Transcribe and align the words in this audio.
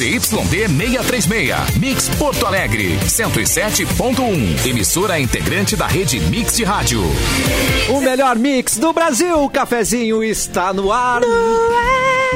ZYD 0.00 0.66
636. 0.66 1.76
Mix 1.78 2.08
Porto 2.16 2.46
Alegre, 2.46 2.98
107.1. 3.04 4.66
Emissora 4.66 5.20
integrante 5.20 5.76
da 5.76 5.86
rede 5.86 6.18
Mix 6.20 6.56
de 6.56 6.64
Rádio. 6.64 7.02
O 7.90 8.00
melhor 8.00 8.36
mix 8.36 8.78
do 8.78 8.94
Brasil, 8.94 9.44
o 9.44 9.50
cafezinho 9.50 10.24
está 10.24 10.72
no 10.72 10.90
ar. 10.90 11.20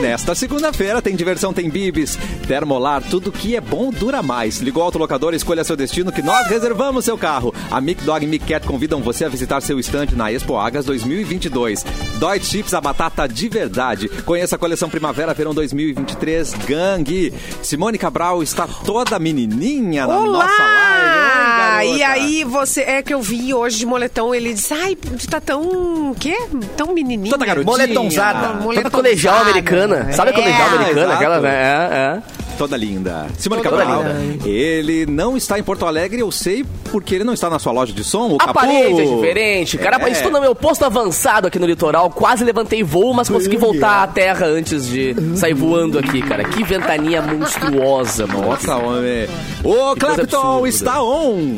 Nesta 0.01 0.35
segunda-feira 0.35 1.01
tem 1.01 1.15
diversão, 1.15 1.53
tem 1.53 1.71
bibis, 1.71 2.19
termolar, 2.49 3.01
tudo 3.03 3.31
que 3.31 3.55
é 3.55 3.61
bom 3.61 3.91
dura 3.91 4.23
mais. 4.23 4.59
Ligou 4.61 4.83
o 4.83 4.87
autolocador, 4.87 5.35
escolha 5.35 5.63
seu 5.63 5.77
destino 5.77 6.11
que 6.11 6.21
nós 6.21 6.49
reservamos 6.49 7.05
seu 7.05 7.17
carro. 7.17 7.55
A 7.71 7.81
Mic 7.81 8.03
Dog 8.03 8.25
e 8.25 8.29
Mic 8.29 8.45
Cat 8.45 8.67
convidam 8.67 9.01
você 9.01 9.25
a 9.25 9.29
visitar 9.29 9.61
seu 9.61 9.79
estande 9.79 10.17
na 10.17 10.33
Expo 10.33 10.57
Agas 10.57 10.85
2022. 10.85 11.85
Dói 12.19 12.41
Chips, 12.41 12.75
a 12.75 12.81
batata 12.81 13.29
de 13.29 13.49
verdade. 13.49 14.09
Conheça 14.25 14.57
a 14.57 14.59
coleção 14.59 14.91
Primavera 14.91 15.33
Verão 15.33 15.55
2023 15.55 16.55
Gangue. 16.67 17.33
Simone 17.63 17.97
Cabral 17.97 18.43
está 18.43 18.67
toda 18.67 19.19
menininha 19.19 20.07
na 20.07 20.19
Olá! 20.19 20.45
nossa 20.45 20.63
live. 20.63 21.91
Oi, 21.93 21.99
e 21.99 22.03
aí, 22.03 22.45
você. 22.45 22.81
É 22.83 23.03
que 23.03 23.13
eu 23.13 23.21
vi 23.21 23.53
hoje 23.53 23.79
de 23.79 23.87
moletom, 23.87 24.35
ele 24.35 24.55
disse: 24.55 24.73
Ai, 24.73 24.97
tu 24.97 25.29
tá 25.29 25.41
tão. 25.41 25.63
O 26.11 26.17
quê? 26.19 26.37
Tão 26.77 26.95
menininha. 26.95 27.31
Toda 27.31 27.45
garotinha. 27.45 27.71
Moletomzada. 27.71 28.39
Moletomzada. 28.55 28.83
Toda 28.83 28.91
colegial 28.91 29.39
americana. 29.39 29.84
Sabe 30.13 30.31
a 30.31 30.33
É, 30.33 30.35
colegial 30.37 30.69
americana? 30.69 31.01
exato. 31.01 31.13
Aquela, 31.13 31.41
né? 31.41 31.51
É, 31.51 31.97
é. 32.31 32.45
Toda 32.57 32.77
linda. 32.77 33.27
Simone 33.37 33.63
Toda 33.63 33.79
Cabral. 33.85 34.05
linda. 34.05 34.49
Ele 34.49 35.07
não 35.07 35.37
está 35.37 35.59
em 35.59 35.63
Porto 35.65 35.85
Alegre, 35.87 36.21
eu 36.21 36.31
sei, 36.31 36.65
porque 36.93 37.17
ele 37.17 37.25
não 37.25 37.33
está 37.35 37.51
na 37.51 37.59
sua 37.59 37.73
loja 37.73 37.93
de 37.93 38.05
som. 38.05 38.29
O 38.29 38.37
A 38.41 38.55
parede 38.55 39.01
é 39.01 39.05
diferente. 39.05 39.77
Cara, 39.77 39.99
É. 40.09 40.11
estou 40.13 40.31
no 40.31 40.41
meu 40.41 40.55
posto 40.55 40.85
avançado 40.85 41.49
aqui 41.49 41.59
no 41.59 41.67
litoral. 41.67 42.11
Quase 42.11 42.45
levantei 42.45 42.85
voo, 42.85 43.13
mas 43.13 43.29
consegui 43.29 43.57
voltar 43.57 44.05
à 44.05 44.07
terra 44.07 44.47
antes 44.47 44.87
de 44.89 45.17
sair 45.37 45.55
voando 45.55 45.99
aqui, 45.99 46.23
cara. 46.23 46.45
Que 46.45 46.63
ventania 46.63 47.21
monstruosa, 47.21 48.25
mano. 48.29 48.43
Nossa, 48.51 48.77
homem. 48.77 49.27
O 49.65 49.97
Clapton 49.97 50.65
está 50.67 51.03
on. 51.03 51.57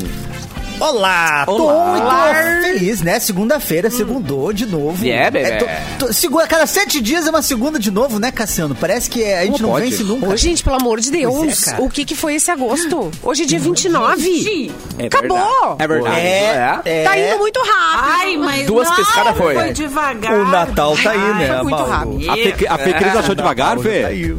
Olá, 0.79 1.43
tô 1.45 1.71
muito 1.71 2.61
feliz, 2.61 3.01
né? 3.01 3.19
Segunda-feira, 3.19 3.89
segundou 3.89 4.53
de 4.53 4.65
novo. 4.67 5.03
É, 5.07 5.29
bebê. 5.31 5.57
tô- 5.57 6.05
tô- 6.05 6.13
segunda, 6.13 6.45
cada 6.47 6.67
sete 6.67 7.01
dias 7.01 7.25
é 7.25 7.29
uma 7.31 7.41
segunda 7.41 7.79
de 7.79 7.89
novo, 7.89 8.19
né, 8.19 8.31
Cassiano? 8.31 8.75
Parece 8.75 9.09
que 9.09 9.23
é, 9.23 9.39
a 9.39 9.41
gente 9.45 9.53
Como 9.53 9.63
não 9.63 9.69
pode? 9.71 9.89
vence 9.89 10.03
nunca. 10.03 10.27
Ô, 10.27 10.37
gente, 10.37 10.63
pelo 10.63 10.75
amor 10.75 10.99
de 10.99 11.09
Deus, 11.09 11.35
Pois 11.35 11.67
é, 11.67 11.77
o 11.79 11.89
que 11.89 12.05
que 12.05 12.15
foi 12.15 12.35
esse 12.35 12.51
agosto? 12.51 13.09
Hoje 13.23 13.43
é 13.43 13.45
dia 13.47 13.59
29. 13.59 14.71
É 14.99 15.05
Acabou. 15.07 15.75
É 15.79 15.87
verdade. 15.87 16.15
É, 16.19 16.79
é. 16.85 17.03
Tá 17.03 17.17
indo 17.17 17.37
muito 17.39 17.59
rápido. 17.59 18.11
Ai, 18.19 18.37
mas 18.37 18.67
Duas 18.67 18.89
pescadas 18.91 19.35
foi. 19.35 19.55
Foi 19.55 19.73
devagar. 19.73 20.33
O 20.33 20.45
Natal 20.45 20.95
tá 21.01 21.09
aí, 21.11 21.19
Ai, 21.19 21.33
né, 21.39 21.47
foi 21.47 21.57
muito 21.63 21.69
Mauro? 21.71 21.89
rápido. 21.91 22.29
A 22.31 22.35
Fê, 22.35 22.67
a 22.69 22.77
Fê 22.77 22.93
Cris 22.93 23.15
achou 23.15 23.33
devagar, 23.35 23.79
Fê? 23.79 24.01
tá 24.03 24.07
aí. 24.09 24.35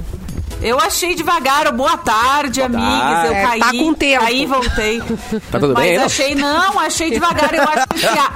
Eu 0.60 0.78
achei 0.80 1.14
devagar. 1.14 1.70
Boa 1.72 1.96
tarde, 1.96 2.60
amigas. 2.62 3.24
Eu 3.26 3.32
É, 3.32 3.46
caí. 3.46 3.60
tá 3.60 3.70
com 3.70 3.94
tempo. 3.94 4.24
Caí 4.24 4.42
e 4.42 4.46
voltei. 4.46 5.02
Tá 5.50 5.58
tudo 5.58 5.72
Mas 5.74 5.84
bem, 5.84 5.96
não? 5.98 6.04
achei, 6.04 6.34
não, 6.34 6.78
achei 6.80 7.10
devagar. 7.10 7.54
Eu 7.54 7.62
acho 7.62 7.86
que 7.88 8.06
a- 8.06 8.32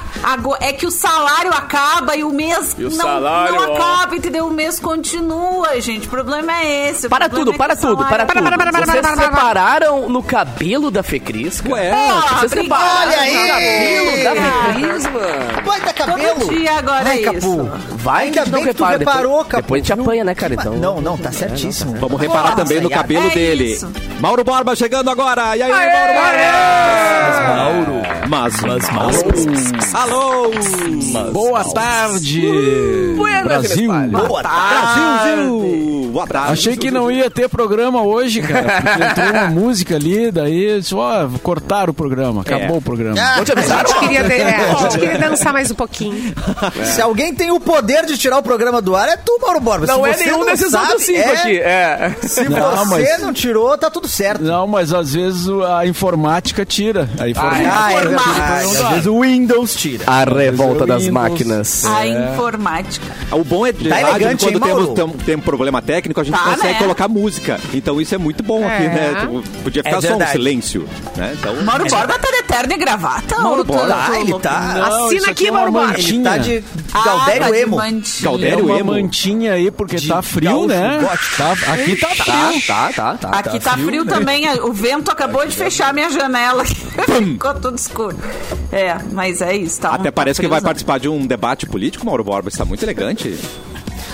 é 0.61 0.73
que 0.73 0.87
o 0.87 0.91
salário 0.91 1.51
acaba 1.53 2.15
e 2.17 2.23
o 2.25 2.31
mês 2.31 2.75
E 2.79 2.85
o 2.85 2.91
não, 2.91 2.97
salário, 2.97 3.55
não 3.55 3.71
ó. 3.73 3.75
acaba, 3.75 4.17
entendeu? 4.17 4.47
O 4.47 4.51
mês 4.51 4.79
continua, 4.79 5.81
gente. 5.81 6.07
O 6.07 6.11
problema 6.11 6.53
é 6.53 6.91
esse. 6.91 7.09
Para 7.09 7.29
tudo, 7.29 7.53
é 7.53 7.57
para 7.57 7.75
tudo, 7.77 7.97
para 7.97 8.25
tudo. 8.27 8.27
para, 8.27 8.27
para, 8.27 8.43
para, 8.43 8.73
Vocês 8.73 8.87
para, 8.91 9.03
para, 9.03 9.17
para. 9.17 9.25
separaram 9.25 10.09
no 10.09 10.23
cabelo 10.23 10.91
da 10.91 11.03
Fecris, 11.03 11.61
cara? 11.61 11.75
Ué, 11.75 11.91
Porra, 11.91 12.39
Vocês 12.39 12.53
separaram 12.53 13.11
Olha 13.11 13.21
aí! 13.21 13.37
no 13.37 13.49
cabelo 13.49 14.25
da. 14.25 14.73
Fecris, 14.73 15.05
mano. 15.07 15.63
Vai 15.65 15.81
dar 15.81 15.93
cabelo. 15.95 16.35
Todo 16.41 16.55
dia 16.55 16.79
agora 16.79 17.05
Vai, 17.05 17.19
é 17.19 17.23
Capu. 17.25 17.39
isso. 17.39 17.71
Vai 17.97 18.25
Ainda 18.27 18.43
que 18.45 18.51
não 18.51 18.59
bem 18.59 18.69
que 18.69 18.75
tu 18.75 18.85
repara. 18.85 18.99
reparou, 18.99 19.23
depois, 19.45 19.49
Capu. 19.49 19.63
depois 19.63 19.83
a 19.83 19.85
gente 19.85 20.01
apanha, 20.01 20.25
né, 20.25 20.35
cara? 20.35 20.55
Então... 20.55 20.75
Não, 20.75 21.01
não, 21.01 21.17
tá 21.19 21.33
certíssimo. 21.33 21.95
Vamos 22.13 22.21
reparar 22.27 22.51
Nossa, 22.51 22.57
também 22.57 22.79
no 22.81 22.91
é- 22.91 22.95
cabelo 22.95 23.27
é 23.27 23.31
dele. 23.31 23.73
isso. 23.73 23.91
Mauro 24.21 24.45
Borba 24.45 24.77
chegando 24.77 25.09
agora. 25.09 25.57
E 25.57 25.63
aí, 25.63 25.71
Mauro 25.71 25.87
Borba? 26.13 28.03
Mas, 28.29 28.61
mas, 28.63 28.91
mas, 28.91 29.95
Alô! 29.95 30.51
Boa 31.33 31.65
tarde, 31.73 33.15
Buenas, 33.17 33.45
Brasil. 33.45 33.91
Boa 34.11 34.43
tarde. 34.43 35.01
Brasil! 35.31 36.11
Boa 36.13 36.27
tarde. 36.27 36.53
Achei 36.53 36.77
que 36.77 36.91
não 36.91 37.11
ia 37.11 37.31
ter 37.31 37.49
programa 37.49 38.03
hoje, 38.03 38.43
cara. 38.43 38.83
Porque 38.83 39.03
entrou 39.23 39.31
uma 39.31 39.47
música 39.51 39.97
ali, 39.97 40.31
daí 40.31 40.83
só 40.83 41.29
cortaram 41.43 41.91
o 41.91 41.95
programa. 41.95 42.43
Acabou 42.43 42.77
o 42.79 42.83
programa. 42.83 43.17
Avisaram? 43.21 43.81
A 43.81 43.85
gente 43.87 43.99
queria, 44.01 44.21
é, 44.35 44.55
a 44.71 44.75
gente 44.83 44.99
queria 44.99 45.19
dançar 45.31 45.53
mais 45.53 45.71
um 45.71 45.75
pouquinho. 45.75 46.35
Se 46.85 47.01
alguém 47.01 47.35
tem 47.35 47.51
o 47.51 47.59
poder 47.59 48.05
de 48.07 48.17
tirar 48.19 48.39
o 48.39 48.43
programa 48.43 48.81
do 48.83 48.95
ar, 48.95 49.09
é 49.09 49.17
tu, 49.17 49.39
Mauro 49.41 49.61
Borba. 49.61 49.87
Não 49.87 50.05
Se 50.05 50.11
é 50.11 50.17
nenhum 50.27 50.45
desses 50.45 50.73
outros 50.75 51.03
cinco 51.03 51.19
é- 51.19 51.33
aqui. 51.33 51.59
É. 51.59 52.02
Se 52.23 52.49
Não, 52.49 52.77
você 52.87 53.11
mas- 53.13 53.21
não 53.21 53.33
tirou, 53.33 53.77
tá 53.79 53.91
tudo 53.91 54.09
certo. 54.09 54.43
Não, 54.43 54.67
mas 54.67 54.93
às 54.93 55.15
vezes 55.15 55.47
a 55.49 55.87
informática 55.87 56.65
tira. 56.65 57.09
A 57.19 57.29
informática 57.29 57.73
Ah, 57.75 57.93
é 57.93 58.01
verdade. 58.01 58.31
Às 58.63 58.89
vezes 58.91 59.07
o 59.07 59.21
Windows 59.21 59.75
tira. 59.75 60.05
A 60.07 60.25
revolta 60.25 60.87
das 60.87 61.03
Windows. 61.05 61.13
máquinas. 61.31 61.85
A 61.85 62.07
informática. 62.07 63.07
O 63.31 63.45
bom 63.45 63.67
é 63.67 63.73
de 63.73 63.89
Tá 63.89 63.95
rádio, 63.97 64.11
elegante, 64.11 64.45
quando 64.45 64.55
hein, 64.89 64.95
temos 64.95 65.39
um 65.39 65.41
problema 65.41 65.83
técnico, 65.83 66.21
a 66.21 66.25
gente 66.25 66.35
Tá, 66.39 66.45
consegue 66.51 66.73
né? 66.75 66.79
colocar 66.79 67.09
música. 67.09 67.61
Então 67.75 68.01
isso 68.01 68.15
é 68.15 68.19
muito 68.19 68.43
bom 68.43 68.67
aqui, 68.67 68.85
É. 68.85 68.89
né? 68.89 69.15
Tu- 69.27 69.43
Podia 69.63 69.83
ficar 69.83 69.99
É 69.99 70.01
só 70.01 70.17
um 70.17 70.27
silêncio, 70.27 70.89
né? 71.17 71.35
Então, 71.39 71.55
Mauro 71.63 71.85
Borba 71.89 72.19
tá 72.19 72.31
de 72.31 72.43
terno 72.43 72.73
e 72.73 72.77
gravata? 72.77 73.39
Mauro 73.39 73.65
Borba, 73.65 73.95
Ah, 74.11 74.21
ele 74.21 74.33
tá... 74.39 74.75
Não, 74.75 75.07
Assina 75.07 75.29
aqui, 75.29 75.47
é 75.47 75.51
Mauro 75.51 75.73
Borba. 75.73 75.95
Ele 75.95 76.03
mantinha. 76.03 76.31
tá 76.31 76.39
de 76.39 76.65
Ah, 76.93 77.03
Galdério 77.05 77.41
tá 77.43 77.51
de 77.51 77.57
Emo. 77.59 77.77
Galdério 78.23 78.59
É 78.59 78.63
uma 78.63 78.79
emo. 78.79 78.93
mantinha 78.93 79.53
aí, 79.55 79.71
porque 79.71 79.97
De 79.97 80.09
tá 80.09 80.21
frio, 80.23 80.67
né? 80.67 80.99
Tá, 81.37 81.53
aqui 81.73 81.92
tá 81.97 82.09
Tá, 82.09 82.25
frio. 82.25 82.63
tá, 82.67 82.93
tá, 82.93 83.15
tá. 83.17 83.29
Aqui 83.31 83.61
tá, 83.61 83.77
frio, 83.77 84.05
também. 84.05 84.49
O 84.61 84.73
vento 84.73 85.11
acabou 85.11 85.47
de 85.47 85.55
fechar 85.55 85.91
a 85.91 85.93
minha 85.93 86.11
janela. 86.11 86.65
Ficou 86.65 87.55
tudo 87.55 87.77
escuro. 87.77 88.17
É, 88.71 88.97
mas 89.13 89.41
é 89.41 89.57
isso. 89.57 89.81
Tá 89.81 89.91
um- 89.93 89.95
até 89.95 90.05
tá 90.05 90.13
parece 90.13 90.41
que 90.41 90.49
vai 90.49 90.61
participar 90.61 90.99
de 90.99 91.09
um 91.09 91.27
debate 91.27 91.67
político, 91.67 92.05
Mauro 92.07 92.25
Borba. 92.25 92.49
Está 92.49 92.65
muito 92.65 92.83
elegante. 92.85 93.39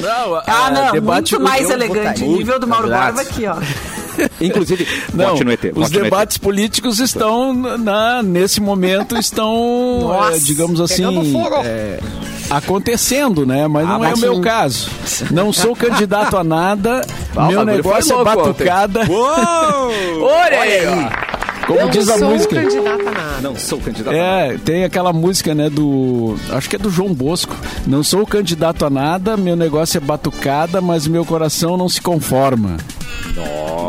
Não, 0.00 0.36
Ah, 0.46 0.68
é, 0.68 0.70
não, 0.74 0.92
debate- 0.92 1.32
muito 1.32 1.40
mais 1.44 1.68
elegante. 1.70 2.20
votaria. 2.20 2.36
Nível 2.38 2.60
do 2.60 2.66
Mauro 2.68 2.86
Exato. 2.86 3.04
Borba 3.14 3.20
aqui, 3.22 3.46
ó. 3.46 3.56
Inclusive, 4.40 4.86
Não, 5.14 5.36
ET. 5.36 5.72
os 5.76 5.90
debates 5.90 6.38
políticos 6.38 6.98
estão, 6.98 7.52
na, 7.54 8.20
nesse 8.22 8.60
momento, 8.60 9.16
estão, 9.16 10.00
Nossa, 10.02 10.36
é, 10.36 10.38
digamos 10.40 10.80
assim, 10.80 11.04
é, 11.64 12.00
acontecendo, 12.50 13.44
né? 13.46 13.66
Mas 13.68 13.84
Ah, 13.88 13.98
não 13.98 14.04
é 14.04 14.14
o 14.14 14.18
meu 14.18 14.34
sim. 14.36 14.40
caso. 14.40 14.90
Não 15.30 15.52
sou 15.52 15.74
candidato 15.76 16.36
a 16.36 16.44
nada, 16.44 17.04
Ah, 17.36 17.46
meu 17.46 17.64
negócio 17.64 18.18
é 18.20 18.24
batucada. 18.24 19.00
Uou! 19.08 20.24
Olha 20.30 20.60
aí, 20.60 20.86
ó. 20.86 21.28
Como 21.66 21.80
Não 21.80 21.90
diz 21.90 22.08
a 22.08 22.16
sou 22.18 22.30
música. 22.30 22.56
candidata 22.56 22.90
a 23.02 23.12
nada. 23.12 23.40
Não 23.42 23.54
sou 23.56 23.78
candidato. 23.78 24.14
É, 24.14 24.56
tem 24.64 24.84
aquela 24.84 25.12
música, 25.12 25.54
né, 25.54 25.68
do. 25.68 26.34
Acho 26.52 26.70
que 26.70 26.76
é 26.76 26.78
do 26.78 26.88
João 26.88 27.12
Bosco. 27.12 27.54
Não 27.86 28.02
sou 28.02 28.26
candidato 28.26 28.86
a 28.86 28.90
nada, 28.90 29.36
meu 29.36 29.54
negócio 29.54 29.98
é 29.98 30.00
batucada, 30.00 30.80
mas 30.80 31.06
meu 31.06 31.26
coração 31.26 31.76
não 31.76 31.86
se 31.88 32.00
conforma. 32.00 32.78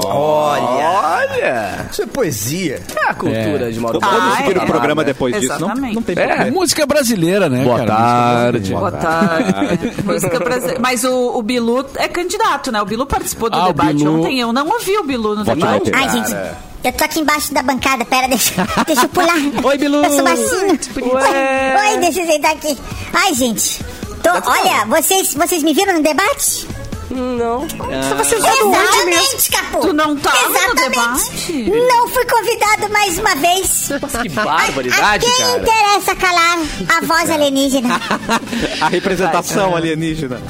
Olha, 0.05 0.98
Olha. 1.19 1.87
isso 1.91 2.01
é 2.01 2.05
poesia. 2.05 2.81
É 2.95 3.09
a 3.09 3.13
cultura 3.13 3.71
de 3.71 3.79
Mauro 3.79 3.99
Vamos 3.99 4.37
seguir 4.37 4.57
o 4.57 4.61
é. 4.61 4.65
programa 4.65 5.03
depois 5.03 5.33
disso. 5.35 5.47
Não, 5.59 5.67
Exatamente. 5.67 5.95
não 5.95 6.01
tem 6.01 6.15
É. 6.17 6.21
É 6.21 6.27
problema. 6.27 6.51
música 6.51 6.85
brasileira, 6.85 7.49
né, 7.49 7.63
Boa 7.63 7.77
cara? 7.79 7.87
tarde. 7.95 8.71
Boa 8.73 8.91
tarde. 8.91 9.93
É, 9.97 10.01
Música 10.03 10.39
brasileira. 10.39 10.79
Mas 10.79 11.03
o, 11.03 11.37
o 11.37 11.41
Bilu 11.41 11.85
é 11.95 12.07
candidato, 12.07 12.71
né? 12.71 12.81
O 12.81 12.85
Bilu 12.85 13.05
participou 13.05 13.49
do 13.49 13.57
Ah, 13.57 13.67
debate 13.67 13.95
Bilu- 13.95 14.19
ontem. 14.19 14.39
Eu 14.39 14.53
não 14.53 14.67
ouvi 14.67 14.97
o 14.97 15.03
Bilu 15.03 15.35
no 15.35 15.43
Vote 15.43 15.59
debate. 15.59 15.91
Ai, 15.93 16.09
gente, 16.09 16.35
eu 16.83 16.93
tô 16.93 17.03
aqui 17.03 17.19
embaixo 17.19 17.53
da 17.53 17.61
bancada. 17.61 18.05
Pera, 18.05 18.27
deixa, 18.27 18.53
deixa 18.85 19.03
eu 19.05 19.09
pular. 19.09 19.35
Oi, 19.63 19.77
Bilu. 19.77 20.03
Eu 20.03 20.11
sou 20.11 20.23
baixinho. 20.23 20.69
Oi, 20.69 21.93
oi, 21.93 21.97
deixa 21.99 22.21
eu 22.21 22.25
sentar 22.27 22.51
aqui. 22.53 22.77
Ai, 23.13 23.33
gente. 23.33 23.83
Tô, 24.23 24.29
olha, 24.31 24.85
vocês, 24.87 25.33
vocês 25.33 25.63
me 25.63 25.73
viram 25.73 25.93
no 25.95 26.03
debate? 26.03 26.67
Não. 27.09 27.61
Onde 27.61 27.75
mesmo? 27.75 28.75
Exatamente, 28.75 29.51
Capu. 29.51 29.79
Tu 29.81 29.93
não 29.93 30.15
tava 30.17 30.37
no 30.49 30.55
Exatamente. 30.55 30.89
debate? 30.89 31.71
Não 31.87 32.07
fui 32.07 32.25
convidado 32.25 32.89
mais 32.91 33.17
uma 33.17 33.35
vez. 33.35 33.89
Que 34.21 34.39
a 34.39 34.43
barbaridade, 34.43 35.25
quem 35.25 35.37
cara. 35.45 35.57
interessa 35.59 36.15
calar 36.15 36.59
a 36.97 37.05
voz 37.05 37.29
alienígena? 37.31 37.99
A 38.81 38.87
representação 38.87 39.75
alienígena. 39.75 40.41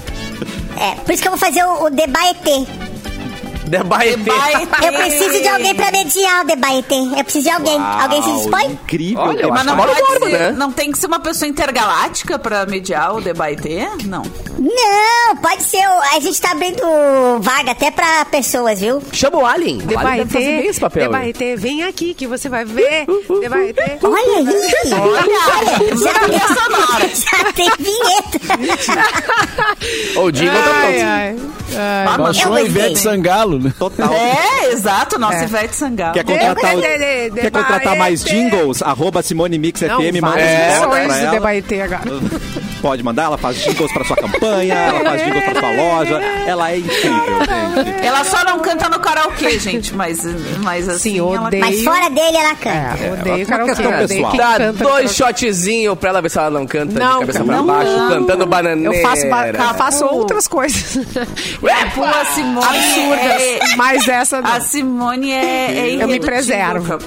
É, 0.78 0.96
por 0.96 1.14
isso 1.14 1.22
que 1.22 1.28
eu 1.28 1.32
vou 1.32 1.40
fazer 1.40 1.64
o, 1.64 1.86
o. 1.86 1.90
Debate. 3.70 4.18
Eu 4.84 4.94
preciso 4.94 5.42
de 5.42 5.48
alguém 5.48 5.76
pra 5.76 5.92
mediar 5.92 6.44
o 6.44 6.48
debaete. 6.48 6.96
Eu 7.18 7.24
preciso 7.24 7.44
de 7.46 7.50
alguém. 7.52 7.78
alguém 7.80 8.24
se 8.24 8.32
dispõe? 8.34 8.66
Incrível. 8.72 9.20
Olha, 9.22 9.48
Mas 9.48 9.66
não 9.66 9.78
pode 9.78 10.00
Borba, 10.02 10.26
ser, 10.28 10.32
né? 10.40 10.52
não 10.52 10.72
tem 10.72 10.92
que 10.92 10.98
ser 10.98 11.08
uma 11.08 11.20
pessoa 11.20 11.48
intergaláctica 11.48 12.38
pra 12.40 12.66
mediar 12.66 13.16
o 13.16 13.22
debate? 13.22 13.88
Não. 14.06 14.24
Não, 14.58 15.36
pode 15.42 15.64
ser. 15.64 15.84
A 16.14 16.20
gente 16.20 16.40
tá 16.42 16.52
abrindo 16.52 16.82
vaga 17.42 17.72
até 17.72 17.92
pra 17.92 18.26
pessoas, 18.26 18.80
viu? 18.80 19.02
Chama 19.14 19.38
o 19.38 19.46
Alien. 19.46 19.80
O 19.94 19.98
Alien 20.00 20.18
deve 20.26 20.30
fazer 20.34 20.46
bem 20.62 20.68
esse 20.68 20.80
papel. 20.80 21.04
hein? 21.04 21.10
Debaite, 21.10 21.56
vem 21.56 21.84
aqui 21.84 22.14
que 22.14 22.28
você 22.28 22.50
vai 22.50 22.66
ver. 22.66 23.06
Debaite. 23.42 23.80
Olha 24.04 24.38
aí! 24.38 24.48
Olha, 24.94 25.98
já, 25.98 26.14
trilha 26.20 26.48
sonora. 26.48 27.10
já 27.14 27.54
tem 27.54 27.70
vinheta. 27.80 28.40
Ô, 30.18 30.24
O 30.24 30.32
Jingle 30.32 30.62
tá 30.62 30.70
Ai, 30.72 30.94
pronto. 30.94 31.06
ai. 31.06 31.36
Ah, 31.76 32.18
Baixou 32.18 32.44
eu 32.46 32.58
a 32.58 32.60
gostei. 32.62 32.66
Ivete 32.66 33.00
Sangalo, 33.00 33.59
né? 33.60 33.74
Total. 33.78 34.12
É, 34.14 34.72
exato, 34.72 35.20
nossa 35.20 35.44
Ivete 35.44 35.76
Sangalo. 35.76 36.14
Quer 36.14 36.24
contratar, 36.24 36.76
De- 36.76 36.82
de- 36.82 37.30
de- 37.32 37.42
quer 37.42 37.52
contratar 37.52 37.96
mais 37.98 38.24
jingles? 38.24 38.82
Arroba 38.82 39.22
Simone 39.22 39.58
Mix 39.58 39.82
Não, 39.82 40.02
FM, 40.02 40.22
manda 40.22 40.40
ela. 40.40 40.86
agora. 40.86 42.02
Pode 42.82 43.04
mandar, 43.04 43.24
ela 43.24 43.38
faz 43.38 43.58
jingles 43.58 43.92
pra 43.92 44.06
sua 44.06 44.16
campanha, 44.16 44.74
ela 44.74 45.04
faz 45.04 45.22
jingles 45.24 45.44
pra 45.44 45.60
sua 45.60 45.72
loja. 45.72 46.22
Ela 46.48 46.72
é 46.72 46.78
incrível, 46.78 47.40
gente. 47.40 48.06
Ela 48.06 48.24
só 48.24 48.44
não 48.46 48.60
canta 48.60 48.88
no 48.88 49.00
karaokê, 49.00 49.60
gente, 49.60 49.94
mas, 49.94 50.20
mas 50.64 50.88
assim. 50.88 51.12
Sim, 51.16 51.20
ela- 51.20 51.48
odeio. 51.48 51.66
Mas 51.66 51.84
fora 51.84 52.10
dele, 52.10 52.38
ela 52.38 52.56
canta. 52.56 53.04
É, 53.04 53.14
odeio 53.20 53.46
karaokê. 53.48 53.74
questão 53.76 53.92
odeio 53.92 54.08
pessoal. 54.08 54.32
quem 54.32 54.40
Dá 54.40 54.52
canta 54.58 54.84
dois 54.84 55.18
karaokê. 55.18 55.44
shotzinhos 55.44 55.98
pra 56.00 56.10
ela 56.10 56.22
ver 56.22 56.30
se 56.30 56.38
ela 56.40 56.50
não 56.50 56.66
canta 56.66 57.00
Não, 57.00 57.14
de 57.16 57.20
cabeça 57.26 57.44
pra 57.44 57.56
não, 57.58 57.66
baixo, 57.66 57.92
não. 57.92 58.10
cantando 58.10 58.46
bananeira. 58.46 58.96
Eu 58.96 59.02
faço, 59.02 59.30
ba- 59.30 59.48
eu 59.50 59.74
faço 59.76 60.06
outras 60.06 60.48
coisas. 60.48 60.98
É, 60.98 61.86
pô, 61.94 62.04
a 62.06 62.26
Simone. 62.34 62.66
Absurdas. 62.66 63.42
É, 63.42 63.49
Mas 63.78 64.08
essa 64.08 64.42
não. 64.42 64.52
a 64.52 64.62
Simone 64.62 65.32
é, 65.32 65.96
é 65.98 66.04
Eu 66.04 66.08
me 66.08 66.20
preservo. 66.20 66.98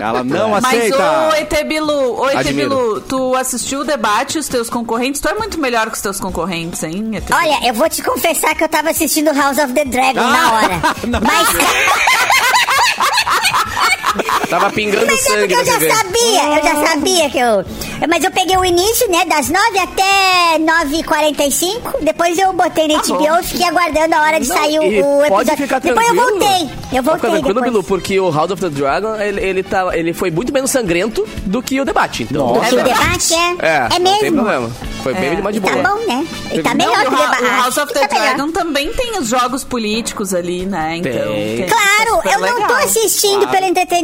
Ela 0.00 0.22
não 0.22 0.50
Mas 0.50 0.64
aceita. 0.64 1.28
ô 1.28 1.34
Etebilu, 1.34 2.20
ô. 2.20 2.30
Etebilu, 2.30 3.00
tu 3.02 3.34
assistiu 3.34 3.80
o 3.80 3.84
debate, 3.84 4.38
os 4.38 4.48
teus 4.48 4.70
concorrentes? 4.70 5.20
Tu 5.20 5.28
é 5.28 5.34
muito 5.34 5.60
melhor 5.60 5.90
que 5.90 5.96
os 5.96 6.02
teus 6.02 6.20
concorrentes, 6.20 6.82
hein, 6.82 7.10
Etebilu? 7.14 7.38
Olha, 7.38 7.68
eu 7.68 7.74
vou 7.74 7.88
te 7.88 8.02
confessar 8.02 8.54
que 8.54 8.64
eu 8.64 8.68
tava 8.68 8.90
assistindo 8.90 9.32
House 9.32 9.58
of 9.58 9.72
the 9.72 9.84
Dragon 9.84 10.20
na 10.20 10.52
hora. 10.52 10.80
Mas, 11.22 11.48
Tava 14.48 14.70
pingando 14.70 15.06
mas 15.06 15.20
é 15.20 15.22
sangue 15.22 15.54
porque 15.54 15.70
eu 15.70 15.80
já 15.80 15.94
sabia, 15.96 16.44
eu 16.56 16.62
já 16.62 16.86
sabia 16.86 17.30
que 17.30 17.38
eu... 17.38 17.64
Mas 18.08 18.24
eu 18.24 18.30
peguei 18.30 18.56
o 18.56 18.64
início, 18.64 19.10
né, 19.10 19.24
das 19.26 19.48
9 19.48 19.78
até 19.78 20.58
9h45. 20.58 21.96
Depois 22.02 22.38
eu 22.38 22.52
botei 22.52 22.86
na 22.88 23.02
HBO 23.02 23.40
e 23.40 23.44
fiquei 23.44 23.66
aguardando 23.66 24.14
a 24.14 24.22
hora 24.22 24.40
de 24.40 24.46
sair 24.46 24.78
o, 24.78 24.82
o 24.82 24.86
episódio. 25.24 25.28
pode 25.28 25.56
ficar 25.56 25.78
depois 25.80 26.08
eu 26.08 26.14
tranquilo. 26.14 26.38
voltei. 26.40 26.70
Eu 26.90 27.02
Pode 27.02 27.16
ficar 27.16 27.28
voltei 27.28 27.30
tranquilo, 27.30 27.54
depois. 27.54 27.70
Bilu, 27.72 27.82
porque 27.84 28.20
o 28.20 28.30
House 28.30 28.50
of 28.52 28.62
the 28.62 28.68
Dragon, 28.70 29.16
ele, 29.16 29.40
ele, 29.44 29.62
tá, 29.62 29.90
ele 29.96 30.12
foi 30.14 30.30
muito 30.30 30.52
menos 30.52 30.70
sangrento 30.70 31.26
do 31.44 31.60
que 31.62 31.80
o 31.80 31.84
debate. 31.84 32.22
Então, 32.22 32.52
Do 32.54 32.60
que 32.60 32.74
o 32.74 32.82
debate 32.82 33.34
é, 33.34 33.66
É, 33.66 33.88
é 33.96 33.98
não 33.98 34.12
tem 34.12 34.22
mesmo. 34.22 34.36
problema. 34.36 34.70
Foi 35.02 35.14
bem 35.14 35.42
mais 35.42 35.54
de 35.54 35.60
Tá 35.60 35.72
boa. 35.72 35.82
bom, 35.96 36.06
né? 36.06 36.26
E 36.52 36.62
tá 36.62 36.70
Não, 36.74 36.76
melhor 36.86 37.02
e 37.02 37.06
que 37.08 37.14
o 37.14 37.16
debate. 37.18 37.42
o 37.44 37.56
House 37.62 37.76
of 37.78 37.92
the 37.92 38.06
Tá 38.06 38.14
melhor. 38.18 38.34
Dragon 38.36 38.52
também 38.52 38.92
tem 38.92 39.18
os 39.18 39.28
jogos 39.28 39.64
políticos 39.64 40.32
ali, 40.34 40.64
né? 40.66 40.96
Então, 40.96 41.12
Tem. 41.12 41.56
tem- 41.58 41.66
Claro, 41.66 42.16
super 42.22 42.32
eu 42.32 42.40
não 42.40 42.66
tô 42.66 42.74
assistindo 42.74 43.48
pelo 43.48 43.66
entretenimento, 43.66 43.97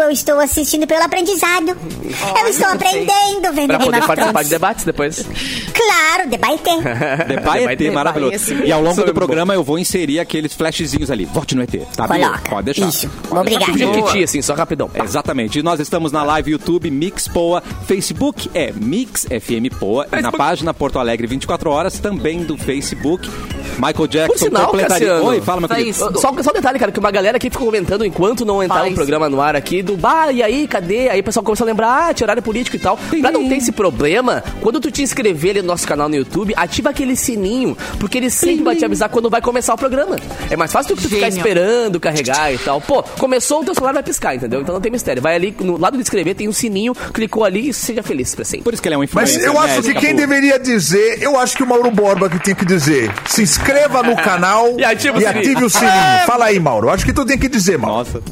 eu 0.00 0.10
estou 0.10 0.38
assistindo 0.40 0.86
pelo 0.86 1.04
aprendizado. 1.04 1.68
eu 1.68 2.48
estou 2.48 2.68
aprendendo 2.68 3.52
vendo 3.54 3.68
Pra 3.68 3.78
Game 3.78 3.84
poder 3.84 4.06
participar 4.06 4.42
de 4.42 4.50
debates 4.50 4.84
depois. 4.84 5.24
Claro, 5.72 6.28
debate. 6.28 6.62
Vai 7.42 7.64
Vai 7.64 7.72
ET, 7.74 7.78
ter, 7.78 7.90
maravilhoso. 7.90 8.54
E 8.54 8.72
ao 8.72 8.82
longo 8.82 9.00
é 9.00 9.04
do 9.04 9.14
programa 9.14 9.54
eu 9.54 9.62
vou 9.62 9.78
inserir 9.78 10.20
aqueles 10.20 10.52
flashzinhos 10.54 11.10
ali. 11.10 11.24
Vote 11.24 11.54
no 11.54 11.62
ET, 11.62 11.74
tá? 11.96 12.06
Coloca. 12.06 12.50
Pode 12.50 12.64
deixar. 12.66 12.88
Isso. 12.88 13.08
Pode 13.28 13.50
de 13.56 14.02
titi, 14.02 14.24
assim, 14.24 14.42
só 14.42 14.54
rapidão. 14.54 14.90
Exatamente. 14.94 15.58
E 15.58 15.62
nós 15.62 15.80
estamos 15.80 16.12
na 16.12 16.22
live 16.22 16.52
YouTube 16.52 16.90
Mix 16.90 17.28
Poa. 17.28 17.62
Facebook 17.86 18.50
é 18.54 18.72
Mix 18.72 19.24
FM 19.24 19.74
Poa. 19.78 20.06
E 20.12 20.20
na 20.20 20.32
página 20.32 20.74
Porto 20.74 20.98
Alegre 20.98 21.26
24 21.26 21.70
horas 21.70 21.98
também 21.98 22.42
do 22.42 22.56
Facebook. 22.56 23.28
Michael 23.76 24.06
Jackson 24.08 24.32
Por 24.32 24.38
sinal, 24.38 24.66
completaria. 24.66 25.08
Cassiano. 25.08 25.26
Oi, 25.26 25.40
fala, 25.40 25.60
meu 25.60 25.68
querido. 25.68 25.94
Só, 25.94 26.10
só 26.20 26.50
um 26.50 26.52
detalhe, 26.52 26.78
cara, 26.78 26.92
que 26.92 26.98
uma 26.98 27.10
galera 27.10 27.36
aqui 27.36 27.48
ficou 27.48 27.66
comentando 27.66 28.04
enquanto 28.04 28.44
não 28.44 28.62
entrava 28.62 28.82
Faz. 28.82 28.92
o 28.92 28.96
programa 29.20 29.28
no 29.28 29.42
ar 29.42 29.54
aqui, 29.54 29.82
do 29.82 29.96
bah, 29.96 30.32
e 30.32 30.42
aí, 30.42 30.66
cadê? 30.66 31.10
Aí 31.10 31.20
o 31.20 31.24
pessoal 31.24 31.44
começou 31.44 31.64
a 31.64 31.68
lembrar, 31.68 32.08
ah, 32.08 32.14
tinha 32.14 32.24
horário 32.24 32.42
político 32.42 32.76
e 32.76 32.78
tal. 32.78 32.96
Pra 33.20 33.30
não 33.30 33.48
ter 33.48 33.56
esse 33.56 33.72
problema, 33.72 34.42
quando 34.60 34.80
tu 34.80 34.90
te 34.90 35.02
inscrever 35.02 35.50
ali 35.50 35.60
no 35.62 35.68
nosso 35.68 35.86
canal 35.86 36.08
no 36.08 36.16
YouTube, 36.16 36.54
ativa 36.56 36.90
aquele 36.90 37.14
sininho, 37.14 37.76
porque 37.98 38.16
ele 38.16 38.30
sempre 38.30 38.64
vai 38.64 38.76
te 38.76 38.84
avisar 38.84 39.08
quando 39.10 39.28
vai 39.28 39.42
começar 39.42 39.74
o 39.74 39.76
programa. 39.76 40.16
É 40.48 40.56
mais 40.56 40.72
fácil 40.72 40.94
do 40.94 40.96
que 40.96 41.02
tu 41.08 41.14
ficar 41.14 41.26
Gênio. 41.30 41.38
esperando, 41.38 42.00
carregar 42.00 42.52
e 42.52 42.58
tal. 42.58 42.80
Pô, 42.80 43.02
começou, 43.02 43.60
o 43.60 43.64
teu 43.64 43.74
celular 43.74 43.92
vai 43.92 44.02
piscar, 44.02 44.34
entendeu? 44.34 44.62
Então 44.62 44.74
não 44.74 44.80
tem 44.80 44.90
mistério. 44.90 45.20
Vai 45.20 45.34
ali, 45.34 45.54
no 45.60 45.76
lado 45.78 45.96
de 45.96 46.02
inscrever, 46.02 46.34
tem 46.34 46.48
um 46.48 46.52
sininho, 46.52 46.94
clicou 47.12 47.44
ali 47.44 47.68
e 47.68 47.74
seja 47.74 48.02
feliz 48.02 48.34
pra 48.34 48.44
sempre. 48.44 48.64
Por 48.64 48.72
isso 48.72 48.82
que 48.82 48.88
ele 48.88 48.94
é 48.94 48.98
um 48.98 49.00
Mas 49.00 49.10
influencer. 49.10 49.42
eu 49.42 49.54
né, 49.54 49.60
acho 49.60 49.82
que 49.82 49.94
quem 49.94 50.14
deveria 50.14 50.58
dizer, 50.58 51.22
eu 51.22 51.38
acho 51.38 51.56
que 51.56 51.62
o 51.62 51.66
Mauro 51.66 51.90
Borba 51.90 52.28
que 52.30 52.38
tem 52.38 52.54
que 52.54 52.64
dizer. 52.64 53.12
Se 53.26 53.42
inscreva 53.42 54.02
no 54.02 54.16
canal 54.16 54.76
E 54.78 54.84
ativa 54.84 55.18
e 55.18 55.22
sininho. 55.22 55.40
ative 55.40 55.64
o 55.64 55.70
sininho. 55.70 55.90
Fala 56.26 56.46
aí, 56.46 56.58
Mauro. 56.58 56.90
Acho 56.90 57.04
que 57.04 57.12
tu 57.12 57.24
tem 57.24 57.36
que 57.38 57.48
dizer, 57.48 57.78
Mauro. 57.78 57.98
Nossa. 57.98 58.22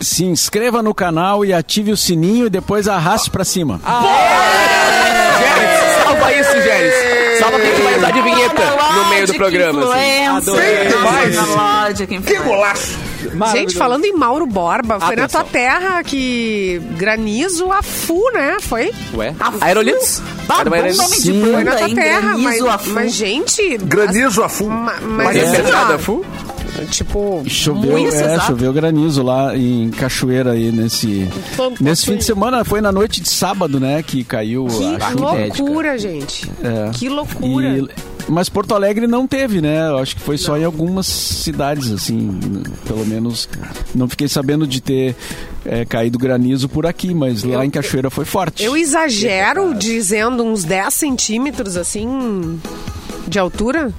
Se 0.00 0.24
inscreva 0.24 0.82
no 0.82 0.94
canal 0.94 1.44
e 1.44 1.52
ative 1.52 1.90
o 1.92 1.96
sininho 1.96 2.46
e 2.46 2.50
depois 2.50 2.86
arraste 2.88 3.30
pra 3.30 3.44
cima. 3.44 3.80
Gélis, 5.38 6.02
salva 6.04 6.32
isso, 6.32 6.62
Gélis. 6.62 7.38
Salva 7.38 7.58
que 7.58 7.66
a 7.66 7.70
gente 7.70 7.82
vai 7.82 7.98
usar 7.98 8.10
de 8.10 8.22
vinheta 8.22 8.62
no 8.94 9.04
meio 9.10 9.26
do 9.26 9.34
programa. 9.34 9.94
assim. 9.94 10.26
Adorei 10.26 10.88
Que 12.22 12.38
golaço. 12.38 12.98
Gente, 13.52 13.76
falando 13.76 14.04
em 14.04 14.12
Mauro 14.12 14.46
Borba, 14.46 14.98
foi 15.00 15.16
na 15.16 15.28
tua 15.28 15.44
terra 15.44 16.02
que 16.02 16.80
granizo 16.96 17.70
a 17.72 17.82
fu, 17.82 18.20
né? 18.32 18.56
Foi? 18.60 18.90
Ué? 19.14 19.34
Aerolitos? 19.60 20.22
Era 20.48 20.68
uma 20.70 20.92
Sim. 21.08 21.42
Foi 21.52 21.64
na 21.64 21.74
tua 21.76 21.88
hein? 21.88 21.94
terra, 21.94 22.32
mas, 22.38 22.42
Granizo 22.42 22.68
a 22.68 22.78
Fu. 22.78 22.90
mas 22.90 23.12
gente... 23.14 23.78
Granizo 23.78 24.42
a 24.42 24.48
full. 24.48 24.68
ma- 24.68 24.94
mas 25.02 25.26
Mas 25.26 25.36
é 25.36 25.40
assim, 25.42 25.56
pesada, 25.62 25.94
ó, 25.94 25.98
Fu? 25.98 26.24
tipo, 26.90 27.42
Choveu, 27.48 27.92
Muito 27.92 28.14
é, 28.14 28.18
exato. 28.34 28.46
choveu 28.48 28.72
granizo 28.72 29.22
lá 29.22 29.56
em 29.56 29.90
Cachoeira 29.90 30.52
aí 30.52 30.70
nesse 30.70 31.26
nesse 31.80 32.04
fim 32.06 32.16
de 32.16 32.24
semana, 32.24 32.64
foi 32.64 32.80
na 32.82 32.92
noite 32.92 33.20
de 33.22 33.28
sábado, 33.30 33.80
né, 33.80 34.02
que 34.02 34.22
caiu 34.22 34.66
que 34.66 34.84
a 35.02 35.10
chuva. 35.10 35.32
loucura, 35.32 35.98
gente. 35.98 36.50
É. 36.62 36.90
Que 36.92 37.08
loucura. 37.08 37.66
E- 37.78 37.88
mas 38.28 38.48
Porto 38.48 38.74
Alegre 38.74 39.06
não 39.06 39.26
teve, 39.26 39.60
né? 39.60 39.88
Eu 39.88 39.98
acho 39.98 40.16
que 40.16 40.22
foi 40.22 40.36
só 40.36 40.56
em 40.56 40.64
algumas 40.64 41.06
cidades, 41.06 41.90
assim. 41.92 42.40
Pelo 42.86 43.06
menos 43.06 43.48
não 43.94 44.08
fiquei 44.08 44.28
sabendo 44.28 44.66
de 44.66 44.80
ter 44.80 45.14
é, 45.64 45.84
caído 45.84 46.18
granizo 46.18 46.68
por 46.68 46.86
aqui, 46.86 47.14
mas 47.14 47.42
lá 47.44 47.64
em 47.64 47.70
Cachoeira 47.70 48.10
foi 48.10 48.24
forte. 48.24 48.62
Eu 48.64 48.76
exagero 48.76 49.74
dizendo 49.74 50.42
uns 50.42 50.64
10 50.64 50.92
centímetros, 50.92 51.76
assim, 51.76 52.60
de 53.28 53.38
altura 53.38 53.92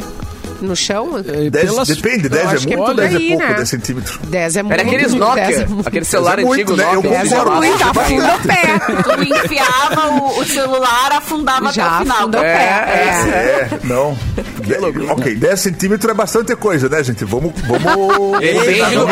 no 0.61 0.75
chão? 0.75 1.17
É, 1.17 1.49
Dez- 1.49 1.69
pelas- 1.71 1.87
depende, 1.87 2.25
eu 2.25 2.29
10 2.29 2.53
acho 2.53 2.67
que 2.67 2.73
é 2.73 2.75
é 2.75 2.77
muito, 2.77 2.87
por 2.89 2.95
10 2.95 3.15
é 3.15 3.19
pouco, 3.19 3.43
né? 3.43 3.53
10 3.55 3.69
centímetros. 3.69 4.17
10 4.27 4.55
é 4.57 4.63
muito. 4.63 4.73
Era 4.73 4.81
aqueles 4.83 5.11
10 5.11 5.13
é 5.13 5.17
Nokia, 5.17 5.67
muito. 5.67 5.87
aquele 5.87 6.05
celular 6.05 6.39
é 6.39 6.43
muito, 6.43 6.53
antigo 6.73 6.75
né? 6.77 6.83
Eu 6.89 6.93
Nokia. 6.95 7.09
10 7.11 7.31
é 7.31 7.45
muito, 7.45 7.83
afunda 7.83 8.35
o 8.35 8.39
pé. 8.39 9.03
Tu 9.03 9.23
enfiava 9.45 10.07
o, 10.09 10.39
o 10.39 10.45
celular, 10.45 11.11
afundava 11.13 11.71
Já 11.71 11.85
até 11.85 11.95
o 11.95 11.99
final. 11.99 12.17
afunda 12.17 12.39
o 12.39 12.43
É, 12.43 12.53
pé. 12.57 12.57
é. 12.57 13.69
É, 13.71 13.79
não. 13.83 14.17
De- 14.63 15.11
ok, 15.11 15.35
10 15.35 15.59
centímetros 15.59 16.11
é 16.11 16.13
bastante 16.13 16.55
coisa, 16.55 16.89
né, 16.89 17.03
gente? 17.03 17.23
Vamos. 17.25 17.53
vamos... 17.61 18.39
Depende 18.39 18.95
do. 18.95 19.05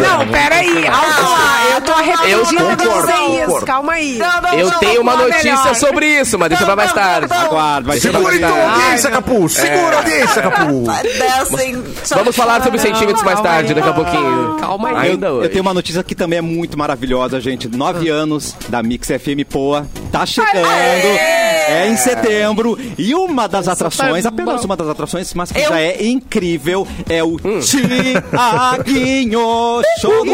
Não, 0.00 0.26
peraí. 0.28 0.86
Ah, 0.88 1.68
eu 1.74 1.80
tô 1.80 1.92
arrependida 1.92 2.76
de 2.76 2.84
dizer 2.84 3.44
isso. 3.48 3.66
Calma 3.66 3.92
aí. 3.94 4.18
Não, 4.18 4.40
não, 4.42 4.54
Eu 4.58 4.70
não, 4.70 4.78
tenho 4.78 5.00
uma 5.00 5.16
notícia 5.16 5.52
melhor. 5.56 5.74
sobre 5.74 6.20
isso, 6.20 6.38
mas 6.38 6.48
deixa 6.48 6.64
pra 6.64 6.76
mais 6.76 6.92
tarde. 6.92 7.32
Aguarde, 7.32 7.86
vai 7.86 7.96
ser 7.98 8.08
Segura 8.12 8.24
mais 8.24 8.36
então 8.36 8.56
a 8.56 8.72
audiência, 8.72 9.10
Capu! 9.10 9.48
Segura 9.48 9.94
a 9.94 9.98
audiência, 9.98 10.42
Capu! 10.42 10.55
Descem, 11.02 11.82
Vamos 12.14 12.34
falar 12.36 12.62
sobre 12.62 12.78
centímetros 12.78 13.22
mais 13.22 13.40
tarde, 13.40 13.74
daqui 13.74 13.88
a 13.88 13.92
pouquinho. 13.92 14.56
Calma 14.60 14.88
aí. 14.90 15.10
Ainda 15.10 15.26
Eu 15.28 15.34
hoje. 15.34 15.48
tenho 15.50 15.62
uma 15.62 15.74
notícia 15.74 16.02
que 16.02 16.14
também 16.14 16.38
é 16.38 16.42
muito 16.42 16.78
maravilhosa, 16.78 17.40
gente. 17.40 17.68
Nove 17.68 18.08
anos 18.08 18.54
da 18.68 18.82
Mix 18.82 19.08
FM 19.08 19.44
Poa. 19.48 19.86
Tá 20.18 20.26
chegando. 20.26 20.66
É 21.68 21.88
em 21.88 21.96
setembro. 21.96 22.78
E 22.96 23.14
uma 23.14 23.46
das 23.48 23.66
atrações, 23.68 24.22
tá 24.22 24.28
apenas 24.30 24.60
bom. 24.60 24.66
uma 24.66 24.76
das 24.76 24.88
atrações, 24.88 25.34
mas 25.34 25.50
que 25.52 25.58
Eu- 25.60 25.68
já 25.68 25.80
é 25.80 26.06
incrível, 26.06 26.86
é 27.08 27.22
o 27.22 27.36
Hum. 27.44 27.60
Tiaguinho. 27.60 29.40
Show 30.00 30.24
do 30.24 30.32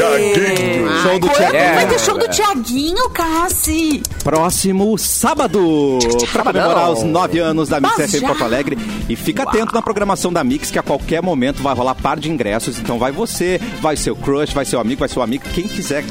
Tiaguinho. 0.00 1.02
Show 1.02 1.18
do 1.18 1.28
Tiaguinho. 1.28 1.74
vai 1.74 1.86
ter 1.86 1.98
show 2.00 2.18
do 2.18 2.28
Tiaguinho, 2.28 3.10
Cassi? 3.10 4.02
Próximo 4.24 4.96
sábado, 4.98 5.98
pra 6.32 6.44
comemorar 6.44 6.90
os 6.90 7.02
nove 7.02 7.38
anos 7.38 7.68
da 7.68 7.80
Mix 7.80 7.94
FM? 8.10 8.26
Porto 8.26 8.44
Alegre. 8.44 8.78
E 9.08 9.16
fica 9.16 9.42
atento 9.44 9.74
na 9.74 9.82
programação 9.82 10.32
da 10.32 10.42
Mix, 10.44 10.70
que 10.70 10.78
a 10.78 10.82
qualquer 10.82 11.22
momento 11.22 11.62
vai 11.62 11.74
rolar 11.74 11.94
par 11.94 12.18
de 12.18 12.30
ingressos. 12.30 12.78
Então 12.78 12.98
vai 12.98 13.12
você, 13.12 13.60
vai 13.80 13.96
seu 13.96 14.14
crush, 14.16 14.52
vai 14.52 14.64
seu 14.64 14.80
amigo, 14.80 15.00
vai 15.00 15.08
seu 15.08 15.22
amigo, 15.22 15.44
quem 15.54 15.66
quiser. 15.68 16.04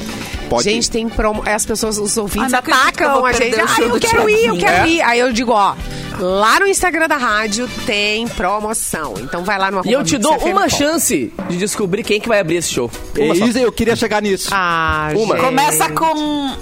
Pode 0.50 0.68
ir. 0.70 0.74
Gente, 0.74 0.90
tem 0.92 1.08
promo. 1.08 1.44
As 1.46 1.66
pessoas, 1.66 1.98
os 1.98 2.18
ouvintes 2.18 2.52
eu 2.54 2.60
atacam 2.60 3.26
a 3.26 3.32
gente. 3.34 3.56
Ah, 3.60 3.82
eu 3.82 4.00
quero 4.00 4.30
ir, 4.30 4.46
eu 4.48 4.58
quero 4.58 4.86
É? 4.86 4.90
ir. 4.90 5.02
Aí 5.02 5.20
eu 5.20 5.32
digo, 5.32 5.52
ó, 5.52 5.76
lá 6.20 6.60
no 6.60 6.68
Instagram 6.68 7.08
da 7.08 7.18
rádio 7.18 7.70
tem 7.86 8.28
promoção. 8.30 9.14
Então 9.20 9.44
vai 9.44 9.58
lá 9.58 9.70
no 9.72 9.82
E 9.86 9.92
eu 9.92 10.04
te 10.04 10.18
dou 10.18 10.36
uma 10.38 10.62
Pop. 10.64 10.70
chance 10.76 11.32
de 11.50 11.58
descobrir 11.58 12.04
quem 12.04 12.20
que 12.20 12.28
vai 12.28 12.40
abrir 12.40 12.56
esse 12.58 12.70
show. 12.74 12.90
Uma 13.18 13.36
só. 13.36 13.46
Isa, 13.46 13.60
eu 13.60 13.72
queria 13.72 13.96
chegar 13.96 14.22
nisso. 14.22 14.50
Ah, 14.52 15.10
Uma. 15.16 15.36
gente. 15.36 15.46
Começa 15.46 15.90
com. 15.90 16.56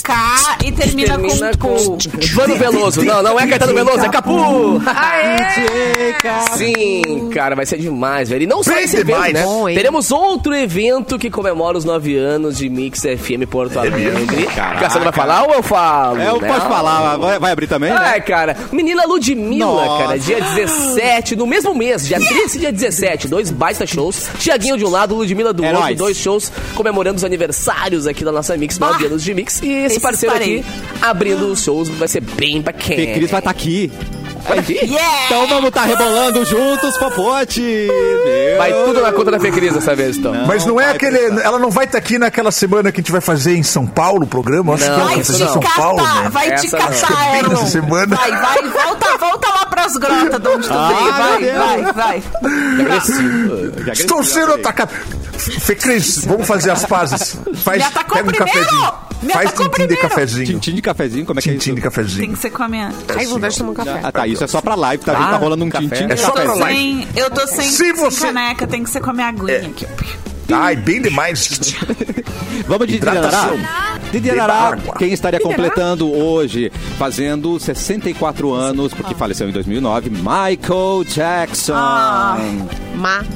K 0.00 0.58
e 0.64 0.72
termina, 0.72 1.18
Termina 1.18 1.50
com, 1.58 1.76
com. 1.76 1.98
Vano 2.34 2.56
Veloso. 2.56 3.02
Não, 3.02 3.22
não 3.22 3.38
é 3.38 3.46
Caetano 3.46 3.74
Veloso, 3.74 4.04
é 4.04 4.08
Capu. 4.08 4.80
Aê! 4.86 6.14
Sim, 6.56 7.30
cara, 7.30 7.54
vai 7.54 7.66
ser 7.66 7.78
demais, 7.78 8.28
velho. 8.28 8.42
E 8.42 8.46
não 8.46 8.62
só 8.62 8.76
esse 8.78 8.96
evento, 8.96 9.32
né? 9.32 9.42
Bom? 9.42 9.66
Teremos 9.66 10.10
outro 10.10 10.54
evento 10.54 11.18
que 11.18 11.30
comemora 11.30 11.76
os 11.76 11.84
nove 11.84 12.16
anos 12.16 12.56
de 12.58 12.68
Mix 12.68 13.00
FM 13.02 13.48
Porto 13.50 13.78
Alegre. 13.78 14.46
Caraca. 14.54 14.80
Cassiano 14.80 15.04
vai 15.04 15.12
falar 15.12 15.42
ou 15.44 15.54
eu 15.54 15.62
falo? 15.62 16.20
É, 16.20 16.26
Não. 16.26 16.38
pode 16.40 16.66
falar, 16.66 17.16
vai, 17.16 17.38
vai 17.38 17.52
abrir 17.52 17.66
também, 17.66 17.90
né? 17.90 17.98
Ai, 18.00 18.20
cara, 18.20 18.56
menina 18.70 19.04
Ludmilla, 19.06 19.66
Nossa. 19.66 20.04
cara, 20.04 20.18
dia 20.18 20.40
17, 20.40 21.36
no 21.36 21.46
mesmo 21.46 21.74
mês, 21.74 22.06
dia 22.06 22.18
13 22.18 22.56
e 22.56 22.60
dia 22.60 22.72
17, 22.72 23.28
dois 23.28 23.50
baita 23.50 23.86
shows. 23.86 24.28
Tiaguinho 24.38 24.76
de 24.76 24.84
um 24.84 24.90
lado, 24.90 25.14
Ludmilla 25.14 25.52
do 25.52 25.64
É 25.64 25.68
outro, 25.68 25.82
nóis. 25.82 25.96
dois 25.98 26.16
shows 26.16 26.52
comemorando 26.74 27.16
os 27.16 27.24
aniversários 27.24 28.06
aqui 28.06 28.24
da 28.24 28.32
nossa 28.32 28.56
Mix, 28.56 28.78
nove 28.78 29.04
Ah, 29.04 29.06
anos 29.08 29.22
de 29.22 29.34
Mix. 29.34 29.60
E 29.62 29.81
esse 29.84 29.96
esses 29.96 30.02
parceiro 30.02 30.34
parei. 30.34 30.60
aqui 30.60 30.68
abrindo 31.00 31.46
os 31.52 31.62
shows 31.62 31.88
vai 31.88 32.08
ser 32.08 32.20
bem 32.20 32.60
bacana. 32.62 32.96
Fê 32.96 33.06
Cris 33.14 33.30
vai 33.30 33.40
estar 33.40 33.50
aqui. 33.50 33.92
Vai 34.48 34.60
vir? 34.60 34.82
Yeah! 34.82 35.26
Então 35.26 35.46
vamos 35.46 35.68
estar 35.68 35.84
rebolando 35.84 36.44
juntos, 36.44 36.96
Popote. 36.98 37.60
Meu 37.60 38.58
Vai 38.58 38.72
tudo 38.84 39.00
na 39.00 39.12
conta 39.12 39.30
da 39.30 39.38
Fê 39.38 39.52
Cris 39.52 39.72
dessa 39.72 39.94
vez, 39.94 40.16
então. 40.16 40.34
Mas 40.48 40.66
não 40.66 40.80
é 40.80 40.86
vai 40.86 40.96
aquele. 40.96 41.18
Ela 41.42 41.60
não 41.60 41.70
vai 41.70 41.84
estar 41.84 41.98
aqui 41.98 42.18
naquela 42.18 42.50
semana 42.50 42.90
que 42.90 42.98
a 43.00 43.02
gente 43.02 43.12
vai 43.12 43.20
fazer 43.20 43.54
em 43.56 43.62
São 43.62 43.86
Paulo 43.86 44.24
o 44.24 44.26
programa? 44.26 44.74
Acho 44.74 44.84
Não, 44.84 44.94
que 44.94 45.00
ela 45.00 45.04
Vai 45.06 45.14
vai 45.16 45.24
fazer 45.24 45.44
em 45.44 45.46
te 45.46 45.52
São 45.52 45.62
Paulo, 45.62 45.98
catar, 46.02 46.22
né? 46.24 46.30
vai 46.30 46.46
te 46.56 46.66
Essa 46.66 46.78
não. 46.78 46.86
catar, 46.88 47.36
Erlon. 47.38 47.48
nessa 47.50 47.66
semana. 47.66 48.16
Vai, 48.16 48.30
vai, 48.32 48.68
volta, 48.68 49.18
volta 49.18 49.48
lá 49.48 49.66
pras 49.66 49.96
grotas 49.96 50.40
de 50.42 50.48
onde 50.48 50.66
tu 50.68 50.74
Ah, 50.74 50.88
veio. 50.88 51.12
Vai, 51.12 51.78
meu 51.78 51.92
vai, 51.92 51.92
vai. 51.92 52.22
Agressivo. 52.80 53.90
Estou 53.92 54.22
sendo 54.24 54.54
atacado. 54.54 54.90
Fê 55.60 55.74
Cris, 55.74 56.24
vamos 56.24 56.46
fazer 56.46 56.70
as 56.70 56.84
pazes. 56.86 57.36
Faz, 57.56 57.78
Me 57.78 57.84
atacou 57.84 58.16
pega 58.16 58.28
um 58.28 58.32
primeiro! 58.32 58.60
cafezinho. 58.68 58.92
Me 59.22 59.32
Faz 59.32 59.48
atacou 59.50 59.66
tintim 59.66 59.80
de 59.82 59.86
primeiro! 59.88 60.08
cafezinho. 60.08 60.46
Tintim 60.46 60.74
de 60.74 60.82
cafezinho, 60.82 61.26
como 61.26 61.38
é 61.38 61.42
que 61.42 61.48
é 61.50 61.52
Tintim 61.52 61.70
isso? 61.70 61.74
de 61.76 61.80
cafezinho. 61.82 62.20
Tem 62.26 62.32
que 62.32 62.38
ser 62.42 62.50
com 62.50 62.62
a 62.62 62.68
minha. 62.68 62.92
Ai, 63.16 63.26
vontade 63.26 63.52
de 63.52 63.58
tomar 63.58 63.70
um 63.70 63.74
café. 63.74 64.00
Ah, 64.02 64.12
tá, 64.12 64.26
isso 64.26 64.42
é 64.44 64.46
só 64.46 64.60
pra 64.60 64.74
live, 64.74 65.04
tá? 65.04 65.12
Ah, 65.12 65.30
tá 65.30 65.36
rolando 65.36 65.64
um 65.64 65.70
café. 65.70 65.86
tintim 65.88 66.06
de 66.06 66.12
É 66.12 66.16
só 66.16 66.30
pra 66.32 66.42
cafezinho. 66.42 66.64
live. 66.64 66.78
Sem, 66.80 67.08
eu 67.22 67.30
tô 67.30 67.46
sem, 67.46 67.70
Se 67.70 67.76
sem 67.76 67.92
você- 67.94 68.26
caneca, 68.26 68.66
tem 68.66 68.82
que 68.84 68.90
ser 68.90 69.00
com 69.00 69.10
a 69.10 69.12
minha 69.12 69.28
aguinha 69.28 69.66
aqui. 69.68 69.86
Ai, 70.50 70.76
bem 70.76 71.00
demais. 71.00 71.74
Vamos 72.66 72.86
de 72.86 72.96
Hidratação. 72.96 73.58
Água. 74.72 74.94
quem 74.98 75.12
estaria 75.12 75.40
completando 75.40 76.12
hoje, 76.12 76.70
fazendo 76.98 77.58
64 77.58 78.52
anos, 78.52 78.92
porque 78.92 79.14
faleceu 79.14 79.48
em 79.48 79.52
2009, 79.52 80.10
Michael 80.10 81.04
Jackson. 81.06 81.72
Ah. 81.74 82.38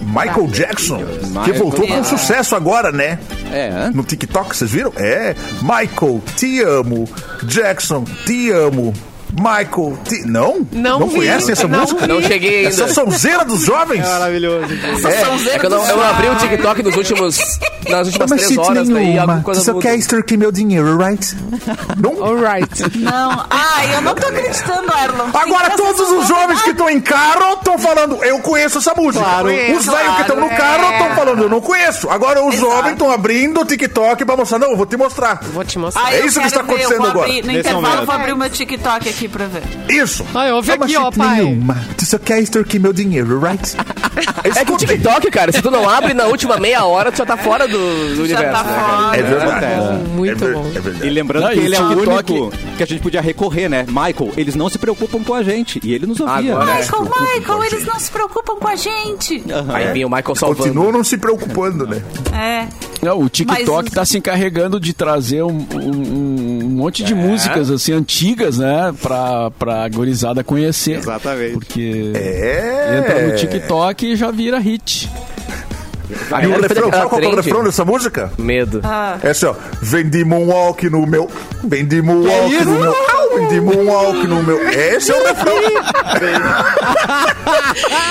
Michael 0.06 0.46
Jackson, 0.48 1.00
que 1.44 1.52
voltou 1.54 1.86
com 1.86 2.04
sucesso 2.04 2.54
agora, 2.54 2.92
né? 2.92 3.18
É, 3.50 3.90
No 3.94 4.02
TikTok, 4.02 4.54
vocês 4.56 4.70
viram? 4.70 4.92
É. 4.96 5.34
Michael, 5.62 6.22
te 6.36 6.62
amo. 6.62 7.08
Jackson, 7.44 8.04
te 8.26 8.50
amo. 8.50 8.92
Michael, 9.32 9.98
te... 10.04 10.26
Não? 10.26 10.66
Não 10.72 11.00
Não 11.00 11.08
vi. 11.08 11.16
conhecem 11.16 11.52
essa 11.52 11.66
Não 11.68 11.80
música? 11.80 12.06
vi. 12.06 12.12
Não 12.12 12.22
cheguei 12.22 12.56
ainda. 12.58 12.68
Essa 12.68 12.88
sonzeira 12.88 13.44
dos 13.44 13.62
jovens? 13.64 14.06
maravilhoso. 14.06 14.66
É, 14.72 15.54
é 15.54 15.58
que 15.58 15.66
eu 15.66 15.70
não, 15.70 15.86
eu 15.86 15.96
não 15.96 16.04
abri 16.08 16.28
o 16.28 16.36
TikTok 16.36 16.82
nos 16.82 16.96
últimos, 16.96 17.38
nas 17.88 18.06
últimas 18.06 18.30
três 18.30 18.58
horas, 18.58 18.88
daí 18.88 19.18
alguma 19.18 19.42
coisa 19.42 19.72
muda. 19.72 19.94
extorquir 19.94 20.38
meu 20.38 20.50
dinheiro, 20.52 20.96
right? 20.98 21.36
Não? 22.00 22.22
Alright. 22.24 22.98
Não. 22.98 23.44
Ai, 23.50 23.94
eu 23.96 24.00
não 24.02 24.14
tô 24.14 24.26
acreditando, 24.28 24.92
Erlon. 25.02 25.28
Agora 25.34 25.70
todos 25.76 26.10
os 26.10 26.28
jovens 26.28 26.62
que 26.62 26.70
estão 26.70 26.88
em 26.88 27.00
carro 27.00 27.54
estão 27.54 27.78
falando, 27.78 28.22
eu 28.24 28.38
conheço 28.40 28.78
essa 28.78 28.94
música. 28.94 29.24
Claro. 29.24 29.48
Os 29.48 29.86
velhos 29.86 30.14
que 30.16 30.20
estão 30.22 30.36
no 30.36 30.46
Claro, 30.48 30.56
carro 30.62 30.84
é. 30.92 30.98
estão 31.00 31.16
falando, 31.16 31.42
eu 31.42 31.48
não 31.48 31.60
conheço. 31.60 32.08
Agora 32.10 32.42
os 32.44 32.54
Exato. 32.54 32.70
jovens 32.72 32.92
estão 32.92 33.10
abrindo 33.10 33.60
o 33.60 33.64
TikTok 33.64 34.24
pra 34.24 34.36
mostrar, 34.36 34.58
não, 34.58 34.70
eu 34.70 34.76
vou 34.76 34.86
te 34.86 34.96
mostrar. 34.96 35.40
Vou 35.52 35.64
te 35.64 35.78
mostrar. 35.78 36.04
Ai, 36.04 36.20
É 36.20 36.26
isso 36.26 36.40
que 36.40 36.46
está 36.46 36.60
acontecendo 36.60 37.06
agora. 37.06 37.26
abrir- 37.28 37.42
No 37.44 37.52
Nesse 37.52 37.68
intervalo, 37.68 38.00
eu 38.00 38.06
vou 38.06 38.14
abrir 38.14 38.32
o 38.32 38.36
meu 38.36 38.50
TikTok 38.50 39.08
aqui 39.08 39.25
pra 39.28 39.46
ver. 39.46 39.62
Isso. 39.88 40.24
Ai, 40.34 40.52
ouve 40.52 40.70
É 40.70 40.74
aqui, 40.74 40.96
ó, 40.96 41.10
pai. 41.10 41.36
nenhuma. 41.42 41.76
Tu 41.96 42.04
só 42.06 42.18
quer 42.18 42.40
extorquir 42.40 42.80
meu 42.80 42.92
dinheiro, 42.92 43.40
right? 43.40 43.76
É 44.44 44.64
que 44.64 44.72
o 44.72 44.76
TikTok, 44.76 45.30
cara, 45.30 45.52
se 45.52 45.60
tu 45.62 45.70
não 45.70 45.88
abre 45.88 46.14
na 46.14 46.24
última 46.26 46.56
meia 46.58 46.84
hora, 46.84 47.10
tu 47.12 47.18
já 47.18 47.26
tá 47.26 47.36
fora 47.36 47.66
do, 47.68 47.76
do 48.16 48.26
Já 48.26 48.38
universo. 48.40 48.52
tá 48.52 48.64
né, 48.64 48.74
cara? 48.74 48.96
fora. 48.96 49.16
É 49.16 49.22
verdade. 49.22 50.08
Muito 50.10 50.44
é 50.44 50.46
ver- 50.48 50.54
bom. 50.54 50.66
É 50.74 50.80
verdade. 50.80 51.06
E 51.06 51.10
lembrando 51.10 51.42
Não, 51.44 51.50
que 51.52 51.58
ele 51.58 51.74
é 51.76 51.80
o 51.80 51.88
TikTok 51.96 52.32
único 52.32 52.56
que 52.76 52.82
a 52.82 52.86
gente 52.86 53.02
podia 53.02 53.20
recorrer, 53.20 53.68
né? 53.68 53.84
Michael, 53.88 54.32
eles 54.36 54.54
não 54.54 54.68
se 54.68 54.78
preocupam 54.78 55.22
com 55.22 55.34
a 55.34 55.42
gente. 55.42 55.80
E 55.84 55.92
ele 55.92 56.06
nos 56.06 56.20
ouvia. 56.20 56.52
Agora 56.54 56.72
é. 56.72 56.80
Michael, 56.80 57.02
Michael, 57.02 57.64
eles 57.64 57.84
não 57.86 57.98
se 57.98 58.10
preocupam 58.10 58.56
com 58.56 58.68
a 58.68 58.76
gente. 58.76 59.42
Aí 59.72 59.92
vinha 59.92 60.06
o 60.06 60.10
Michael 60.10 60.34
salvando. 60.34 60.62
Continuam 60.62 60.92
não 60.92 61.04
se 61.04 61.16
preocupando, 61.18 61.86
né? 61.86 62.02
É. 62.32 62.66
Não, 63.02 63.20
o 63.20 63.28
TikTok 63.28 63.84
Mas- 63.84 63.92
tá 63.94 64.04
se 64.04 64.18
encarregando 64.18 64.80
de 64.80 64.92
trazer 64.92 65.42
um, 65.42 65.66
um- 65.74 66.64
um 66.64 66.68
monte 66.76 67.02
de 67.04 67.14
músicas 67.14 67.70
assim 67.70 67.92
antigas, 67.92 68.58
né? 68.58 68.94
Pra, 69.02 69.50
pra 69.52 69.88
gorizada 69.88 70.42
conhecer. 70.44 70.98
Exatamente. 70.98 71.52
Porque 71.54 72.12
É. 72.14 72.98
entra 72.98 73.26
no 73.26 73.36
TikTok 73.36 74.06
e 74.06 74.16
já 74.16 74.30
vira 74.30 74.58
hit. 74.58 75.10
A 76.30 76.42
E 76.42 76.46
o 76.46 76.60
refrão, 76.60 76.90
sabe 76.90 77.08
qual 77.08 77.20
é 77.20 77.26
o 77.26 77.36
refrão 77.36 77.64
dessa 77.64 77.84
música? 77.84 78.32
Medo. 78.38 78.80
É 79.22 79.30
assim, 79.30 79.46
ó. 79.46 79.54
Vem 79.80 80.08
de 80.08 80.24
moonwalk 80.24 80.88
no 80.88 81.06
meu. 81.06 81.30
Vem 81.64 81.84
de 81.86 82.00
moonwalk 82.02 82.64
no 82.64 82.78
meu. 82.80 82.94
Vem 83.36 83.48
de 83.48 83.60
moonwalk 83.60 84.26
no 84.26 84.42
meu. 84.42 84.68
Esse 84.70 85.10
é 85.12 85.14
o 85.14 85.24
refrão. 85.24 85.54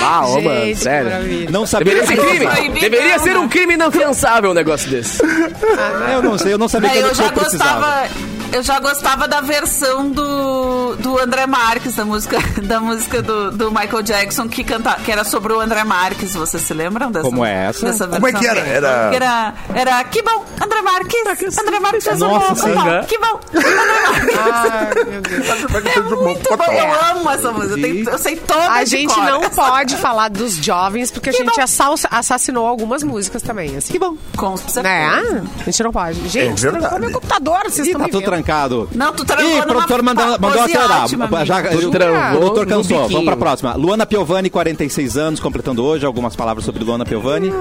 Ah, 0.02 0.26
ô, 0.26 0.40
mano, 0.40 0.76
sério. 0.76 1.10
maravilha. 1.10 1.50
Não 1.50 1.66
sabia. 1.66 1.94
Deveria 1.94 2.06
ser 2.06 2.16
crime. 2.28 2.46
Proibidão, 2.46 2.80
Deveria 2.90 3.18
ser 3.18 3.36
um 3.36 3.48
crime 3.48 3.74
inafiançável 3.74 4.50
um 4.50 4.54
negócio 4.54 4.88
desse. 4.88 5.20
Eu 6.12 6.22
não 6.22 6.38
sei, 6.38 6.52
eu 6.52 6.58
não 6.58 6.68
sabia 6.68 6.88
Daí 6.88 6.98
que 6.98 7.04
eu 7.04 7.08
eu, 7.08 7.14
já 7.14 7.24
eu 7.26 7.32
precisava. 7.32 8.04
Eu 8.52 8.62
já 8.62 8.78
gostava 8.80 9.28
da 9.28 9.40
versão 9.42 10.08
do, 10.10 10.96
do 10.96 11.18
André 11.20 11.46
Marques, 11.46 11.94
da 11.94 12.04
música, 12.06 12.38
da 12.62 12.80
música 12.80 13.20
do, 13.20 13.50
do 13.50 13.70
Michael 13.70 14.02
Jackson, 14.02 14.48
que, 14.48 14.64
canta, 14.64 14.94
que 15.04 15.12
era 15.12 15.24
sobre 15.24 15.52
o 15.52 15.60
André 15.60 15.84
Marques. 15.84 16.34
Vocês 16.34 16.62
se 16.62 16.72
lembram 16.72 17.10
dessa? 17.10 17.24
Como 17.24 17.44
é 17.44 17.66
essa? 17.66 17.84
Dessa 17.86 18.06
Como 18.08 18.26
é 18.26 18.32
que 18.32 18.46
era? 18.46 18.60
Era- 18.60 19.10
Que 19.10 19.16
era, 19.16 19.54
era 19.74 20.04
que 20.04 20.22
bom, 20.22 20.44
André 20.62 20.80
Marques. 20.80 21.58
André 21.58 21.80
Marques 21.80 22.04
fez 22.04 22.22
um 22.22 22.28
Nossa, 22.28 22.48
bom, 22.48 22.54
sim, 22.56 22.68
que 22.68 22.74
bom, 22.74 22.84
né? 22.84 23.04
que 23.08 23.18
bom. 23.18 23.40
André 23.54 23.74
Marques. 23.74 24.36
É 25.96 26.00
Muito 26.00 26.56
bom, 26.56 26.72
eu 26.72 27.16
amo 27.16 27.30
essa 27.30 27.52
música. 27.52 27.74
Eu, 27.76 27.82
tenho- 27.82 28.08
eu 28.10 28.18
sei 28.18 28.36
toda 28.36 28.70
A 28.70 28.84
gente 28.84 29.12
cor. 29.14 29.24
não 29.24 29.40
pode 29.50 29.96
falar 29.96 30.28
dos 30.30 30.54
jovens, 30.56 31.10
porque 31.10 31.30
a 31.30 31.32
gente 31.32 31.60
assal- 31.60 31.94
assassinou 32.10 32.66
algumas 32.66 33.02
músicas 33.02 33.42
também. 33.42 33.76
Assim. 33.76 33.92
Que 33.92 33.98
bom. 33.98 34.16
Com 34.36 34.56
certeza. 34.56 34.82
Né? 34.82 35.42
A 35.60 35.64
gente 35.64 35.82
não 35.82 35.92
pode. 35.92 36.28
Gente, 36.28 36.62
verdade. 36.62 36.82
trancou 36.84 37.00
meu 37.00 37.12
computador, 37.12 37.58
vocês 37.64 37.86
estão 37.88 38.00
tá 38.00 38.06
me 38.06 38.12
vendo. 38.12 38.20
Trancado. 38.36 38.88
Não, 38.94 39.12
tu 39.12 39.24
trancou 39.24 39.44
Ih, 39.46 39.52
o 39.54 39.56
numa 39.58 39.66
produtor 39.66 40.02
mandou, 40.02 40.26
mandou 40.38 40.62
acelerar. 40.62 41.04
ótima, 41.04 41.24
amigo. 41.26 41.44
Já, 41.44 41.62
Tu 41.62 41.76
o 41.78 42.40
doutor 42.40 42.66
cansou. 42.66 42.82
biquinho. 43.02 43.08
Vamos 43.08 43.24
pra 43.24 43.36
próxima. 43.36 43.74
Luana 43.74 44.06
Piovani, 44.06 44.50
46 44.50 45.16
anos, 45.16 45.40
completando 45.40 45.82
hoje. 45.84 46.04
Algumas 46.06 46.36
palavras 46.36 46.64
sobre 46.64 46.84
Luana 46.84 47.04
Piovani. 47.04 47.52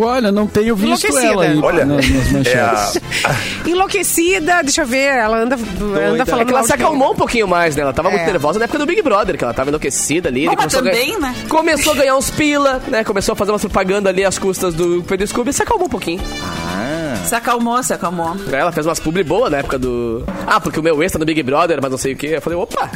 Olha, 0.00 0.30
não 0.30 0.46
tenho 0.46 0.76
visto 0.76 1.06
Enlouquecida. 1.08 1.32
ela 1.32 1.42
aí 1.44 1.58
Olha, 1.60 1.84
nas, 1.84 2.08
nas 2.08 2.26
É 2.28 2.32
manchetes. 2.62 3.00
a, 3.24 3.34
Enlouquecida, 3.68 4.62
deixa 4.62 4.82
eu 4.82 4.86
ver. 4.86 5.06
Ela 5.08 5.38
anda, 5.38 5.56
anda 5.56 6.22
É 6.22 6.26
falando. 6.26 6.46
que 6.46 6.52
ela 6.52 6.62
se 6.62 6.72
acalmou 6.72 7.12
um 7.12 7.16
pouquinho 7.16 7.48
mais, 7.48 7.74
né? 7.74 7.82
Ela 7.82 7.92
tava 7.92 8.08
muito 8.10 8.22
É. 8.22 8.26
nervosa 8.26 8.58
na 8.60 8.66
época 8.66 8.78
do 8.78 8.86
Big 8.86 9.02
Brother, 9.02 9.36
que 9.36 9.42
ela 9.42 9.52
tava 9.54 9.70
enlouquecida 9.70 10.28
ali. 10.28 10.46
Bom, 10.46 10.52
ele 10.52 10.56
mas 10.62 10.72
começou 10.72 10.80
a 10.80 10.92
também, 10.92 11.06
ganhar, 11.18 11.20
né? 11.20 11.34
Começou 11.48 11.92
a 11.92 11.96
ganhar 11.96 12.16
uns 12.16 12.30
pila, 12.30 12.80
né? 12.88 13.02
Começou 13.02 13.32
a 13.32 13.36
fazer 13.36 13.50
uma 13.50 13.58
propaganda 13.58 14.08
ali 14.10 14.24
às 14.24 14.38
custas 14.38 14.72
do 14.74 15.02
Pedro 15.02 15.26
Scooby 15.26 15.50
e 15.50 15.52
se 15.52 15.62
acalmou 15.62 15.86
um 15.86 15.90
pouquinho. 15.90 16.20
Se 17.28 17.34
acalmou, 17.34 17.82
se 17.82 17.92
acalmou. 17.92 18.34
Ela 18.50 18.72
fez 18.72 18.86
umas 18.86 18.98
publi 18.98 19.22
boas 19.22 19.50
na 19.52 19.58
época 19.58 19.78
do. 19.78 20.24
Ah, 20.46 20.58
porque 20.60 20.80
o 20.80 20.82
meu 20.82 21.02
ex 21.02 21.12
tá 21.12 21.18
no 21.18 21.24
Big 21.26 21.42
Brother, 21.42 21.78
mas 21.80 21.90
não 21.90 21.98
sei 21.98 22.14
o 22.14 22.16
que. 22.16 22.26
Eu 22.28 22.40
falei, 22.42 22.58
opa, 22.58 22.90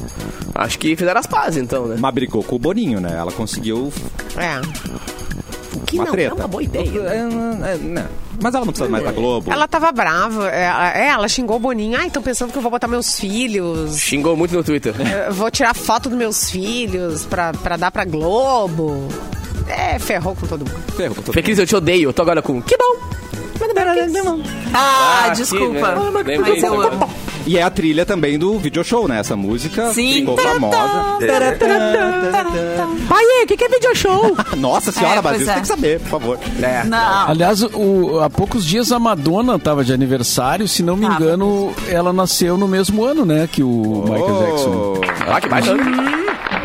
acho 0.54 0.78
que 0.78 0.96
fizeram 0.96 1.20
as 1.20 1.26
pazes 1.26 1.62
então, 1.62 1.86
né? 1.86 1.96
Mas 1.98 2.14
brigou 2.14 2.42
com 2.42 2.56
o 2.56 2.58
Boninho, 2.58 3.00
né? 3.00 3.14
Ela 3.16 3.30
conseguiu 3.32 3.92
É. 4.36 4.60
Que 5.86 5.96
uma 5.96 6.04
não, 6.06 6.12
treta. 6.12 6.30
é 6.30 6.34
uma 6.34 6.48
boa 6.48 6.62
ideia. 6.62 6.84
É, 7.00 7.18
é, 7.18 7.76
não. 7.78 8.04
Mas 8.42 8.54
ela 8.54 8.64
não 8.64 8.72
precisa 8.72 8.90
mais 8.90 9.04
da 9.04 9.12
Globo. 9.12 9.52
Ela 9.52 9.68
tava 9.68 9.92
brava. 9.92 10.48
É, 10.50 10.62
ela- 10.64 10.98
é, 10.98 11.06
ela 11.08 11.28
xingou 11.28 11.56
o 11.56 11.60
Boninho. 11.60 11.98
Ah, 12.00 12.06
estão 12.06 12.22
pensando 12.22 12.50
que 12.50 12.56
eu 12.58 12.62
vou 12.62 12.70
botar 12.70 12.88
meus 12.88 13.20
filhos. 13.20 13.98
Xingou 13.98 14.34
muito 14.36 14.54
no 14.54 14.64
Twitter. 14.64 14.94
Eu 15.26 15.34
vou 15.34 15.50
tirar 15.50 15.74
foto 15.74 16.08
dos 16.08 16.16
meus 16.16 16.50
filhos 16.50 17.26
pra, 17.26 17.52
pra 17.52 17.76
dar 17.76 17.90
pra 17.90 18.04
Globo. 18.06 19.06
É, 19.68 19.98
ferrou 19.98 20.34
com 20.34 20.46
todo 20.46 20.60
mundo. 20.60 20.82
Ferrou 20.96 21.14
com 21.16 21.22
todo 21.22 21.34
Fê 21.34 21.42
Cris, 21.42 21.58
eu 21.58 21.66
te 21.66 21.76
odeio. 21.76 22.08
Eu 22.08 22.12
tô 22.14 22.22
agora 22.22 22.40
com. 22.40 22.60
Que 22.62 22.76
bom! 22.76 23.21
Ah, 24.74 25.24
Ah, 25.26 25.28
desculpa. 25.30 25.94
que, 26.24 26.30
né? 26.30 26.38
Mas 26.38 26.62
eu 26.62 26.72
agora. 26.74 26.94
amo. 26.94 27.10
E 27.44 27.58
é 27.58 27.62
a 27.62 27.70
trilha 27.70 28.06
também 28.06 28.38
do 28.38 28.56
video 28.56 28.84
show, 28.84 29.08
né? 29.08 29.18
Essa 29.18 29.34
música 29.34 29.92
Sim. 29.92 30.12
ficou 30.14 30.36
famosa. 30.36 30.76
Pai, 33.08 33.24
o 33.42 33.46
que, 33.46 33.56
que 33.56 33.64
é 33.64 33.68
video 33.68 33.94
show? 33.96 34.36
Nossa 34.56 34.92
senhora, 34.92 35.18
É, 35.18 35.22
Brasil, 35.22 35.50
é. 35.50 35.52
tem 35.54 35.62
que 35.62 35.68
saber, 35.68 36.00
por 36.00 36.08
favor. 36.08 36.38
É. 36.62 36.84
Não. 36.84 37.28
Aliás, 37.28 37.62
o- 37.62 38.20
há 38.22 38.30
poucos 38.30 38.64
dias 38.64 38.92
a 38.92 38.98
Madonna 38.98 39.58
tava 39.58 39.84
de 39.84 39.92
aniversário. 39.92 40.68
Se 40.68 40.82
não 40.84 40.96
me 40.96 41.04
engano, 41.06 41.72
ela 41.88 42.12
nasceu 42.12 42.56
no 42.56 42.68
mesmo 42.68 43.04
ano, 43.04 43.24
né? 43.24 43.48
Que 43.50 43.62
o 43.62 44.04
Michael 44.08 44.46
Jackson. 44.46 44.70
Oh. 44.70 45.00
Ah, 45.32 45.40
que 45.40 45.48
baita. 45.48 45.74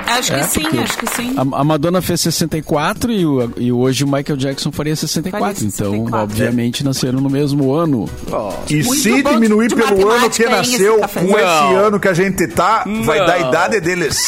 Acho 0.07 0.33
que 0.33 0.43
sim, 0.45 0.79
acho 0.79 0.97
que 0.97 1.07
sim. 1.15 1.35
A, 1.37 1.41
a 1.61 1.63
Madonna 1.63 2.01
fez 2.01 2.21
64 2.21 3.11
e, 3.11 3.25
o, 3.25 3.51
e 3.57 3.71
hoje 3.71 4.03
o 4.03 4.07
Michael 4.07 4.37
Jackson 4.37 4.71
faria 4.71 4.95
64. 4.95 5.39
Faria 5.55 5.67
Então, 5.67 5.91
64. 5.91 6.19
obviamente, 6.23 6.83
nasceram 6.83 7.19
no 7.19 7.29
mesmo 7.29 7.73
ano. 7.73 8.09
E 8.69 8.83
Muito 8.83 8.95
se 8.95 9.21
diminuir 9.23 9.73
pelo 9.75 10.09
ano 10.09 10.29
que 10.29 10.45
nasceu 10.45 10.99
cafezinho. 10.99 11.31
com 11.33 11.37
esse 11.39 11.45
Não. 11.45 11.75
ano 11.77 11.99
que 11.99 12.07
a 12.07 12.13
gente 12.13 12.47
tá, 12.47 12.83
vai 13.03 13.19
Não. 13.19 13.25
dar 13.25 13.33
a 13.33 13.39
idade 13.39 13.79
deles. 13.81 14.27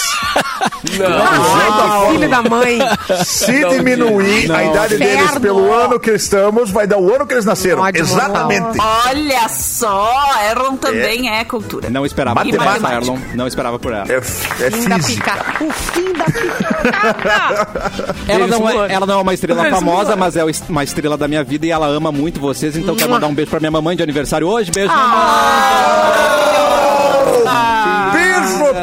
Ah, 1.02 2.08
filho 2.12 2.30
da 2.30 2.42
mãe. 2.44 2.80
Se 3.26 3.64
diminuir 3.70 4.52
a 4.52 4.64
idade 4.64 4.98
deles 4.98 5.38
pelo 5.40 5.72
ano 5.74 6.00
que 6.00 6.12
estamos, 6.12 6.72
vai 6.72 6.88
dar 6.88 6.98
o 6.98 7.14
ano 7.14 7.26
que 7.26 7.34
eles 7.34 7.46
nasceram. 7.46 7.88
Exatamente. 7.88 8.78
Olha 9.08 9.48
só, 9.50 10.14
Erlon 10.50 10.76
também 10.78 11.30
é, 11.30 11.44
cultura. 11.46 11.90
Não 11.90 12.06
esperava 12.06 12.40
por 12.42 12.46
Matemática. 12.46 12.88
essa, 12.88 12.96
Erlon. 12.96 13.18
Não 13.36 13.48
esperava 13.48 13.80
por 13.80 13.94
ela. 13.94 14.06
É, 14.10 14.18
é 14.18 14.72
física. 14.72 15.34
O 15.70 15.72
fim 15.72 16.14
da. 16.14 16.26
Ela 18.28 18.48
não, 18.48 18.70
é, 18.70 18.94
ela 18.94 19.06
não 19.06 19.20
é 19.20 19.22
uma 19.22 19.34
estrela 19.34 19.62
Eles 19.62 19.74
famosa, 19.74 20.16
mas 20.16 20.36
é 20.36 20.44
uma 20.68 20.84
estrela 20.84 21.18
da 21.18 21.28
minha 21.28 21.44
vida 21.44 21.66
e 21.66 21.72
ela 21.72 21.88
ama 21.88 22.12
muito 22.12 22.40
vocês. 22.40 22.76
Então 22.76 22.96
quero 22.96 23.12
mandar 23.12 23.28
um 23.28 23.34
beijo 23.34 23.52
pra 23.52 23.60
minha 23.60 23.72
mamãe 23.72 23.96
de 23.96 24.04
aniversário 24.04 24.48
hoje. 24.48 24.72
Beijo, 24.72 24.92
Beijo 24.92 25.06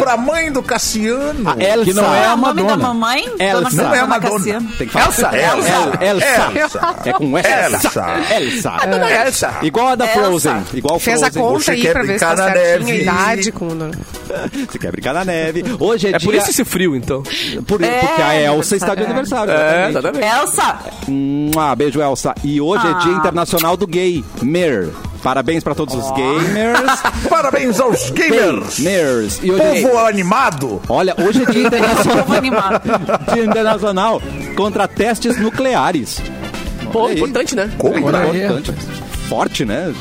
pra 0.07 0.17
mãe 0.17 0.53
do 0.53 0.63
Cassiano. 0.63 1.43
mamãe. 1.43 1.67
Elsa. 1.67 1.85
Que 1.85 1.93
não 1.95 2.15
é 2.15 2.19
é 2.23 2.27
a 2.27 2.35
o 2.35 2.37
nome 2.37 2.63
da 2.63 2.69
Madonna. 2.77 2.77
mamãe? 2.89 3.25
Elsa. 3.41 3.83
Não 3.83 3.95
é 3.95 3.99
a 3.99 4.07
Madonna. 4.07 4.35
Cassiano. 4.39 4.69
Tem 4.79 4.87
que 4.87 4.93
falar. 4.93 5.07
Elsa, 5.07 5.31
Elsa. 5.37 6.05
Elsa. 6.05 6.53
Elsa. 6.61 6.95
É 7.05 7.13
com 7.13 7.39
Elsa. 7.39 7.49
Elsa. 7.51 8.07
Elsa. 8.41 8.73
Elsa. 9.27 9.55
Igual 9.63 9.89
a 9.89 9.95
da 9.97 10.05
Elsa. 10.07 10.21
Frozen. 10.21 10.63
Igual 10.75 10.99
Fez 11.01 11.23
a 11.23 11.31
Frozen. 11.31 11.43
conta 11.43 11.65
Você 11.65 11.71
aí 11.73 11.81
quer 11.83 11.93
pra 11.93 12.03
ver 12.03 12.19
se 12.19 12.25
tá 12.25 12.37
certinho 12.37 12.93
a 12.93 12.97
idade. 12.97 13.53
Com... 13.53 13.69
Você 14.71 14.79
quer 14.79 14.93
brincar 14.93 15.13
na 15.15 15.25
neve. 15.25 15.65
Hoje 15.81 16.07
é, 16.07 16.11
É 16.11 16.19
dia... 16.19 16.27
por 16.29 16.35
isso 16.37 16.51
esse 16.51 16.65
frio, 16.65 16.95
então. 16.95 17.23
por- 17.67 17.81
porque 17.81 18.23
a 18.23 18.41
Elsa 18.41 18.77
está 18.77 18.95
de 18.95 19.03
aniversário. 19.03 19.53
É, 19.53 19.89
exatamente. 19.91 20.25
Elsa, 20.25 20.79
Ah, 21.59 21.75
beijo, 21.75 22.01
Elsa. 22.01 22.33
E 22.45 22.61
hoje 22.61 22.87
é 22.87 22.95
Dia 23.03 23.13
Internacional 23.13 23.77
do 23.77 23.87
Gamer. 23.89 24.91
Parabéns 25.27 25.65
pra 25.65 25.75
todos 25.75 25.93
os 25.93 26.09
gamers. 26.13 27.03
Parabéns 27.29 27.81
aos 27.81 28.11
gamers. 28.11 28.79
Gamers. 28.79 29.41
E 29.43 29.51
hoje 29.51 29.61
é... 29.61 29.83
Povo 29.83 29.99
animado. 29.99 30.81
Olha, 30.89 31.17
hoje 31.19 31.43
é 31.43 31.47
Dia 31.51 31.65
povo 31.69 31.77
Internacional, 31.77 32.37
animado. 32.37 32.83
Dia 33.35 33.45
Internacional 33.45 34.23
contra 34.57 34.87
testes 34.87 35.37
nucleares. 35.37 36.23
Pô, 36.93 37.01
Olha 37.01 37.09
aí. 37.15 37.17
importante, 37.17 37.57
né? 37.57 37.69
Como, 37.77 38.09
né? 38.13 38.25
é 38.41 38.45
importante. 38.45 38.73
Forte, 39.29 39.65
né? 39.65 39.93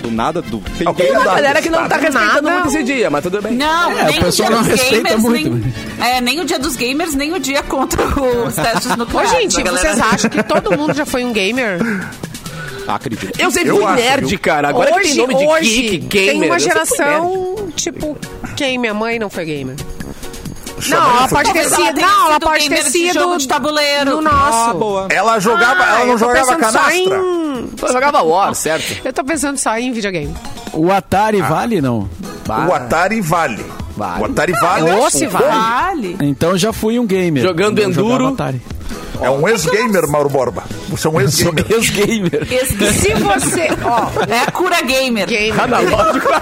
Do 0.00 0.10
nada, 0.10 0.40
do... 0.40 0.60
Tem 0.78 0.86
Alguém 0.86 1.08
Tem 1.08 1.14
uma 1.14 1.24
Nada, 1.24 1.36
galera 1.36 1.60
que 1.60 1.68
não 1.68 1.86
tá 1.86 1.98
nada. 1.98 2.00
respeitando 2.00 2.50
muito 2.50 2.68
esse 2.68 2.82
dia, 2.82 3.10
mas 3.10 3.22
tudo 3.22 3.42
bem. 3.42 3.52
Não, 3.52 3.90
É, 3.98 4.04
nem 4.06 4.16
o 4.16 4.20
o 4.22 4.24
pessoal 4.24 4.48
dia 4.48 4.56
não 4.56 4.62
dos 4.64 4.72
respeita 4.72 5.02
gamers, 5.08 5.22
muito, 5.22 5.50
nem, 5.50 5.74
é, 6.08 6.20
nem 6.22 6.40
o 6.40 6.44
dia 6.46 6.58
dos 6.58 6.74
gamers, 6.76 7.14
nem 7.14 7.34
o 7.34 7.38
dia 7.38 7.62
contra 7.64 8.02
os 8.02 8.54
testes 8.56 8.92
Ô, 8.92 8.96
nucleares. 8.96 9.30
gente, 9.30 9.60
A 9.60 9.62
galera- 9.62 9.82
vocês 9.94 10.00
acham 10.00 10.30
que 10.30 10.42
todo 10.42 10.74
mundo 10.74 10.94
já 10.94 11.04
foi 11.04 11.22
um 11.22 11.34
gamer? 11.34 11.80
Acredito. 12.94 13.40
Eu 13.40 13.50
sempre 13.50 13.70
Eu 13.70 13.76
fui 13.76 13.84
acho, 13.84 13.94
nerd, 13.96 14.26
viu? 14.26 14.38
cara. 14.38 14.68
Agora 14.68 14.92
que 14.92 15.00
tem 15.02 15.14
nome 15.16 15.34
de 15.34 15.46
hoje 15.46 15.82
geek, 15.82 15.98
gamer. 16.08 16.30
tem 16.32 16.44
uma 16.44 16.58
geração, 16.58 17.54
tipo, 17.76 18.16
quem? 18.56 18.78
Minha 18.78 18.94
mãe 18.94 19.18
não 19.18 19.30
foi 19.30 19.44
gamer. 19.44 19.76
Sua 20.80 20.98
Não, 20.98 21.16
ela 21.18 21.28
pode 21.28 21.52
ter 21.52 21.58
ela 21.58 21.76
sido. 21.76 22.00
Não, 22.00 22.26
ela 22.26 22.40
pode 22.40 22.68
ter 22.70 22.82
sido. 22.84 23.12
jogo 23.14 23.36
de 23.36 23.46
tabuleiro. 23.46 24.12
No 24.12 24.22
nosso. 24.22 24.70
Ah, 24.70 24.74
boa. 24.74 25.08
Ela 25.10 25.38
jogava, 25.38 25.82
Ah, 25.84 25.96
ela 25.96 26.06
não 26.06 26.16
jogava 26.18 26.56
canastra. 26.56 26.94
em- 26.96 27.08
Eu 27.82 27.92
jogava 27.92 28.22
War, 28.22 28.54
certo? 28.54 28.96
Eu 29.04 29.12
tô 29.12 29.22
pensando 29.22 29.58
só 29.58 29.76
em 29.76 29.92
videogame. 29.92 30.34
O 30.72 30.90
Atari 30.90 31.42
vale, 31.42 31.80
não? 31.82 32.08
O 32.48 32.72
Atari 32.72 33.20
vale. 33.20 33.62
Vale. 33.94 34.22
O 34.22 34.24
Atari 34.24 34.52
vale. 34.58 34.90
Ô, 34.92 35.10
se 35.10 35.26
vale. 35.26 35.44
Vale. 35.46 36.16
Então 36.22 36.56
já 36.56 36.72
fui 36.72 36.98
um 36.98 37.06
gamer. 37.06 37.42
Jogando 37.42 37.78
Eu 37.78 37.92
jogava 37.92 38.06
Enduro. 38.14 38.26
Atari. 38.28 38.62
É 39.22 39.28
um 39.30 39.46
ex-gamer, 39.48 40.08
Mauro 40.08 40.28
Borba. 40.30 40.64
Você 40.88 41.06
é 41.06 41.10
um 41.10 41.20
ex-gamer. 41.20 41.66
Ex-gamer. 41.70 42.46
Se 42.94 43.14
você. 43.14 43.68
Ó, 43.84 44.08
é 44.32 44.40
a 44.40 44.50
cura 44.50 44.80
gamer. 44.82 45.26
gamer. 45.26 45.60
Analógico. 45.60 46.28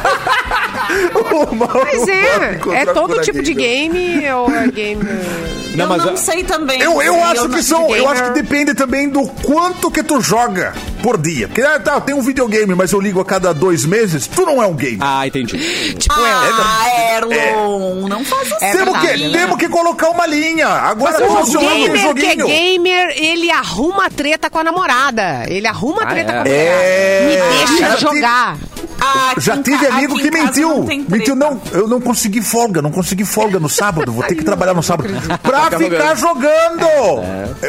O 1.50 1.54
Mauro 1.54 1.80
Mas 1.84 2.08
é, 2.08 2.58
é 2.82 2.86
todo 2.86 3.20
tipo 3.20 3.42
de 3.42 3.52
gamer. 3.52 3.92
game 3.92 4.30
ou 4.30 4.50
é 4.50 4.68
game. 4.68 5.04
Não, 5.74 5.84
eu 5.84 5.88
mas 5.90 6.04
não 6.04 6.14
a- 6.14 6.16
sei 6.16 6.42
também. 6.42 6.80
Eu, 6.80 7.00
eu 7.02 7.22
acho 7.22 7.46
não- 7.46 7.56
que 7.56 7.62
são. 7.62 7.94
Eu 7.94 8.08
acho 8.08 8.24
que 8.24 8.30
depende 8.30 8.74
também 8.74 9.08
do 9.08 9.26
quanto 9.44 9.90
que 9.92 10.02
tu 10.02 10.20
joga 10.20 10.72
por 11.02 11.16
dia. 11.18 11.46
Porque, 11.46 11.60
ah, 11.62 11.78
tá, 11.78 11.94
eu 11.94 12.00
tenho 12.00 12.18
um 12.18 12.22
videogame, 12.22 12.74
mas 12.74 12.90
eu 12.90 13.00
ligo 13.00 13.20
a 13.20 13.24
cada 13.24 13.52
dois 13.52 13.84
meses, 13.84 14.26
tu 14.26 14.44
não 14.46 14.60
é 14.62 14.66
um 14.66 14.74
gamer. 14.74 14.98
Ah, 15.02 15.24
entendi. 15.26 15.56
Tipo 15.94 16.18
eu. 16.18 16.24
Ah, 16.24 16.86
Erlon, 17.16 18.08
não 18.08 18.24
faz 18.24 18.50
assim. 18.50 18.64
É 18.64 18.72
temos, 18.72 18.98
que, 18.98 19.06
verdade. 19.06 19.32
temos 19.32 19.56
que 19.58 19.68
colocar 19.68 20.08
uma 20.08 20.26
linha. 20.26 20.66
Agora 20.66 21.22
O 21.24 21.36
funciona 21.36 21.70
aquele 21.70 22.14
gamer 22.14 22.37
que 22.46 22.52
é 22.52 22.72
gamer, 22.72 23.14
ele 23.16 23.50
arruma 23.50 24.10
treta 24.10 24.50
com 24.50 24.58
a 24.58 24.64
namorada. 24.64 25.44
Ele 25.48 25.66
arruma 25.66 26.06
treta 26.06 26.30
é? 26.30 26.34
com 26.34 26.40
a 26.40 26.42
mulher. 26.42 26.84
É. 26.84 27.26
Me 27.26 27.66
deixa 27.66 27.96
jogar. 27.98 28.56
Ah, 29.00 29.30
aqui 29.32 29.40
Já 29.40 29.56
tive 29.62 29.78
ca- 29.86 29.94
amigo 29.94 30.16
que 30.18 30.30
mentiu. 30.30 30.68
não 30.70 30.84
mentiu, 31.08 31.36
não, 31.36 31.60
eu 31.72 31.86
não 31.88 32.00
consegui 32.00 32.42
folga, 32.42 32.82
não 32.82 32.90
consegui 32.90 33.24
folga 33.24 33.58
no 33.60 33.68
sábado, 33.68 34.12
vou 34.12 34.24
ter 34.24 34.34
que 34.34 34.44
trabalhar 34.44 34.74
no 34.74 34.82
sábado. 34.82 35.08
Pra 35.42 35.64
Ficar 35.70 35.78
ficar 35.78 36.14
jogando! 36.16 36.86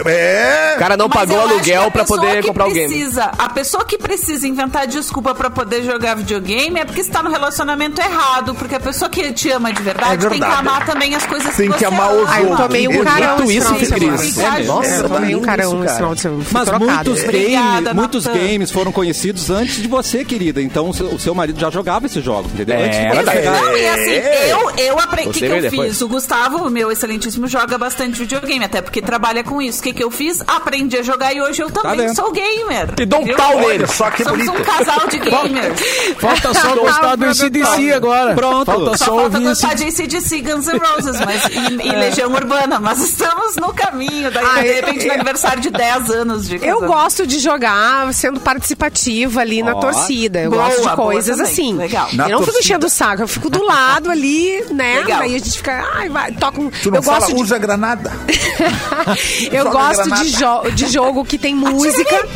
É. 0.06 0.74
O 0.76 0.80
cara 0.80 0.98
não 0.98 1.08
Mas 1.08 1.18
pagou 1.20 1.40
aluguel 1.40 1.92
pra 1.92 2.04
poder 2.06 2.42
que 2.42 2.48
comprar 2.48 2.68
o 2.68 2.72
game. 2.74 2.88
precisa, 2.94 3.32
A 3.38 3.50
pessoa 3.50 3.86
que 3.86 3.98
precisa 3.98 4.48
inventar 4.48 4.88
desculpa 4.88 5.34
pra 5.36 5.50
poder 5.50 5.84
jogar 5.84 6.16
videogame 6.16 6.80
é 6.80 6.86
porque 6.86 7.02
está 7.02 7.22
no 7.24 7.30
relacionamento 7.30 8.02
errado. 8.02 8.56
Porque 8.56 8.76
a 8.76 8.80
pessoa 8.80 9.10
que 9.10 9.32
te 9.34 9.50
ama 9.52 9.72
de 9.72 9.82
verdade, 9.82 10.14
É 10.14 10.18
tem 10.18 10.40
que 10.40 10.46
verdade. 10.46 10.60
amar 10.68 10.86
também 10.86 11.16
as 11.16 11.26
coisas 11.26 11.56
Tem 11.56 11.70
que 11.72 11.78
que 11.80 11.86
amar 11.86 12.14
o 12.14 12.20
ama. 12.22 12.30
Ah, 12.32 12.42
eu 12.42 12.56
tomei 12.58 12.88
um 12.88 13.04
carão 13.04 13.50
isso. 13.52 13.74
Cris. 13.76 14.38
É, 14.38 14.64
Nossa, 14.64 14.88
eu 14.90 14.92
verdade. 15.02 15.14
tomei 15.14 15.36
um 15.36 15.42
carão 15.42 15.74
esse 15.78 15.84
cara. 15.86 15.96
final 15.96 16.16
de 16.16 16.22
semana. 16.22 16.44
Fui 16.44 16.54
Mas 16.54 16.80
muitos, 16.80 17.24
Obrigada, 17.24 17.82
game, 17.82 17.94
muitos 18.00 18.28
games 18.28 18.72
foram 18.72 18.92
conhecidos 18.92 19.50
antes 19.50 19.76
de 19.82 19.88
você, 19.88 20.24
querida. 20.26 20.62
Então 20.62 20.90
o 20.90 21.19
seu, 21.20 21.36
marido 21.36 21.60
já 21.60 21.70
jogava 21.70 22.06
esses 22.06 22.24
jogos, 22.24 22.52
entendeu? 22.54 22.76
É, 22.78 22.86
antes 22.86 23.00
de 23.00 23.08
verdade. 23.10 23.40
você. 23.42 23.50
Não, 23.50 23.78
e 23.78 23.88
assim, 23.88 24.12
É. 24.12 24.54
eu, 24.54 24.72
eu 24.78 25.00
aprendi. 25.00 25.30
O 25.30 25.34
que, 25.34 25.40
que 25.40 25.46
eu 25.46 25.62
depois. 25.62 25.90
fiz? 25.90 26.02
O 26.02 26.08
Gustavo, 26.08 26.70
meu 26.70 26.92
excelentíssimo, 26.92 27.48
joga 27.48 27.78
bastante 27.78 28.20
videogame, 28.20 28.64
até 28.66 28.82
porque 28.82 29.02
trabalha 29.02 29.44
com 29.44 29.62
isso. 29.62 29.80
O 29.80 29.84
que, 29.84 29.94
que 29.94 30.04
eu 30.04 30.12
fiz? 30.12 30.42
Aprendi 30.48 30.98
a 30.98 31.04
jogar 31.04 31.34
e 31.34 31.42
hoje 31.42 31.62
eu 31.62 31.70
também 31.70 31.98
vendo? 32.08 32.16
sou 32.16 32.32
gamer. 32.32 32.94
E 33.00 33.06
dou 33.06 33.22
um 33.22 33.26
Viu? 33.26 33.36
pau 33.36 33.60
nele. 33.60 33.88
Só 33.88 34.10
que 34.12 34.24
Somos 34.24 34.46
bonito. 34.46 34.62
um 34.62 34.64
casal 34.64 35.08
de 35.08 35.18
gamers. 35.20 35.80
Falta 36.20 36.54
só 36.54 36.76
gostar 36.76 37.16
do 37.16 37.34
CDC 37.34 37.92
agora. 37.94 38.36
Pronto. 38.36 38.66
Falta 38.66 38.98
Só 38.98 39.06
só 39.06 39.16
falta 39.16 39.38
ouvir 39.38 39.48
gostar 39.50 39.74
de 39.76 39.84
ACDC, 39.86 40.42
Guns 40.42 40.68
N' 40.68 40.78
Roses 40.80 41.20
mas, 41.26 41.46
e, 41.48 41.88
e 41.88 41.92
Legião 41.92 42.32
Urbana, 42.32 42.80
mas 42.80 43.00
estamos 43.02 43.56
no 43.56 43.74
caminho. 43.74 44.32
Daí, 44.32 44.46
Ah, 44.46 44.62
de 44.62 44.68
eu- 44.68 44.74
repente, 44.76 45.08
no 45.08 45.14
aniversário 45.14 45.62
de 45.62 45.70
10 45.70 46.10
anos 46.12 46.48
de 46.48 46.56
Eu 46.56 46.60
casamento. 46.80 46.88
gosto 46.88 47.28
de 47.28 47.40
jogar 47.40 48.14
sendo 48.14 48.40
participativa 48.40 49.42
ali 49.42 49.62
na 49.64 49.76
Ó. 49.76 49.80
torcida. 49.80 50.40
Eu 50.42 50.52
Boa, 50.52 50.64
gosto 50.66 50.78
de 50.90 50.96
boa 50.96 51.09
coisas 51.14 51.38
também. 51.38 51.52
assim. 51.52 51.74
Legal. 51.76 52.08
Na 52.14 52.26
eu 52.26 52.30
não 52.32 52.40
fico 52.40 52.52
torcida. 52.54 52.60
enchendo 52.60 52.86
o 52.88 52.90
saco, 52.90 53.22
eu 53.24 53.28
fico 53.28 53.50
do 53.50 53.64
lado 53.64 54.10
ali, 54.12 54.64
né? 54.72 55.00
Legal. 55.00 55.20
Daí 55.20 55.36
a 55.36 55.38
gente 55.40 55.58
fica, 55.58 55.88
ai, 55.96 56.10
vai, 56.10 56.32
toca 56.34 56.60
um. 56.62 56.70
Tu 56.70 56.90
não 56.90 56.98
eu 56.98 57.04
fala, 57.04 57.20
gosto 57.20 57.36
de 57.36 57.42
usa 57.42 57.58
granada. 57.58 58.12
Eu 59.52 59.64
Joga 59.64 59.70
gosto 59.72 60.04
granada. 60.04 60.24
de, 60.24 60.32
jo 60.32 60.72
de 60.74 60.88
jogo 60.88 61.26
que 61.26 61.38
tem 61.38 61.56
música. 61.56 62.28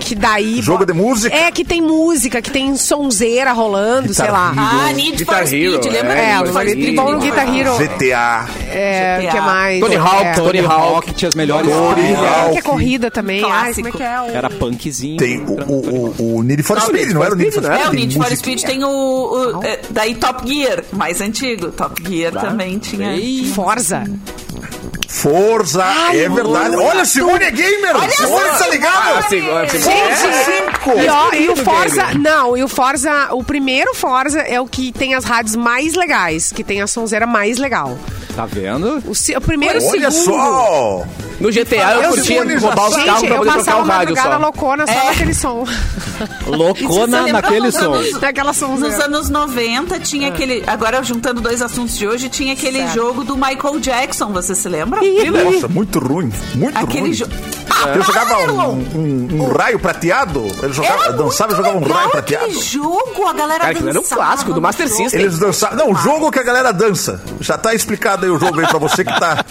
Que 0.00 0.14
daí. 0.14 0.60
Jogo 0.62 0.84
de 0.84 0.92
música? 0.92 1.34
É, 1.34 1.50
que 1.50 1.64
tem 1.64 1.80
música, 1.80 2.40
que 2.42 2.50
tem 2.50 2.76
sonzeira 2.76 3.52
rolando, 3.52 4.12
sei 4.14 4.30
lá. 4.30 4.52
Ah, 4.56 4.92
Need 4.92 5.24
for 5.24 5.34
Guitar 5.34 5.46
Speed, 5.46 5.62
Hero, 5.74 5.90
lembra 5.92 6.18
é, 6.18 6.30
É, 6.30 6.38
do 6.38 6.44
Need 6.44 6.50
o 6.50 6.52
for 6.52 6.68
Speed? 6.68 6.96
bom 6.96 7.12
no 7.12 7.18
Guitar 7.20 7.56
Hero. 7.56 7.76
GTA. 7.78 8.46
É, 8.70 9.18
GTA. 9.20 9.30
que 9.32 9.40
mais? 9.40 9.80
Tony 9.80 9.96
Hawk, 9.96 10.24
é, 10.24 10.32
Tony 10.34 10.58
Hawk. 10.60 10.76
Rock 10.76 11.12
tinha 11.14 11.28
as 11.28 11.34
melhores. 11.34 11.70
Tony. 11.70 12.14
Hawk. 12.14 12.52
que 12.52 12.58
é 12.58 12.62
corrida 12.62 13.10
também. 13.10 13.42
Ai, 13.44 13.72
Clássico. 13.72 13.74
como 13.76 13.88
é 13.88 13.92
que 13.92 14.02
é? 14.02 14.20
O... 14.20 14.36
Era 14.36 14.50
punkzinho. 14.50 15.16
Tem 15.16 15.38
o, 15.40 15.52
o, 15.52 16.14
o, 16.18 16.36
o 16.36 16.42
Need 16.42 16.62
for 16.62 16.76
Não, 16.78 16.86
Speed, 16.86 17.10
não 17.12 17.24
era 17.24 17.32
o 17.32 17.36
Need 17.36 17.50
for 17.52 17.62
Speed, 17.64 17.80
Need 17.96 18.14
for. 18.16 18.36
Speed 18.36 18.62
tem 18.62 18.84
o. 18.84 18.88
o- 18.88 19.64
é, 19.64 19.80
daí 19.90 20.14
Top 20.14 20.46
Gear, 20.48 20.84
mais 20.92 21.20
antigo. 21.20 21.70
Top 21.72 22.02
Gear 22.08 22.32
também 22.32 22.78
tinha. 22.78 23.12
Ei. 23.14 23.50
Forza. 23.54 24.04
Forza, 25.08 25.84
é 26.12 26.28
verdade. 26.28 26.76
Olha, 26.76 27.04
Simone 27.04 27.44
é 27.44 27.50
gamer! 27.50 27.96
Olha 27.96 28.10
Simone 28.10 28.44
só, 28.50 28.58
tá 28.64 28.68
ligado? 28.68 29.28
Sim, 29.28 29.40
sim. 29.70 29.78
Gente, 29.80 31.04
e, 31.04 31.08
ó, 31.08 31.32
e 31.32 31.48
o 31.48 31.56
Forza. 31.56 32.02
game. 32.06 32.22
Não, 32.22 32.56
e 32.56 32.62
o 32.62 32.68
Forza. 32.68 33.28
O 33.32 33.42
primeiro 33.42 33.94
Forza 33.94 34.40
é 34.40 34.60
o 34.60 34.66
que 34.66 34.92
tem 34.92 35.14
as 35.14 35.24
rádios 35.24 35.56
mais 35.56 35.94
legais, 35.94 36.52
que 36.52 36.62
tem 36.62 36.82
a 36.82 36.86
sonzeira 36.86 37.26
mais 37.26 37.56
legal. 37.58 37.96
Tá 38.36 38.44
vendo? 38.44 39.02
O, 39.06 39.14
se- 39.14 39.34
o 39.34 39.40
primeiro 39.40 39.80
o 39.82 39.88
Olha 39.88 40.10
segundo. 40.10 40.36
só! 40.36 41.04
No 41.40 41.50
GTA 41.50 41.94
eu 41.94 42.02
Eu 42.02 42.08
curtia 42.10 42.58
roubar 42.58 42.88
os 42.88 42.96
carros 42.96 43.22
pra 43.26 43.36
poder 43.36 43.52
trocar 43.52 43.76
o 43.78 43.82
uma 43.82 43.94
rádio 43.94 44.16
só. 44.16 44.36
loucona 44.38 44.86
só 44.86 44.92
É. 44.92 45.04
naquele 45.06 45.34
som. 45.34 45.64
Loucona 46.46 47.26
naquele 47.32 47.72
som. 47.72 47.94
anos- 47.94 48.20
Naquela 48.20 48.52
sonzeira. 48.52 48.96
Nos 48.96 49.04
anos 49.04 49.30
90 49.30 50.00
tinha 50.00 50.28
aquele. 50.28 50.62
Agora, 50.66 51.02
juntando 51.02 51.40
dois 51.40 51.60
assuntos 51.62 51.96
de 51.96 52.06
hoje, 52.06 52.28
tinha 52.28 52.52
aquele 52.52 52.78
Certo. 52.80 52.94
jogo 52.94 53.24
do 53.24 53.36
Michael 53.36 53.80
Jackson, 53.80 54.32
você 54.32 54.54
se 54.54 54.68
lembra? 54.68 55.00
Nossa, 55.02 55.68
muito 55.68 55.98
ruim. 55.98 56.32
Muito 56.54 56.78
Aquele 56.78 57.00
ruim. 57.00 57.12
jogo. 57.12 57.32
Ele 57.92 58.02
jogava 58.02 58.38
um, 58.38 58.70
um- 58.94 59.28
um 59.42 59.48
raio 59.52 59.78
prateado. 59.78 60.46
Ele 60.62 60.72
jogava, 60.72 61.04
Era 61.04 61.12
dançava 61.12 61.52
e 61.52 61.56
jogava 61.56 61.76
um 61.76 61.82
raio 61.82 62.10
prateado. 62.10 62.44
aquele 62.46 62.60
jogo, 62.62 63.26
a 63.28 63.32
galera 63.34 63.60
Cara, 63.60 63.72
aquilo 63.72 63.88
era 63.90 63.98
um 63.98 64.02
dançava 64.02 64.22
clássico 64.22 64.52
do 64.54 64.62
Master 64.62 64.88
jogo. 64.88 65.02
System. 65.02 65.20
Eles 65.20 65.38
dançavam. 65.38 65.76
Não, 65.76 65.92
o 65.92 65.94
jogo 65.94 66.30
que 66.30 66.38
a 66.38 66.42
galera 66.42 66.72
dança. 66.72 67.20
Já 67.40 67.58
tá 67.58 67.74
explicado 67.74 68.25
aí 68.26 68.30
o 68.30 68.38
jogo 68.38 68.60
aí 68.60 68.66
pra 68.66 68.78
você 68.78 69.04
que 69.04 69.18
tá, 69.20 69.44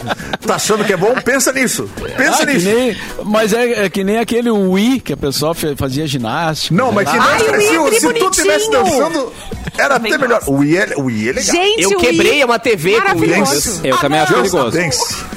tá 0.45 0.55
achando 0.55 0.83
que 0.85 0.93
é 0.93 0.97
bom. 0.97 1.13
Pensa 1.23 1.51
nisso. 1.51 1.89
Pensa 2.17 2.43
Ah, 2.43 2.45
que 2.45 2.53
nisso. 2.53 2.65
nem, 2.67 2.97
mas 3.23 3.53
é, 3.53 3.85
é 3.85 3.89
que 3.89 4.03
nem 4.03 4.17
aquele 4.19 4.49
Wii 4.51 4.99
que 4.99 5.13
a 5.13 5.17
pessoa 5.17 5.53
fazia 5.77 6.05
ginástica. 6.07 6.75
Não, 6.75 6.91
mas 6.91 7.09
que 7.09 7.17
Ai, 7.17 7.41
o 7.47 7.51
nem 7.57 7.77
Wii 7.79 7.95
é 7.95 7.99
se, 7.99 8.07
se 8.07 8.13
tu 8.13 8.29
tivesse 8.31 8.69
bonitinho. 8.69 8.99
dançando, 8.99 9.33
era 9.77 9.95
até 9.95 10.17
melhor. 10.17 10.41
O 10.47 10.53
Wii 10.57 10.77
é, 10.77 10.93
o 10.97 11.03
Wii 11.05 11.29
é 11.29 11.31
legal. 11.33 11.55
Gente, 11.55 11.81
Eu 11.83 11.89
o 11.91 11.97
quebrei 11.97 12.31
Wii- 12.33 12.43
uma 12.45 12.59
TV 12.59 12.91
com 12.93 12.99
Maravilhoso. 12.99 13.55
isso. 13.57 13.81
Eu 13.83 13.97
também 13.97 14.19
acho 14.19 14.33
perigoso. 14.33 14.77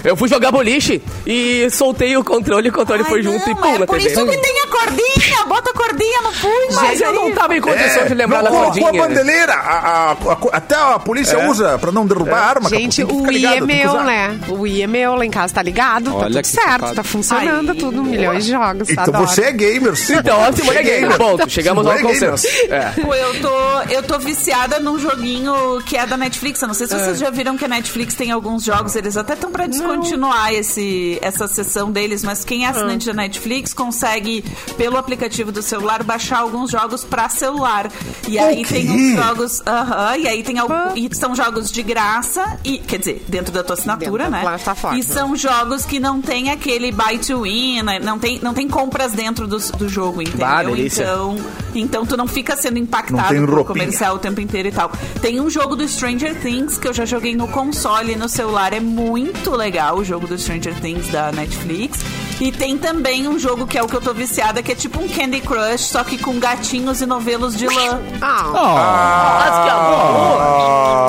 Eu 0.04 0.16
fui 0.16 0.28
jogar 0.28 0.52
boliche 0.52 1.02
e 1.26 1.68
soltei 1.70 2.16
o 2.16 2.22
controle, 2.24 2.68
o 2.68 2.72
controle 2.72 3.02
Ai, 3.02 3.08
foi 3.08 3.22
junto 3.22 3.44
não, 3.44 3.52
e 3.52 3.54
pum 3.60 3.74
é 3.74 3.78
na 3.78 3.86
por 3.86 3.98
TV. 3.98 4.10
isso 4.10 4.26
que 4.26 4.36
tem 4.38 4.60
a 4.60 4.66
cordinha, 4.68 5.44
bota 5.46 5.70
a 5.70 5.74
cordinha 5.74 6.22
no 6.22 6.32
punho. 6.32 6.68
Mas 6.74 7.00
eu 7.00 7.12
não 7.12 7.32
tava 7.32 7.56
em 7.56 7.60
condições 7.60 8.06
de 8.08 8.14
lembrar 8.14 8.42
não 8.42 8.50
da 8.52 8.58
cordinha. 8.58 8.88
a 8.88 8.92
bandeleira. 8.92 9.52
A- 9.54 9.78
a- 9.78 10.12
a- 10.12 10.38
até 10.56 10.74
a 10.76 10.98
polícia 10.98 11.48
usa 11.48 11.76
pra 11.78 11.90
não 11.90 12.06
derrubar 12.06 12.38
a 12.38 12.44
arma. 12.46 12.68
Gente, 12.70 13.02
o 13.02 13.27
Wii 13.28 13.36
ligado, 13.38 13.54
é 13.54 13.58
tem 13.58 13.66
que 13.68 13.74
meu, 13.84 13.90
usar. 13.90 14.04
né? 14.04 14.40
O 14.48 14.54
Wii 14.60 14.82
é 14.82 14.86
meu, 14.86 15.14
lá 15.14 15.24
em 15.26 15.30
casa 15.30 15.54
tá 15.54 15.62
ligado, 15.62 16.10
Olha 16.14 16.18
tá 16.20 16.26
tudo 16.28 16.40
que 16.42 16.48
certo, 16.48 16.70
safado. 16.70 16.94
tá 16.94 17.02
funcionando 17.04 17.70
Ai, 17.70 17.76
tudo, 17.76 18.02
milhões 18.04 18.44
de 18.44 18.50
jogos, 18.52 18.90
Então 18.90 19.04
adoro. 19.04 19.26
você 19.26 19.42
é 19.42 19.52
gamer, 19.52 19.96
sim. 19.96 20.14
Então, 20.16 20.42
a 20.44 20.52
Simone 20.52 20.76
é 20.78 20.82
gamer. 20.82 21.16
Ponto, 21.18 21.48
chegamos 21.50 21.86
ao 21.86 21.92
é 21.92 22.02
consenso. 22.02 22.46
É. 22.70 22.90
Pô, 23.00 23.14
eu 23.14 23.40
tô, 23.40 23.80
eu 23.92 24.02
tô 24.02 24.18
viciada 24.18 24.78
num 24.80 24.98
joguinho 24.98 25.80
que 25.86 25.96
é 25.96 26.06
da 26.06 26.16
Netflix. 26.16 26.60
Eu 26.62 26.68
não 26.68 26.74
sei 26.74 26.86
se 26.86 26.94
vocês 26.94 27.18
já 27.18 27.30
viram 27.30 27.56
que 27.56 27.64
a 27.64 27.68
Netflix 27.68 28.14
tem 28.14 28.30
alguns 28.30 28.64
jogos, 28.64 28.94
eles 28.96 29.16
até 29.16 29.34
estão 29.34 29.50
pra 29.50 29.66
descontinuar 29.66 30.52
esse, 30.52 31.18
essa 31.22 31.46
sessão 31.48 31.90
deles, 31.90 32.22
mas 32.24 32.44
quem 32.44 32.64
é 32.64 32.68
assinante 32.68 33.06
da 33.06 33.14
Netflix 33.14 33.72
consegue, 33.74 34.44
pelo 34.76 34.96
aplicativo 34.96 35.50
do 35.52 35.62
celular, 35.62 36.02
baixar 36.02 36.38
alguns 36.38 36.70
jogos 36.70 37.04
pra 37.04 37.28
celular. 37.28 37.90
E 38.26 38.38
aí 38.38 38.64
tem 38.64 38.90
uns 38.90 39.16
jogos. 39.24 39.62
Aham, 39.66 40.16
e 40.16 40.28
aí 40.28 40.42
tem 40.42 40.58
algum, 40.58 40.94
e 40.96 41.08
são 41.14 41.34
jogos 41.34 41.70
de 41.70 41.82
graça, 41.82 42.58
e 42.64 42.78
quer 42.78 42.98
dizer, 42.98 43.17
dentro 43.26 43.52
da 43.52 43.62
tua 43.64 43.74
assinatura, 43.74 44.24
Dentro 44.24 44.30
da 44.30 44.30
né? 44.30 44.40
plataforma. 44.42 44.98
E 44.98 45.02
são 45.02 45.34
jogos 45.34 45.84
que 45.84 45.98
não 45.98 46.20
tem 46.20 46.50
aquele 46.50 46.92
buy 46.92 47.18
to 47.18 47.42
win, 47.42 47.82
né? 47.82 47.98
não 47.98 48.18
tem, 48.18 48.38
não 48.42 48.54
tem 48.54 48.68
compras 48.68 49.12
dentro 49.12 49.46
do, 49.46 49.58
do 49.58 49.88
jogo, 49.88 50.22
entendeu? 50.22 50.46
Bah, 50.46 50.62
delícia. 50.62 51.02
Então, 51.02 51.36
então 51.74 52.06
tu 52.06 52.16
não 52.16 52.26
fica 52.26 52.56
sendo 52.56 52.78
impactado 52.78 53.34
roupinha. 53.46 53.64
comercial 53.64 54.16
o 54.16 54.18
tempo 54.18 54.40
inteiro 54.40 54.68
e 54.68 54.72
tal. 54.72 54.90
Tem 55.20 55.40
um 55.40 55.48
jogo 55.50 55.74
do 55.76 55.86
Stranger 55.88 56.34
Things 56.40 56.78
que 56.78 56.86
eu 56.88 56.92
já 56.92 57.04
joguei 57.04 57.34
no 57.34 57.48
console 57.48 58.12
e 58.12 58.16
no 58.16 58.28
celular. 58.28 58.72
É 58.72 58.80
muito 58.80 59.50
legal 59.52 59.96
o 59.98 60.04
jogo 60.04 60.26
do 60.26 60.38
Stranger 60.38 60.74
Things 60.80 61.08
da 61.08 61.32
Netflix. 61.32 61.98
E 62.40 62.52
tem 62.52 62.78
também 62.78 63.26
um 63.26 63.38
jogo 63.38 63.66
que 63.66 63.76
é 63.76 63.82
o 63.82 63.88
que 63.88 63.94
eu 63.96 64.00
tô 64.00 64.14
viciada, 64.14 64.62
que 64.62 64.70
é 64.72 64.74
tipo 64.74 65.02
um 65.02 65.08
Candy 65.08 65.40
Crush, 65.40 65.80
só 65.80 66.04
que 66.04 66.16
com 66.18 66.38
gatinhos 66.38 67.00
e 67.00 67.06
novelos 67.06 67.56
de 67.56 67.66
lã. 67.66 68.00
Ah, 68.22 69.40
Mas 69.40 69.64
que 69.64 69.70
amor! 69.70 70.38
Ah. 70.40 71.08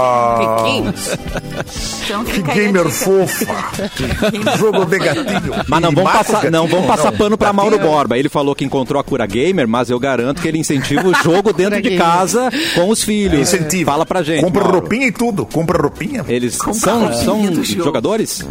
Então 2.04 2.24
que 2.24 2.40
a 2.40 2.54
gamer 2.54 2.90
fofa. 2.90 3.46
Jogo 4.58 4.86
de 4.86 4.98
gatinho. 4.98 5.54
Mas 5.68 5.82
não 5.82 5.92
vamos 5.92 6.12
passar, 6.12 6.34
gatinho, 6.34 6.52
não 6.52 6.68
vamos 6.68 6.88
passar 6.88 7.12
pano 7.12 7.38
pra 7.38 7.54
Mauro 7.54 7.78
Borba. 7.78 8.18
Ele 8.18 8.30
falou 8.30 8.56
que 8.56 8.66
encontrou 8.66 9.00
a 9.00 9.04
cura 9.04 9.26
gamer, 9.26 9.68
mas 9.68 9.90
eu 9.90 10.00
garanto 10.00 10.42
que 10.42 10.48
ele 10.48 10.58
incentiva 10.58 11.08
o 11.08 11.14
jogo 11.14 11.54
dentro 11.54 11.82
de 11.82 11.96
casa 11.98 12.50
com 12.76 12.90
os 12.90 13.04
filhos. 13.04 13.40
Incentiva. 13.40 13.92
Fala 13.92 14.06
pra 14.06 14.24
gente. 14.24 14.44
Compra 14.44 14.64
Mauro. 14.64 14.80
roupinha 14.80 15.08
e 15.08 15.12
tudo. 15.12 15.46
Compra 15.46 15.82
roupinha. 15.82 16.26
Eles 16.28 16.58
Compra 16.58 16.80
são, 16.80 17.00
roupinha 17.08 17.64
são 17.66 17.84
jogadores? 17.84 18.46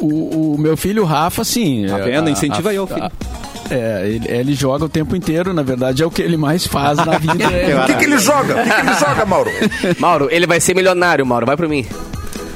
O, 0.00 0.54
o 0.54 0.58
meu 0.58 0.76
filho 0.76 1.04
Rafa, 1.04 1.44
sim. 1.44 1.86
Tá 1.88 1.98
é, 1.98 2.02
vendo? 2.02 2.28
a- 2.28 2.30
Incentiva 2.30 2.68
a- 2.68 2.72
aí, 2.72 2.78
ô 2.78 2.86
filho. 2.86 3.10
É, 3.70 4.02
ele, 4.08 4.26
ele 4.28 4.54
joga 4.54 4.86
o 4.86 4.88
tempo 4.88 5.14
inteiro, 5.14 5.52
na 5.54 5.62
verdade 5.62 6.02
é 6.02 6.06
o 6.06 6.10
que 6.10 6.20
ele 6.22 6.36
mais 6.36 6.66
faz 6.66 6.96
na 6.98 7.16
vida. 7.18 7.44
é- 7.44 7.76
O 7.82 7.86
que, 7.86 7.94
que 7.94 8.04
ele 8.04 8.18
joga? 8.18 8.54
O 8.60 8.64
que, 8.64 8.70
que 8.70 8.80
ele 8.80 8.94
joga, 8.94 9.24
Mauro? 9.26 9.50
Mauro, 9.98 10.28
ele 10.30 10.46
vai 10.46 10.58
ser 10.60 10.74
milionário, 10.74 11.24
Mauro. 11.24 11.46
Vai 11.46 11.56
pra 11.56 11.68
mim. 11.68 11.86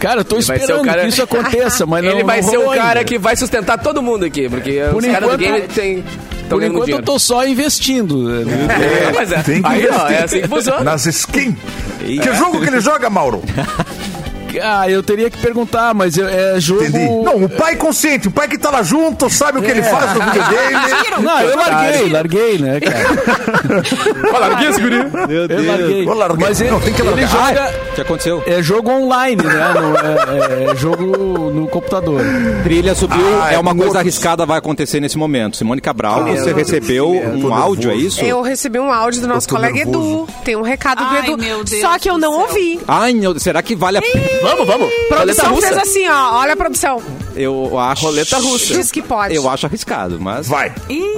Cara, 0.00 0.20
eu 0.20 0.24
tô 0.24 0.36
o 0.36 0.38
esperando 0.40 0.82
cara- 0.84 1.02
que 1.02 1.08
isso 1.08 1.22
aconteça, 1.24 1.86
mas 1.86 2.04
não 2.04 2.10
ele 2.12 2.24
vai 2.24 2.40
não 2.42 2.50
ser 2.50 2.56
o 2.56 2.60
rolou 2.62 2.74
cara 2.76 3.00
ainda. 3.00 3.04
que 3.04 3.18
vai 3.18 3.36
sustentar 3.36 3.78
todo 3.78 4.02
mundo 4.02 4.24
aqui, 4.24 4.48
porque 4.48 4.80
Por 4.90 5.02
os 5.02 5.06
caras 5.06 5.28
do 5.30 5.34
enquanto- 5.34 5.38
game 5.38 5.68
tem. 5.68 6.04
Tão 6.48 6.58
Por 6.58 6.62
enquanto 6.64 6.80
eu 6.80 6.84
dinheiro. 6.86 7.04
tô 7.06 7.18
só 7.18 7.46
investindo. 7.46 8.28
É, 8.42 9.12
mas 9.14 9.32
é. 9.32 9.42
Tem 9.42 9.62
que 9.62 9.68
Aí, 9.68 9.88
ó, 9.88 10.08
é 10.08 10.24
assim 10.24 10.42
que 10.42 10.48
funciona. 10.48 10.80
Nas 10.84 11.06
skins. 11.06 11.54
Que 12.00 12.34
jogo 12.34 12.60
que 12.60 12.66
ele 12.66 12.80
joga, 12.82 13.08
Mauro? 13.08 13.40
Ah, 14.62 14.88
eu 14.88 15.02
teria 15.02 15.30
que 15.30 15.38
perguntar, 15.38 15.94
mas 15.94 16.16
eu- 16.16 16.28
é 16.28 16.58
jogo. 16.60 16.84
Entendi. 16.84 17.08
Não, 17.24 17.44
o 17.44 17.48
pai 17.48 17.76
consciente, 17.76 18.28
o 18.28 18.30
pai 18.30 18.48
que 18.48 18.58
tá 18.58 18.70
lá 18.70 18.82
junto, 18.82 19.28
sabe 19.30 19.58
o 19.58 19.62
que 19.62 19.70
ele 19.70 19.82
faz 19.82 20.12
no 20.14 20.20
videogame. 20.20 20.74
Não, 21.24 21.40
eu 21.40 21.56
larguei, 21.56 22.08
larguei, 22.10 22.58
né, 22.58 22.80
cara? 22.80 23.82
Fala, 24.30 24.46
aqui, 24.48 24.64
esse 24.66 24.80
guri. 24.80 24.96
Meu 25.28 25.46
Eu 25.46 25.66
larguei. 25.66 26.04
Vou 26.04 26.14
largar. 26.14 26.48
Mas 26.48 26.60
ele, 26.60 26.70
Não, 26.70 26.80
tem 26.80 26.92
que 26.92 27.00
ele 27.02 27.10
largar. 27.10 27.28
joga. 27.28 27.74
O 27.90 27.94
que 27.94 28.00
aconteceu? 28.00 28.42
É 28.46 28.62
jogo 28.62 28.90
online, 28.90 29.42
né? 29.42 29.52
Não 29.74 29.96
é, 29.96 30.72
é 30.72 30.76
jogo 30.76 31.04
no 31.50 31.66
computador. 31.68 32.20
Trilha 32.62 32.94
subiu, 32.94 33.24
Ah, 33.42 33.52
é 33.52 33.54
é 33.54 33.58
uma 33.58 33.72
com 33.74 33.80
coisa 33.82 33.98
arriscada, 34.00 34.44
vai 34.46 34.58
acontecer 34.58 35.00
nesse 35.00 35.16
momento. 35.16 35.56
Simone 35.56 35.80
Cabral, 35.80 36.20
Ah, 36.26 36.32
você 36.36 36.50
eu- 36.50 36.56
recebeu 36.56 37.14
eu 37.14 37.48
um 37.48 37.54
áudio, 37.54 37.90
é 37.90 37.94
isso? 37.96 38.22
eu 38.24 38.42
recebi 38.42 38.78
um 38.78 38.92
áudio 38.92 39.20
do 39.20 39.28
nosso 39.28 39.48
colega 39.48 39.74
nervoso. 39.74 40.24
Edu. 40.24 40.28
Tem 40.44 40.56
um 40.56 40.62
recado 40.62 41.02
Ai, 41.04 41.22
do 41.22 41.28
Edu. 41.32 41.38
meu 41.42 41.64
Deus 41.64 41.80
só 41.80 41.98
que 41.98 42.10
eu 42.10 42.18
não 42.18 42.32
céu. 42.32 42.40
ouvi. 42.42 42.80
Ai, 42.86 43.12
meu, 43.12 43.38
será 43.38 43.62
que 43.62 43.74
vale 43.76 43.98
a 43.98 44.02
pena? 44.02 44.24
Vamos, 44.44 44.66
vamos. 44.66 44.88
Roleta 44.88 45.14
Produção 45.16 45.54
russa. 45.54 45.66
fez 45.68 45.78
assim, 45.78 46.08
ó. 46.08 46.34
Olha 46.40 46.52
a 46.52 46.56
produção. 46.56 47.02
Eu 47.34 47.78
acho. 47.78 48.04
Roleta 48.06 48.38
russa. 48.38 48.74
Diz 48.74 48.90
que 48.92 49.02
pode. 49.02 49.34
Eu 49.34 49.48
acho 49.48 49.66
arriscado, 49.66 50.20
mas. 50.20 50.46
Vai. 50.46 50.72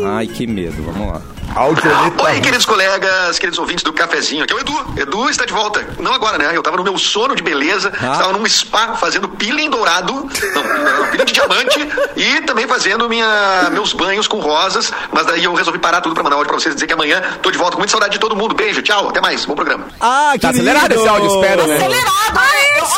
Ai, 0.04 0.26
que 0.26 0.46
medo. 0.46 0.82
Vamos 0.82 1.08
lá. 1.12 1.22
Oi, 1.58 2.40
queridos 2.42 2.66
colegas, 2.66 3.38
queridos 3.38 3.58
ouvintes 3.58 3.82
do 3.82 3.90
cafezinho. 3.90 4.44
Aqui 4.44 4.52
é 4.52 4.56
o 4.56 4.60
Edu. 4.60 4.86
Edu 4.98 5.30
está 5.30 5.46
de 5.46 5.54
volta. 5.54 5.86
Não 5.98 6.12
agora, 6.12 6.36
né? 6.36 6.50
Eu 6.54 6.62
tava 6.62 6.76
no 6.76 6.84
meu 6.84 6.98
sono 6.98 7.34
de 7.34 7.42
beleza, 7.42 7.88
estava 7.88 8.30
num 8.34 8.44
spa 8.46 8.94
fazendo 8.94 9.26
peeling 9.26 9.70
dourado, 9.70 10.12
não, 10.12 11.06
peeling 11.10 11.24
de 11.24 11.32
diamante 11.32 11.78
e 12.14 12.42
também 12.42 12.66
fazendo 12.68 13.08
minha, 13.08 13.70
meus 13.72 13.94
banhos 13.94 14.28
com 14.28 14.38
rosas. 14.38 14.92
Mas 15.10 15.24
daí 15.24 15.44
eu 15.44 15.54
resolvi 15.54 15.78
parar 15.78 16.02
tudo 16.02 16.14
pra 16.14 16.22
mandar 16.22 16.36
um 16.36 16.40
áudio 16.40 16.52
pra 16.52 16.60
vocês 16.60 16.74
dizer 16.74 16.86
que 16.86 16.92
amanhã 16.92 17.22
tô 17.42 17.50
de 17.50 17.56
volta 17.56 17.72
com 17.72 17.78
muita 17.78 17.92
saudade 17.92 18.12
de 18.12 18.18
todo 18.18 18.36
mundo. 18.36 18.54
Beijo, 18.54 18.82
tchau, 18.82 19.08
até 19.08 19.22
mais. 19.22 19.46
Bom 19.46 19.54
programa. 19.54 19.86
Ah, 19.98 20.32
que 20.34 20.40
Tá 20.40 20.50
acelerado 20.50 20.92
esse 20.92 21.08
áudio, 21.08 21.26
espero, 21.40 21.66
né? 21.66 21.76
Acelerado! 21.76 22.40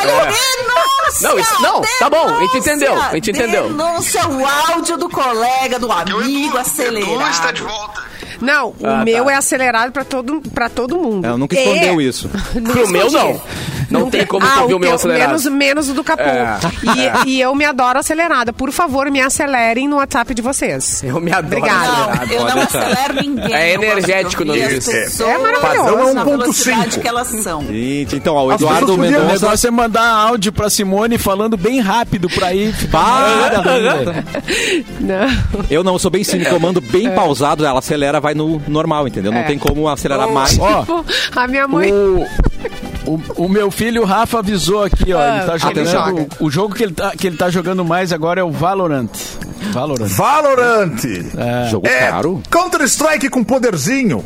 Olha, 0.00 0.26
denúncia! 0.26 1.28
Não, 1.28 1.38
isso- 1.38 1.62
não, 1.62 1.80
tá 1.98 2.10
bom, 2.10 2.28
a 2.28 2.40
gente 2.40 2.58
entendeu, 2.58 3.00
a 3.00 3.14
gente 3.14 3.30
entendeu. 3.30 3.62
Denúncia, 3.68 4.28
o 4.28 4.46
áudio 4.46 4.96
do 4.98 5.08
colega, 5.08 5.78
do 5.78 5.86
é 5.86 5.88
o 5.88 5.92
amigo 5.92 6.20
Edu. 6.22 6.46
Edu 6.48 6.58
acelerado. 6.58 7.30
está 7.30 7.52
de 7.52 7.62
volta. 7.62 8.07
Não, 8.40 8.68
o 8.70 8.76
Ah, 8.84 9.04
meu 9.04 9.24
tá. 9.24 9.32
é 9.32 9.34
acelerado 9.36 9.92
pra 9.92 10.04
todo, 10.04 10.40
pra 10.54 10.68
todo 10.68 10.96
mundo. 10.98 11.24
Ela 11.26 11.36
nunca 11.38 11.58
escondeu 11.58 12.00
É. 12.00 12.04
isso. 12.04 12.28
Pro 12.52 12.88
meu, 12.88 13.06
escondi. 13.08 13.40
Não. 13.90 14.00
Não 14.00 14.10
tem 14.10 14.24
como 14.26 14.44
ah, 14.46 14.50
tu 14.54 14.60
ouvir 14.62 14.74
o 14.74 14.78
meu 14.78 14.94
acelerado. 14.94 15.28
Menos, 15.28 15.46
menos 15.46 15.88
o 15.90 15.94
do 15.94 16.04
Capu. 16.04 16.22
É. 16.22 16.58
E, 17.26 17.30
e 17.36 17.40
eu 17.40 17.54
me 17.54 17.64
adoro 17.64 17.98
acelerada. 17.98 18.52
Por 18.52 18.70
favor, 18.72 19.10
me 19.10 19.20
acelerem 19.20 19.88
no 19.88 19.96
WhatsApp 19.96 20.34
de 20.34 20.42
vocês. 20.42 21.02
Eu 21.02 21.20
me 21.20 21.32
adoro 21.32 21.46
Obrigada. 21.58 22.26
Não, 22.26 22.32
eu 22.32 22.44
não 22.44 22.62
acelero 22.62 23.14
ninguém. 23.22 23.54
É 23.54 23.72
energético 23.74 24.44
de 24.44 24.50
o 24.50 24.52
nome 24.54 24.62
ouvir 24.62 24.76
as 24.78 24.84
disso. 24.84 24.90
pessoas 24.92 25.30
É 25.30 25.38
maravilhoso. 25.38 25.84
Padrão 25.84 26.08
é 26.08 26.12
na 26.14 26.24
1.5. 26.24 26.38
velocidade 26.38 27.00
que 27.00 27.08
elas 27.08 27.28
são. 27.28 27.62
Gente, 27.66 28.16
então, 28.16 28.34
ó, 28.34 28.44
o 28.46 28.52
Eduardo 28.52 28.86
podiam- 28.86 28.98
O 28.98 29.00
Mendonça. 29.24 29.32
negócio 29.46 29.68
é 29.68 29.70
mandar 29.70 30.06
áudio 30.08 30.52
pra 30.52 30.68
Simone 30.70 31.18
falando 31.18 31.56
bem 31.56 31.80
rápido 31.80 32.28
pra 32.28 32.54
ir. 32.54 32.74
Para! 32.90 33.62
Não. 35.00 35.64
Eu 35.70 35.82
não, 35.84 35.94
eu 35.94 35.98
sou 35.98 36.10
bem 36.10 36.24
cínico, 36.24 36.50
eu 36.54 36.60
mando 36.60 36.80
bem 36.80 37.10
pausado, 37.10 37.64
ela 37.64 37.78
acelera, 37.78 38.20
vai 38.20 38.34
no 38.34 38.60
normal, 38.68 39.06
entendeu? 39.08 39.32
Não 39.32 39.40
É. 39.40 39.44
tem 39.44 39.58
como 39.58 39.88
acelerar 39.88 40.28
mais. 40.30 40.58
Ó, 40.58 40.80
Tipo, 40.80 41.04
a 41.36 41.46
minha 41.46 41.66
mãe. 41.68 41.90
O, 43.08 43.42
o, 43.42 43.46
o 43.46 43.48
meu 43.48 43.70
filho 43.70 44.04
Rafa 44.04 44.38
avisou 44.40 44.84
aqui, 44.84 45.12
ó. 45.12 45.20
ele 45.36 45.44
tá 45.46 45.52
Ah, 45.54 45.58
jogando. 45.58 45.78
ele 45.78 45.86
joga. 45.90 46.26
O 46.40 46.50
jogo 46.50 46.74
que 46.74 46.82
ele, 46.82 46.92
tá, 46.92 47.12
que 47.16 47.26
ele 47.26 47.36
tá 47.36 47.48
jogando 47.50 47.84
mais 47.84 48.12
agora 48.12 48.40
é 48.40 48.44
o 48.44 48.50
Valorant. 48.50 49.08
Valorant. 49.72 50.08
Valorant. 50.08 50.96
Jogo 51.70 51.86
É, 51.86 52.08
caro. 52.10 52.42
Counter-Strike 52.50 53.28
com 53.28 53.42
poderzinho. 53.44 54.24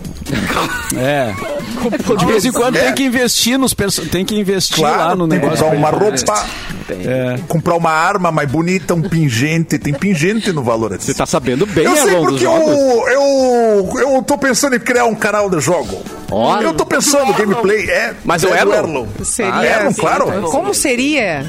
É. 0.96 1.32
De 2.18 2.24
vez 2.26 2.44
em 2.44 2.52
quando 2.52 2.76
É. 2.76 2.84
tem 2.84 2.94
que 2.94 3.04
investir 3.04 3.58
nos 3.58 3.74
perso- 3.74 4.06
tem 4.06 4.24
que 4.24 4.38
investir 4.38 4.80
lá 4.82 4.94
Claro, 4.94 5.16
no 5.18 5.28
tem 5.28 5.40
que 5.40 5.44
negócio. 5.46 5.64
comprar 5.64 5.78
uma 5.78 5.90
roupa, 5.90 6.46
É. 6.90 7.38
comprar 7.48 7.74
uma 7.76 7.90
arma 7.90 8.30
mais 8.30 8.48
bonita, 8.50 8.94
um 8.94 9.02
pingente. 9.02 9.78
Tem 9.78 9.92
pingente 9.92 10.52
no 10.52 10.62
Valorant. 10.62 10.98
Você 11.00 11.12
tá 11.14 11.26
sabendo 11.26 11.66
bem, 11.66 11.84
Eu 11.84 11.96
sei 11.96 12.14
porque 12.16 12.38
jogos. 12.38 12.70
eu, 12.70 13.08
eu, 13.08 13.90
eu 14.14 14.22
tô 14.22 14.38
pensando 14.38 14.76
em 14.76 14.80
criar 14.80 15.06
um 15.06 15.14
canal 15.14 15.50
de 15.50 15.60
jogo. 15.60 16.02
Olha. 16.30 16.64
Eu 16.66 16.74
tô 16.74 16.86
pensando, 16.86 17.32
gameplay 17.34 17.90
é. 17.90 18.14
Mas 18.24 18.42
é 18.44 18.64
o 18.78 18.82
do 18.82 18.88
Erlon? 18.88 19.06
Seria. 19.24 19.54
Ah, 19.54 19.66
Erlon, 19.66 19.88
assim, 19.88 20.00
claro. 20.00 20.42
Como 20.50 20.74
seria? 20.74 21.44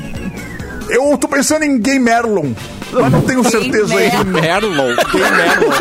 Eu 0.90 1.18
tô 1.18 1.28
pensando 1.28 1.64
em 1.64 1.80
Game 1.80 2.10
Erlon. 2.10 2.52
Mas 2.92 3.12
não 3.12 3.22
tenho 3.22 3.44
certeza 3.50 3.96
aí. 3.96 4.12
Merlon, 4.26 4.96
quem 5.12 5.22
Merlon? 5.32 5.72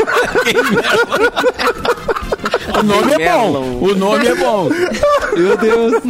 O 2.78 2.82
nome 2.82 3.12
é 3.12 3.28
bom. 3.28 3.78
O 3.82 3.94
nome 3.94 4.26
é 4.26 4.34
bom. 4.34 4.68
Meu 5.36 5.56
Deus. 5.58 6.02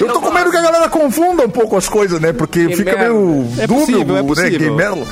Eu 0.00 0.08
tô 0.08 0.20
com 0.20 0.30
medo 0.32 0.50
que 0.50 0.56
a 0.56 0.62
galera 0.62 0.88
confunda 0.88 1.44
um 1.44 1.50
pouco 1.50 1.76
as 1.76 1.88
coisas, 1.88 2.20
né? 2.20 2.32
Porque 2.32 2.74
fica 2.74 2.96
meio 2.96 3.46
É 3.58 3.66
dúbio, 3.66 3.86
possível, 3.86 4.16
é 4.16 4.22
né? 4.22 4.50
Game 4.58 4.82
Erlon. 4.82 5.04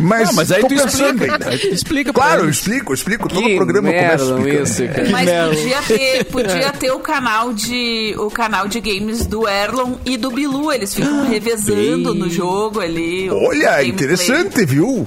Mas, 0.00 0.28
Ah, 0.28 0.32
mas 0.34 0.52
aí 0.52 0.60
tu 0.62 0.68
pensando 0.68 1.24
explica. 1.24 1.48
Aí 1.50 1.58
tu 1.58 1.66
explica 1.68 2.12
Claro, 2.12 2.44
eu 2.44 2.50
explico, 2.50 2.92
eu 2.92 2.94
explico. 2.94 3.28
Todo 3.28 3.42
Que 3.42 3.56
programa 3.56 3.90
merda 3.90 4.22
explicando. 4.24 4.62
isso, 4.62 4.88
cara. 4.88 5.08
Mas 5.10 5.24
merda. 5.26 5.54
podia 5.56 5.82
ter, 5.82 6.24
podia 6.24 6.72
ter 6.72 6.90
o 6.92 6.98
canal 7.00 7.52
de 7.52 8.14
o 8.18 8.30
canal 8.30 8.68
de 8.68 8.80
games 8.80 9.26
do 9.26 9.48
Erlon 9.48 9.94
e 10.04 10.16
do 10.16 10.30
Bilu. 10.30 10.72
Eles 10.72 10.94
ficam 10.94 11.28
revezando 11.28 12.14
no 12.14 12.28
jogo 12.30 12.80
ali. 12.80 13.30
o 13.30 13.48
Olha, 13.48 13.82
interessante, 13.84 14.64
viu? 14.64 15.06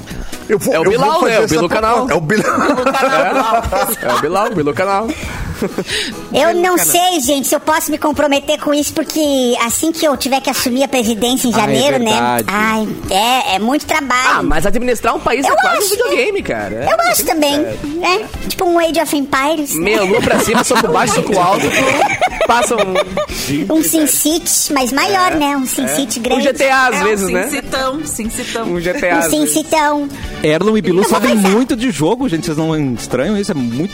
Eu 0.49 0.59
vou, 0.59 0.73
É 0.73 0.79
o 0.79 0.83
eu 0.83 0.83
vou 0.83 0.91
Bilal, 0.99 1.19
fazer 1.21 1.31
né? 1.31 1.39
O 1.39 1.43
essa 1.43 1.55
Bilu 1.55 1.69
canal. 1.69 2.09
É 2.09 2.13
o 2.13 2.21
Bilal. 2.21 2.59
O 2.71 2.83
canal 2.91 3.63
É 4.01 4.13
o 4.13 4.21
Bilal, 4.21 4.47
o 4.51 4.55
Bilal 4.55 4.73
canal. 4.73 5.07
Eu 6.33 6.55
não 6.55 6.77
sei, 6.77 7.19
gente, 7.19 7.47
se 7.47 7.55
eu 7.55 7.59
posso 7.59 7.91
me 7.91 7.97
comprometer 7.97 8.59
com 8.59 8.73
isso, 8.73 8.93
porque 8.93 9.19
assim 9.65 9.91
que 9.91 10.05
eu 10.05 10.15
tiver 10.17 10.39
que 10.41 10.49
assumir 10.49 10.83
a 10.83 10.87
presidência 10.87 11.47
em 11.47 11.53
Ah, 11.53 11.57
é 11.57 11.59
janeiro, 11.61 11.99
né? 12.03 12.43
Ai, 12.47 12.87
é, 13.09 13.55
é 13.55 13.59
muito 13.59 13.85
trabalho. 13.85 14.39
Ah, 14.39 14.43
mas 14.43 14.65
administrar 14.65 15.15
um 15.15 15.19
país 15.19 15.45
Eu 15.45 15.53
é 15.53 15.57
quase 15.57 15.75
um 15.77 15.79
acho. 15.79 15.89
videogame, 15.89 16.41
cara. 16.41 16.75
É. 16.89 16.93
Eu 16.93 16.97
gosto 16.97 17.25
também. 17.25 17.53
É, 17.61 18.47
tipo 18.47 18.65
um 18.65 18.79
Age 18.79 18.99
of 19.01 19.15
Empires. 19.17 19.75
né? 19.75 19.83
Meia 19.83 20.03
lua 20.03 20.21
pra 20.21 20.39
cima, 20.39 20.63
soco 20.63 20.87
baixo, 20.91 21.15
soco 21.15 21.37
alto. 21.39 21.65
Passa 22.47 22.75
um, 22.75 23.75
Um 23.75 23.83
Sin 23.83 24.07
City, 24.07 24.73
mas 24.73 24.91
maior, 24.91 25.35
né? 25.35 25.55
Um 25.57 25.65
Sin 25.65 25.87
City 25.87 26.19
um 26.19 26.23
grande. 26.23 26.51
GTA 26.51 26.87
às 26.87 26.95
É 26.95 27.03
vezes, 27.03 27.29
um 27.29 27.31
né? 27.33 27.43
Cincitão, 27.43 28.05
cincitão. 28.05 28.63
Um 28.67 28.75
GTA 28.79 29.15
Um 29.15 29.19
às 29.19 29.25
Sin 29.25 29.39
vezes. 29.41 29.53
Citão. 29.53 30.09
Erlon 30.43 30.77
e 30.77 30.81
Bilu 30.81 30.99
Eu 31.03 31.03
vou 31.03 31.11
sabem 31.11 31.35
muito 31.35 31.75
de 31.75 31.91
jogo, 31.91 32.27
gente. 32.27 32.45
Vocês 32.45 32.57
não 32.57 32.93
estranham 32.93 33.37
isso? 33.37 33.51
É 33.51 33.55
muito. 33.55 33.93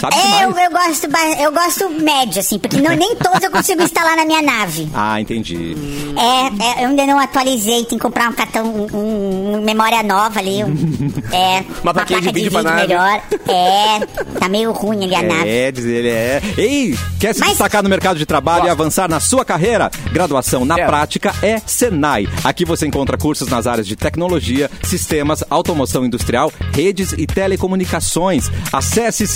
Sabe 0.00 0.16
É, 0.16 0.44
eu, 0.44 0.50
eu 0.50 0.70
gosto, 0.70 1.08
eu 1.40 1.52
gosto 1.52 1.90
médio, 2.02 2.40
assim, 2.40 2.58
porque 2.58 2.76
não, 2.80 2.94
nem 2.94 3.16
todos 3.16 3.42
eu 3.42 3.50
consigo 3.50 3.82
instalar 3.82 4.16
na 4.16 4.24
minha 4.24 4.42
nave. 4.42 4.88
Ah, 4.98 5.20
entendi. 5.20 5.76
É, 6.16 6.80
é, 6.80 6.84
eu 6.84 6.88
ainda 6.88 7.06
não 7.06 7.18
atualizei, 7.18 7.84
tem 7.84 7.98
que 7.98 8.02
comprar 8.02 8.28
um 8.28 8.32
cartão, 8.32 8.64
um, 8.66 9.56
um- 9.56 9.62
memória 9.62 10.02
nova 10.02 10.38
ali. 10.40 10.64
um- 10.64 10.74
é, 11.32 11.64
Uma 11.82 11.92
de 11.92 12.04
placa 12.06 12.32
vídeo 12.32 12.50
pra 12.50 12.62
nave. 12.62 12.80
melhor. 12.88 13.20
É, 13.48 14.06
tá 14.38 14.48
meio 14.48 14.72
ruim 14.72 15.04
ali 15.04 15.14
a 15.14 15.22
nave. 15.22 15.48
É, 15.48 15.70
diz 15.72 15.84
ele 15.84 16.08
é. 16.08 16.42
Ei, 16.56 16.98
quer 17.20 17.34
se 17.34 17.40
Mas- 17.40 17.50
destacar 17.50 17.82
no 17.82 17.88
mercado 17.88 18.18
de 18.18 18.26
trabalho 18.26 18.66
e 18.66 18.68
avançar 18.70 19.08
na 19.08 19.20
sua 19.20 19.44
carreira? 19.44 19.90
Graduação 20.12 20.64
na 20.64 20.74
Quero. 20.76 20.88
prática 20.88 21.34
é 21.42 21.60
Senai. 21.66 22.26
Aqui 22.42 22.64
você 22.64 22.86
encontra 22.86 23.16
cursos 23.18 23.48
nas 23.48 23.66
áreas 23.66 23.86
de 23.86 23.94
tecnologia, 23.96 24.70
sistemas, 24.82 25.44
automoção 25.50 26.04
industrial, 26.04 26.52
redes 26.72 27.12
e 27.12 27.26
telecomunicações. 27.26 28.50
Acesse 28.72 29.26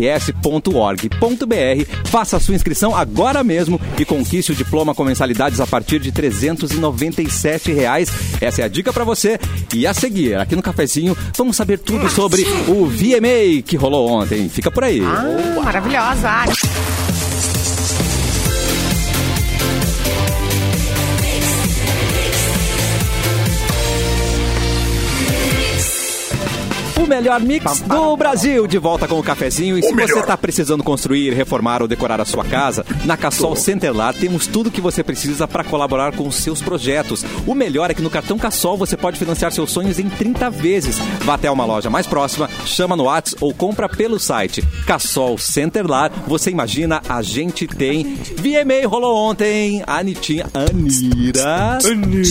senairs.org.br, 0.00 1.84
faça 2.06 2.40
sua 2.40 2.54
inscrição 2.54 2.96
agora 2.96 3.44
mesmo 3.44 3.78
e 3.98 4.04
conquiste 4.04 4.52
o 4.52 4.54
diploma 4.54 4.94
com 4.94 5.04
mensalidades 5.04 5.60
a 5.60 5.66
partir 5.66 6.00
de 6.00 6.10
397 6.10 7.72
reais. 7.72 8.10
Essa 8.40 8.62
é 8.62 8.64
a 8.64 8.68
dica 8.68 8.92
pra 8.92 9.04
você. 9.04 9.38
E 9.74 9.86
a 9.86 9.92
seguir, 9.92 10.36
aqui 10.36 10.56
no 10.56 10.62
cafezinho, 10.62 11.16
vamos 11.36 11.56
saber 11.56 11.78
tudo 11.78 12.08
sobre 12.08 12.42
o 12.66 12.86
VMA 12.86 13.62
que 13.64 13.76
rolou 13.76 14.08
ontem. 14.08 14.48
Fica 14.48 14.70
por 14.70 14.84
aí. 14.84 15.02
Ah, 15.04 15.60
maravilhosa. 15.62 17.09
Melhor 27.10 27.40
mix 27.40 27.80
do 27.80 28.16
Brasil, 28.16 28.68
de 28.68 28.78
volta 28.78 29.08
com 29.08 29.18
o 29.18 29.22
cafezinho. 29.22 29.76
E 29.76 29.82
se 29.82 29.92
você 29.92 30.20
está 30.20 30.36
precisando 30.36 30.84
construir, 30.84 31.34
reformar 31.34 31.82
ou 31.82 31.88
decorar 31.88 32.20
a 32.20 32.24
sua 32.24 32.44
casa, 32.44 32.86
na 33.04 33.16
Cassol 33.16 33.56
Centerlar 33.56 34.14
temos 34.14 34.46
tudo 34.46 34.70
que 34.70 34.80
você 34.80 35.02
precisa 35.02 35.48
para 35.48 35.64
colaborar 35.64 36.14
com 36.14 36.28
os 36.28 36.36
seus 36.36 36.62
projetos. 36.62 37.24
O 37.46 37.54
melhor 37.54 37.90
é 37.90 37.94
que 37.94 38.00
no 38.00 38.08
cartão 38.08 38.38
Cassol 38.38 38.76
você 38.76 38.96
pode 38.96 39.18
financiar 39.18 39.50
seus 39.50 39.72
sonhos 39.72 39.98
em 39.98 40.08
30 40.08 40.48
vezes. 40.50 40.98
Vá 41.24 41.34
até 41.34 41.50
uma 41.50 41.64
loja 41.64 41.90
mais 41.90 42.06
próxima, 42.06 42.48
chama 42.64 42.94
no 42.94 43.04
Whats 43.04 43.34
ou 43.40 43.52
compra 43.52 43.88
pelo 43.88 44.20
site. 44.20 44.62
Cassol 44.86 45.36
Centerlar, 45.36 46.12
você 46.28 46.50
imagina, 46.50 47.02
a 47.08 47.22
gente 47.22 47.66
tem. 47.66 48.14
VMA 48.36 48.86
rolou 48.86 49.16
ontem, 49.16 49.82
a 49.84 49.98
Anitinha 49.98 50.46
Anira. 50.54 51.78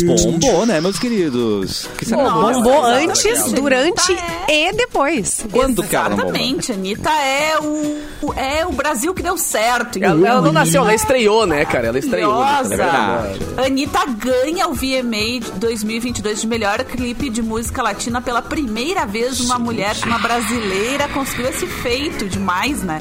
Bombou, 0.06 0.66
né, 0.66 0.80
meus 0.80 0.98
queridos? 0.98 1.90
Que 1.98 2.10
Nossa, 2.12 2.60
Bombou 2.60 2.86
antes, 2.86 3.52
durante 3.52 4.14
É. 4.48 4.69
e 4.70 4.76
depois. 4.78 5.46
Quando 5.52 5.82
bombou? 5.84 5.86
Exatamente, 6.26 6.72
Anitta 6.72 7.10
é 7.10 7.58
o, 7.60 8.34
é 8.36 8.66
o 8.66 8.72
Brasil 8.72 9.14
que 9.14 9.22
deu 9.24 9.38
certo. 9.38 9.98
Ela, 10.02 10.28
ela 10.28 10.42
não 10.42 10.52
nasceu, 10.52 10.82
ela 10.82 10.94
estreou, 10.94 11.46
né, 11.46 11.66
cara? 11.66 11.88
Ela 11.88 12.00
estreou. 12.00 12.34
Maravilhosa. 12.40 12.74
É 12.74 12.78
verdade. 12.78 13.40
Anitta 13.66 14.06
ganha 14.06 14.68
o 14.68 14.74
VMA 14.74 15.40
de 15.42 15.52
2022 15.60 16.42
de 16.42 16.48
melhor 16.48 16.84
clipe 16.84 17.30
de 17.30 17.42
música 17.42 17.82
latina 17.82 18.22
pela 18.22 18.42
primeira 18.42 19.06
vez. 19.06 19.40
Uma 19.40 19.58
mulher, 19.60 19.96
uma 20.06 20.20
brasileira, 20.20 21.08
conseguiu 21.10 21.50
esse 21.50 21.66
feito 21.68 22.26
demais, 22.28 22.82
né? 22.84 23.00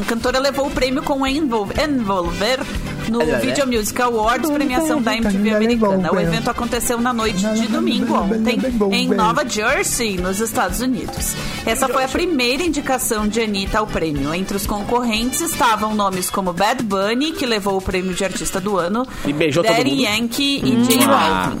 A 0.00 0.04
cantora 0.04 0.38
levou 0.38 0.66
o 0.66 0.70
prêmio 0.70 1.02
com 1.02 1.26
Envol- 1.26 1.68
Envolver 1.86 2.60
no 3.08 3.20
Video 3.40 3.66
Music 3.66 4.00
Awards, 4.00 4.50
premiação 4.50 5.00
da 5.00 5.16
MTV 5.16 5.54
americana. 5.54 6.12
O 6.12 6.20
evento 6.20 6.50
aconteceu 6.50 7.00
na 7.00 7.12
noite 7.12 7.46
de 7.54 7.66
domingo 7.68 8.14
ontem 8.14 8.58
em 8.90 9.08
Nova 9.08 9.48
Jersey, 9.48 10.16
nos 10.16 10.40
Estados 10.40 10.80
Unidos. 10.80 11.34
Essa 11.64 11.88
foi 11.88 12.04
a 12.04 12.08
primeira 12.08 12.62
indicação 12.62 13.26
de 13.26 13.40
Anitta 13.40 13.78
ao 13.78 13.86
prêmio. 13.86 14.34
Entre 14.34 14.56
os 14.56 14.66
concorrentes 14.66 15.40
estavam 15.40 15.94
nomes 15.94 16.30
como 16.30 16.52
Bad 16.52 16.82
Bunny, 16.82 17.32
que 17.32 17.46
levou 17.46 17.76
o 17.76 17.82
prêmio 17.82 18.14
de 18.14 18.24
artista 18.24 18.60
do 18.60 18.76
ano, 18.76 19.06
E 19.26 19.32
beijou 19.32 19.62
Daddy. 19.62 20.02
Yankee 20.02 20.62
e 20.64 20.84
Jay 20.84 21.06
Balvin. 21.06 21.60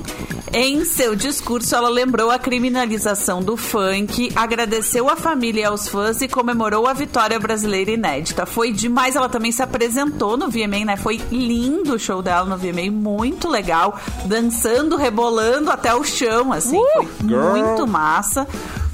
Em 0.54 0.84
seu 0.84 1.16
discurso, 1.16 1.74
ela 1.74 1.88
lembrou 1.88 2.30
a 2.30 2.38
criminalização 2.38 3.42
do 3.42 3.56
funk, 3.56 4.30
agradeceu 4.36 5.08
a 5.08 5.16
família 5.16 5.62
e 5.62 5.64
aos 5.64 5.88
fãs 5.88 6.20
e 6.20 6.28
comemorou 6.28 6.86
a 6.86 6.92
vitória 6.92 7.40
brasileira 7.40 7.92
inédita. 7.92 8.44
Foi 8.44 8.70
demais, 8.70 9.16
ela 9.16 9.30
também 9.30 9.50
se 9.50 9.62
apresentou 9.62 10.36
no 10.36 10.50
VMA, 10.50 10.84
né? 10.84 10.96
Foi 10.98 11.18
lindo 11.32 11.94
o 11.94 11.98
show 11.98 12.22
dela 12.22 12.44
no 12.44 12.56
VMA, 12.56 12.90
muito 12.90 13.48
legal, 13.48 13.98
dançando, 14.26 14.96
rebolando 14.96 15.70
até 15.70 15.94
o 15.94 16.04
chão, 16.04 16.52
assim, 16.52 16.78
Uh! 16.78 17.02
foi 17.02 17.52
muito 17.52 17.86
massa. 17.86 18.46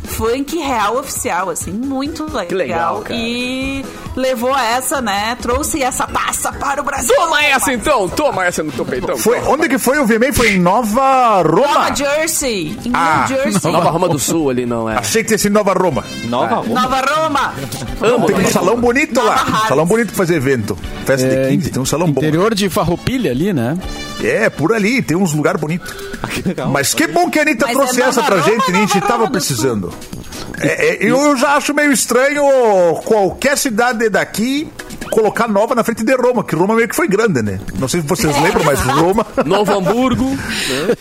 Funk 0.09 0.57
real 0.59 0.97
oficial, 0.99 1.51
assim, 1.51 1.71
muito 1.71 2.25
legal. 2.25 2.57
legal, 2.59 3.01
cara. 3.03 3.15
E 3.15 3.85
levou 4.17 4.57
essa, 4.57 5.01
né? 5.01 5.37
Trouxe 5.41 5.83
essa 5.83 6.07
taça 6.07 6.51
para 6.53 6.81
o 6.81 6.85
Brasil. 6.85 7.15
Toma 7.15 7.45
essa 7.45 7.73
então, 7.73 8.09
toma 8.09 8.45
essa 8.45 8.63
no 8.63 8.73
teu 8.73 8.85
peitão. 8.85 9.17
Foi, 9.17 9.39
onde 9.43 9.69
que 9.69 9.79
foi 9.79 9.99
o 9.99 10.07
VMA? 10.07 10.33
Foi 10.33 10.55
em 10.55 10.59
Nova 10.59 11.43
Roma? 11.43 11.67
Nova 11.69 11.95
Jersey, 11.95 12.77
em 12.85 12.91
Ah, 12.95 13.27
New 13.29 13.37
Jersey. 13.43 13.71
Nova 13.73 13.91
Roma 13.91 14.09
do 14.09 14.19
Sul 14.19 14.51
ali, 14.51 14.67
não 14.67 14.89
é? 14.91 14.97
Achei 14.97 15.23
que 15.23 15.29
tinha 15.29 15.39
sido 15.39 15.53
Nova 15.53 15.73
Roma. 15.73 16.05
Nova 16.25 16.57
Roma. 16.57 16.81
Nova 16.81 17.01
Roma. 17.01 17.55
Amo. 18.03 18.27
Tem 18.27 18.37
um 18.37 18.47
salão 18.49 18.77
bonito 18.81 19.17
lá. 19.23 19.37
Nova 19.37 19.51
Hartz. 19.53 19.69
Salão 19.69 19.87
bonito 19.87 20.07
pra 20.09 20.17
fazer 20.17 20.37
evento. 20.37 20.77
Festa 21.05 21.27
É, 21.27 21.43
de 21.45 21.49
15, 21.57 21.71
tem 21.71 21.83
um 21.83 21.87
salão 21.87 22.11
bom. 22.11 22.21
Interior 22.21 22.55
de 22.55 22.69
Farroupilha 22.69 23.31
ali, 23.31 23.53
né? 23.53 23.77
É, 24.23 24.51
por 24.51 24.73
ali, 24.73 25.01
tem 25.01 25.17
uns 25.17 25.33
lugares 25.33 25.61
bonitos. 25.61 25.95
Legal. 26.45 26.71
Mas 26.71 26.95
que 26.95 27.07
bom 27.07 27.31
que 27.31 27.39
a 27.39 27.43
Anitta 27.43 27.67
Mas 27.67 27.77
trouxe 27.77 28.03
é 28.03 28.05
essa 28.05 28.23
pra 28.23 28.37
Roma 28.37 28.51
gente, 28.51 28.71
a 28.71 28.75
gente 28.75 29.01
tava 29.01 29.31
precisando. 29.31 29.93
É, 30.61 30.89
é, 30.89 30.99
eu 31.01 31.37
já 31.37 31.57
acho 31.57 31.73
meio 31.73 31.93
estranho 31.93 32.43
qualquer 33.05 33.57
cidade 33.57 34.09
daqui 34.09 34.69
colocar 35.11 35.49
Nova 35.49 35.75
na 35.75 35.83
frente 35.85 36.05
de 36.05 36.15
Roma, 36.15 36.43
que 36.45 36.55
Roma 36.55 36.75
meio 36.75 36.89
que 36.89 36.95
foi 36.97 37.09
grande, 37.09 37.43
né? 37.43 37.61
Não 37.79 37.89
sei 37.89 38.01
se 38.01 38.07
vocês 38.07 38.35
lembram, 38.43 38.65
mas 38.65 38.81
Roma. 38.81 39.27
Novo 39.45 39.73
Hamburgo. 39.79 40.37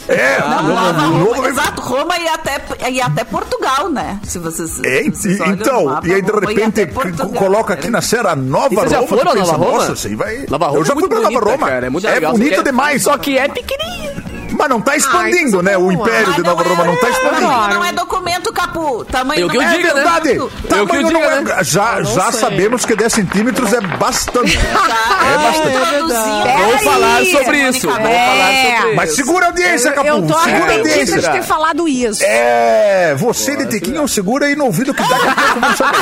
É, 0.08 0.40
Não, 0.40 0.48
Roma, 0.58 0.68
Nova 0.94 1.02
Roma. 1.02 1.36
Roma- 1.36 1.50
Exato, 1.50 1.82
Roma 1.82 2.18
e 2.18 2.28
até, 2.28 2.62
e 2.90 3.02
até 3.02 3.24
Portugal, 3.24 3.90
né? 3.90 4.20
Se 4.24 4.40
vocês. 4.40 4.80
É, 4.84 5.04
se 5.04 5.12
vocês 5.36 5.40
e- 5.40 5.44
então, 5.50 5.86
mapa, 5.86 6.08
e 6.08 6.14
aí 6.14 6.22
de 6.22 6.32
Roma 6.32 6.48
repente 6.48 6.86
Portugal. 6.88 7.30
coloca 7.30 7.74
aqui 7.74 7.90
na 7.90 8.02
Serra 8.02 8.36
Nova 8.36 8.70
E 8.72 8.76
vocês 8.76 8.92
já 8.92 8.98
Roma. 9.00 9.08
foram 9.10 9.32
pensa, 9.34 9.52
Nova 9.52 9.58
Roma? 9.66 9.78
Nossa, 9.80 9.94
isso 9.94 10.08
aí 10.08 10.16
vai. 10.16 10.46
Nova 10.50 10.68
Roma 10.68 10.80
eu 10.80 10.86
já 10.86 10.94
é 10.94 10.96
fui 10.96 11.08
pra 11.10 11.18
Nova 11.20 11.30
bonita, 11.30 11.52
Roma. 11.52 11.68
cara, 11.68 11.86
é 11.86 11.90
muito 11.90 12.08
é 12.08 12.12
legal. 12.14 12.32
bonita 12.32 12.56
que- 12.58 12.64
demais. 12.64 13.02
Só 13.04 13.18
que 13.18 13.38
é 13.38 13.48
pequenininha. 13.50 14.24
Mas 14.58 14.70
não 14.70 14.82
tá 14.82 14.96
expandindo, 14.96 15.58
Ai, 15.60 15.64
né? 15.64 15.78
O 15.78 15.92
império 15.92 16.34
de 16.34 16.42
Nova 16.44 16.64
não 16.64 16.70
Roma 16.72 16.84
é- 16.84 16.88
não 16.88 16.96
tá 16.98 17.10
expandindo. 17.10 17.42
Tamanho 17.52 17.74
não 17.74 17.86
é 17.86 17.92
documento, 17.92 18.52
Capu. 18.54 19.06
Tamanho 19.06 19.42
Eu 19.42 19.50
que 19.50 19.58
não 19.58 19.64
eu 19.64 19.70
é 19.70 19.76
diga, 19.78 19.88
né? 19.90 19.94
Verdade. 19.94 20.30
Eu 20.36 20.48
que 20.50 20.56
eu 20.64 20.70
Tamanho 20.86 21.02
não 21.12 21.22
diga, 21.22 21.34
é- 21.34 21.42
né? 21.42 21.64
Já, 21.64 22.02
já 22.04 22.32
sabemos 22.32 22.86
que 22.86 22.96
10 22.96 23.14
centímetros 23.14 23.72
é 23.74 23.82
bastante. 23.82 24.58
Tá, 24.88 25.26
É 25.26 25.38
bastante. 25.38 25.90
traduzindo. 25.90 26.58
Vamos 26.58 26.84
falar 26.84 27.24
sobre 27.26 27.58
isso. 27.70 27.88
Vamos 27.88 28.10
É. 28.10 28.26
falar 28.28 28.78
sobre 28.82 28.96
Mas 28.96 29.16
segura 29.16 29.46
a 29.46 29.48
audiência, 29.50 29.92
Capu. 29.92 30.08
Eu 30.08 30.22
tô 30.28 30.40
segura 30.40 30.72
a 30.72 30.76
audiência. 30.78 31.22
de 31.22 31.30
ter 31.32 31.44
falado 31.44 31.88
isso. 31.88 32.24
É, 32.24 33.16
você 33.18 33.56
de 33.56 33.66
Tequinho, 33.68 34.08
segura 34.08 34.46
aí 34.48 34.56
no 34.56 34.66
ouvido 34.66 34.94
que 34.94 35.02
daqui 35.02 35.14
a 35.28 35.34
pouco 35.34 35.60
vamos 35.60 35.78
saber. 35.78 35.98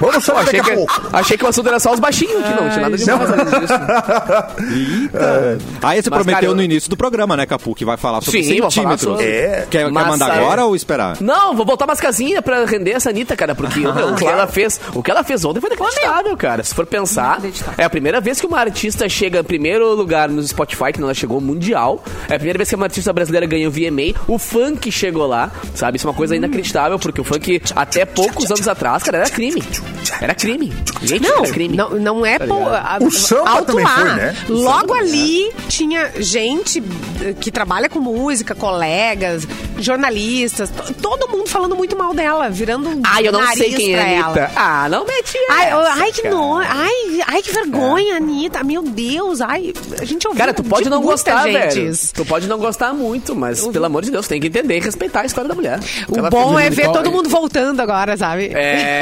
Vamos 0.00 0.24
saber 0.24 0.44
daqui 0.44 0.56
Achei 0.56 0.60
a 0.60 0.64
que, 0.64 0.74
pouco. 0.74 1.08
achei 1.12 1.38
que 1.38 1.44
o 1.44 1.48
assunto 1.48 1.68
era 1.68 1.78
só 1.80 1.92
os 1.92 2.00
baixinhos 2.00 2.44
aqui, 2.44 2.50
não. 2.60 2.68
Tinha 2.70 2.82
nada 2.82 2.96
de 2.96 3.06
mais 3.06 3.30
além 3.30 3.44
disso. 3.44 3.74
Eita. 5.02 5.58
Aí 5.82 6.02
você 6.02 6.10
prometeu 6.10 6.54
no 6.54 6.62
início 6.62 6.90
do 6.90 6.96
programa, 6.96 7.31
né, 7.36 7.46
Capu, 7.46 7.74
que 7.74 7.84
vai 7.84 7.96
falar 7.96 8.20
sobre 8.20 8.42
Sim, 8.42 8.58
falar 8.58 8.70
centímetros. 8.70 9.00
sobre. 9.02 9.24
É. 9.26 9.66
Quer, 9.70 9.84
quer 9.84 9.90
mandar 9.90 10.26
sabe- 10.26 10.38
agora 10.40 10.64
ou 10.64 10.74
esperar? 10.76 11.16
Não, 11.20 11.54
vou 11.54 11.64
voltar 11.66 11.84
umas 11.84 12.00
casinhas 12.00 12.42
pra 12.42 12.64
render 12.64 12.92
essa 12.92 13.10
Anitta, 13.10 13.36
cara, 13.36 13.54
porque 13.54 13.80
meu, 13.80 13.90
o 14.12 14.14
que 14.16 14.24
ela 14.26 14.46
fez, 14.46 14.80
o 14.94 15.02
que 15.02 15.10
ela 15.10 15.22
fez 15.24 15.44
ontem 15.44 15.60
foi 15.60 15.70
inacreditável, 15.70 16.36
cara. 16.36 16.62
Se 16.64 16.74
for 16.74 16.86
pensar, 16.86 17.40
é 17.76 17.84
a 17.84 17.90
primeira 17.90 18.20
vez 18.20 18.40
que 18.40 18.46
uma 18.46 18.58
artista 18.58 19.08
chega 19.08 19.40
em 19.40 19.44
primeiro 19.44 19.94
lugar 19.94 20.28
no 20.28 20.42
Spotify, 20.42 20.92
que 20.92 21.00
não 21.00 21.06
ela 21.08 21.14
chegou 21.14 21.40
mundial. 21.40 22.02
É 22.28 22.34
a 22.34 22.38
primeira 22.38 22.56
vez 22.58 22.68
que 22.68 22.74
uma 22.74 22.86
artista 22.86 23.12
brasileira 23.12 23.46
ganhou 23.46 23.70
o 23.70 23.72
VMA. 23.72 24.18
O 24.28 24.38
funk 24.38 24.90
chegou 24.90 25.26
lá, 25.26 25.50
sabe? 25.74 25.96
Isso 25.96 26.06
é 26.06 26.10
uma 26.10 26.16
coisa 26.16 26.34
inacreditável, 26.36 26.98
porque 26.98 27.20
o 27.20 27.24
funk 27.24 27.60
até 27.76 28.04
poucos 28.04 28.50
anos 28.50 28.66
atrás, 28.68 29.02
cara, 29.02 29.18
era 29.18 29.30
crime. 29.30 29.62
Era 30.20 30.34
crime. 30.34 30.72
Gente, 31.02 31.28
Não, 31.28 31.44
era 31.44 31.52
crime. 31.52 31.76
não, 31.76 31.90
não 31.90 32.26
é 32.26 32.38
pô, 32.38 32.54
a- 32.68 32.98
O 33.00 33.10
samba 33.10 33.50
alto 33.50 33.66
também 33.66 33.84
lá. 33.84 33.90
foi, 33.96 34.04
né? 34.14 34.36
Logo 34.48 34.94
ali 34.94 35.50
tinha 35.68 36.10
gente 36.20 36.80
que 37.40 37.50
trabalha 37.50 37.88
com 37.88 37.98
música, 38.00 38.54
colegas, 38.54 39.46
jornalistas, 39.78 40.70
to- 40.70 40.94
todo 40.94 41.28
mundo 41.28 41.48
falando 41.48 41.76
muito 41.76 41.96
mal 41.96 42.14
dela, 42.14 42.48
virando 42.50 42.88
um 42.88 43.02
Ai, 43.04 43.26
eu 43.28 43.32
não 43.32 43.40
sei 43.48 43.70
nariz 43.70 43.76
quem 43.76 43.94
é 43.94 44.00
a 44.00 44.08
ela. 44.08 44.24
Anitta. 44.26 44.50
Ah, 44.56 44.88
não 44.88 45.04
mete 45.04 45.38
Ai, 45.50 45.66
essa, 45.66 45.74
eu- 45.74 45.80
ai, 45.86 46.12
que 46.12 46.28
no... 46.28 46.56
ai, 46.58 47.20
ai, 47.26 47.42
que 47.42 47.52
vergonha, 47.52 48.16
Anitta. 48.16 48.62
Meu 48.64 48.82
Deus, 48.82 49.40
ai, 49.40 49.72
a 50.00 50.04
gente 50.04 50.26
ouviu 50.26 50.38
Cara, 50.40 50.54
tu 50.54 50.62
pode 50.64 50.84
de 50.84 50.90
não 50.90 51.02
gostar, 51.02 51.42
gente 51.44 51.74
velho. 51.74 51.90
isso. 51.90 52.12
Tu 52.14 52.24
pode 52.24 52.46
não 52.46 52.58
gostar 52.58 52.92
muito, 52.92 53.34
mas 53.34 53.66
pelo 53.66 53.84
amor 53.86 54.02
de 54.02 54.10
Deus, 54.10 54.26
tem 54.28 54.40
que 54.40 54.46
entender 54.48 54.76
e 54.78 54.80
respeitar 54.80 55.20
a 55.22 55.24
história 55.26 55.48
da 55.48 55.54
mulher. 55.54 55.78
O 56.08 56.18
Ela 56.18 56.30
bom 56.30 56.58
é 56.58 56.70
ver 56.70 56.90
todo 56.90 57.10
mundo 57.10 57.28
voltando 57.28 57.80
agora, 57.80 58.16
sabe? 58.16 58.46
É. 58.54 59.00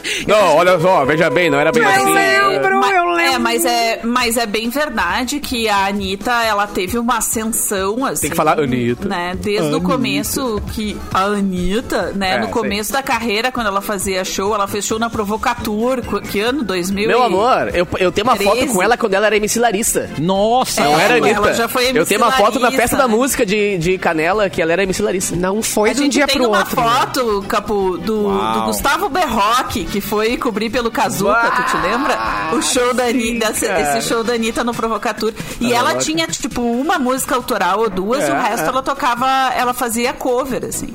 não, 0.26 0.56
olha 0.56 0.78
só, 0.80 1.04
veja 1.04 1.28
bem, 1.30 1.50
não 1.50 1.58
era 1.58 1.72
bem 1.72 1.82
Eu 1.82 1.88
assim. 1.88 2.12
lembro, 2.12 2.80
Ma- 2.80 2.90
eu 2.92 3.04
lembro. 3.06 3.18
É, 3.34 3.38
mas 3.38 3.64
é, 3.64 4.00
mas 4.02 4.36
é 4.36 4.46
bem 4.46 4.68
verdade 4.70 5.40
que 5.40 5.68
a 5.68 5.86
Anitta, 5.86 6.32
ela 6.44 6.66
teve 6.66 6.98
uma 6.98 7.20
ascensão, 7.58 8.04
assim. 8.04 8.22
Tem 8.22 8.30
que 8.30 8.36
falar 8.36 8.58
Anitta. 8.60 9.08
Né, 9.08 9.36
desde 9.40 9.74
o 9.74 9.80
começo 9.80 10.60
que 10.72 10.96
a 11.12 11.24
Anitta, 11.24 12.12
né, 12.14 12.34
É, 12.36 12.38
no 12.40 12.46
sim. 12.46 12.52
começo 12.52 12.92
da 12.92 13.02
carreira, 13.02 13.50
quando 13.50 13.66
ela 13.66 13.80
fazia 13.80 14.24
show, 14.24 14.54
ela 14.54 14.66
fez 14.68 14.84
show 14.86 14.98
na 14.98 15.10
Provocatur, 15.10 16.02
qu- 16.02 16.20
que 16.20 16.40
ano? 16.40 16.62
2000 16.62 17.08
Meu 17.08 17.20
e- 17.20 17.24
amor, 17.26 17.70
eu, 17.74 17.86
eu 17.98 18.12
tenho 18.12 18.26
uma 18.26 18.36
foto 18.36 18.56
13. 18.56 18.72
com 18.74 18.82
ela 18.82 18.96
quando 18.96 19.14
ela 19.14 19.26
era 19.26 19.36
MC 19.36 19.58
Larissa. 19.58 20.08
Nossa! 20.18 20.82
Não 20.84 20.98
É, 20.98 21.04
era 21.04 21.14
Anitta. 21.16 21.36
ela 21.36 21.52
já 21.54 21.68
foi 21.68 21.84
MC 21.86 21.98
eu 21.98 22.06
tenho 22.06 22.20
uma 22.20 22.32
foto 22.32 22.54
na 22.58 22.64
Larissa, 22.66 22.82
festa 22.82 22.96
da 22.96 23.08
né? 23.08 23.14
música 23.14 23.44
de, 23.46 23.78
de 23.78 23.98
Canela 23.98 24.48
que 24.48 24.60
ela 24.62 24.72
era 24.72 24.82
MC 24.82 25.02
Larissa. 25.02 25.36
Não 25.36 25.62
foi 25.62 25.90
A 25.90 25.92
de 25.94 26.00
um 26.00 26.02
gente 26.04 26.12
dia 26.14 26.26
tem 26.26 26.36
pro 26.36 26.48
uma 26.48 26.58
outro. 26.58 26.80
né? 26.80 26.88
foto, 26.90 27.44
Capu, 27.48 27.98
do, 27.98 28.28
do 28.28 28.62
Gustavo 28.66 29.08
Berroque, 29.08 29.84
que 29.84 30.00
foi 30.00 30.36
cobrir 30.36 30.70
pelo 30.70 30.90
Kazuca, 30.90 31.50
tu 31.56 31.62
te 31.70 31.76
lembra? 31.82 32.18
O 32.52 32.62
show 32.62 32.94
da 32.94 33.04
Anitta, 33.04 33.50
esse, 33.50 34.08
show 34.08 34.22
da 34.22 34.34
Anitta 34.34 34.62
no 34.64 34.72
Provocatur. 34.74 35.32
E 35.60 35.72
ela 35.72 35.90
louca. 35.90 36.04
tinha, 36.04 36.26
tipo, 36.26 36.60
uma 36.60 36.98
música 36.98 37.34
autoral 37.48 37.80
ou 37.80 37.90
duas, 37.90 38.24
É, 38.24 38.32
o 38.32 38.36
resto 38.36 38.66
é. 38.66 38.68
ela 38.68 38.82
tocava, 38.82 39.26
ela 39.54 39.72
fazia 39.72 40.12
cover, 40.12 40.64
assim. 40.66 40.92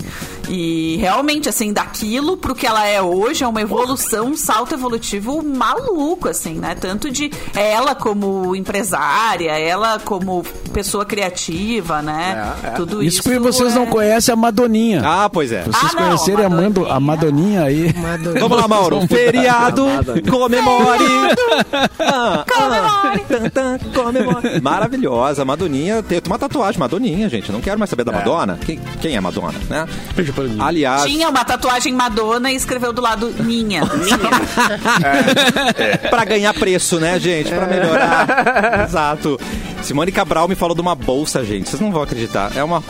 E 0.50 0.98
realmente, 0.98 1.48
assim, 1.50 1.72
daquilo 1.72 2.36
pro 2.38 2.54
que 2.54 2.68
ela 2.68 2.86
é 2.86 3.02
hoje, 3.02 3.44
é 3.44 3.48
uma 3.48 3.62
evolução, 3.62 4.28
um 4.28 4.36
salto 4.38 4.74
evolutivo 4.74 5.42
maluco, 5.44 6.28
assim, 6.30 6.56
né? 6.56 6.76
Tanto 6.80 7.10
de 7.10 7.32
ela 7.56 7.96
como 7.96 8.56
empresária, 8.56 9.52
ela 9.58 10.00
como 10.00 10.44
pessoa 10.74 11.06
criativa, 11.06 12.02
né? 12.02 12.54
É, 12.64 12.68
é. 12.68 12.72
Tudo 12.72 13.02
Isso 13.04 13.16
isso. 13.20 13.24
porque 13.24 13.40
vocês 13.40 13.74
não 13.76 13.84
é- 13.84 13.88
conhecem 13.88 14.34
a 14.34 14.36
Madoninha. 14.36 15.02
Ah, 15.06 15.30
pois 15.32 15.52
é. 15.52 15.64
Vocês 15.64 15.92
Ah, 15.92 15.96
não, 15.96 16.08
conhecerem 16.08 16.46
a, 16.46 16.50
Mando, 16.50 16.86
a 16.92 17.00
Madoninha 17.00 17.64
aí. 17.64 17.94
Vamos 18.40 18.58
lá, 18.58 18.68
Mauro. 18.68 19.08
Feriado, 19.08 19.86
comemore. 20.30 21.06
Ah, 22.00 22.46
ah, 22.52 23.14
tan, 23.54 23.78
comemore. 23.94 24.60
Maravilhosa. 24.62 25.46
Madoninha. 25.46 26.04
Tem 26.04 26.22
uma 26.26 26.38
tatuagem, 26.40 26.80
Madoninha, 26.80 27.30
gente. 27.30 27.52
Não 27.52 27.62
quero 27.62 27.78
mais 27.80 27.90
saber 27.90 28.04
da 28.04 28.12
Madonna. 28.12 28.58
Quem, 28.66 28.80
quem 29.02 29.16
é 29.16 29.22
Madonna, 29.22 29.60
né? 29.70 29.86
Aliás, 30.60 31.04
Tinha 31.04 31.30
uma 31.30 31.44
tatuagem 31.46 31.94
Madonna 31.94 32.52
e 32.52 32.56
escreveu 32.56 32.92
do 32.94 33.02
lado 33.02 33.34
Minha. 33.40 33.82
pra 36.10 36.26
ganhar 36.26 36.54
preço, 36.54 37.00
né, 37.00 37.20
gente? 37.20 37.50
Pra 37.50 37.66
melhorar. 37.68 38.86
Exato. 38.88 39.40
Simone 39.82 40.12
Cabral 40.12 40.48
me 40.48 40.56
falou 40.56 40.76
de 40.76 40.82
uma 40.82 40.96
bolsa, 40.96 41.44
gente. 41.44 41.70
Vocês 41.70 41.82
não 41.82 41.92
vão 41.92 42.02
acreditar. 42.02 42.52
É 42.56 42.64
uma, 42.64 42.84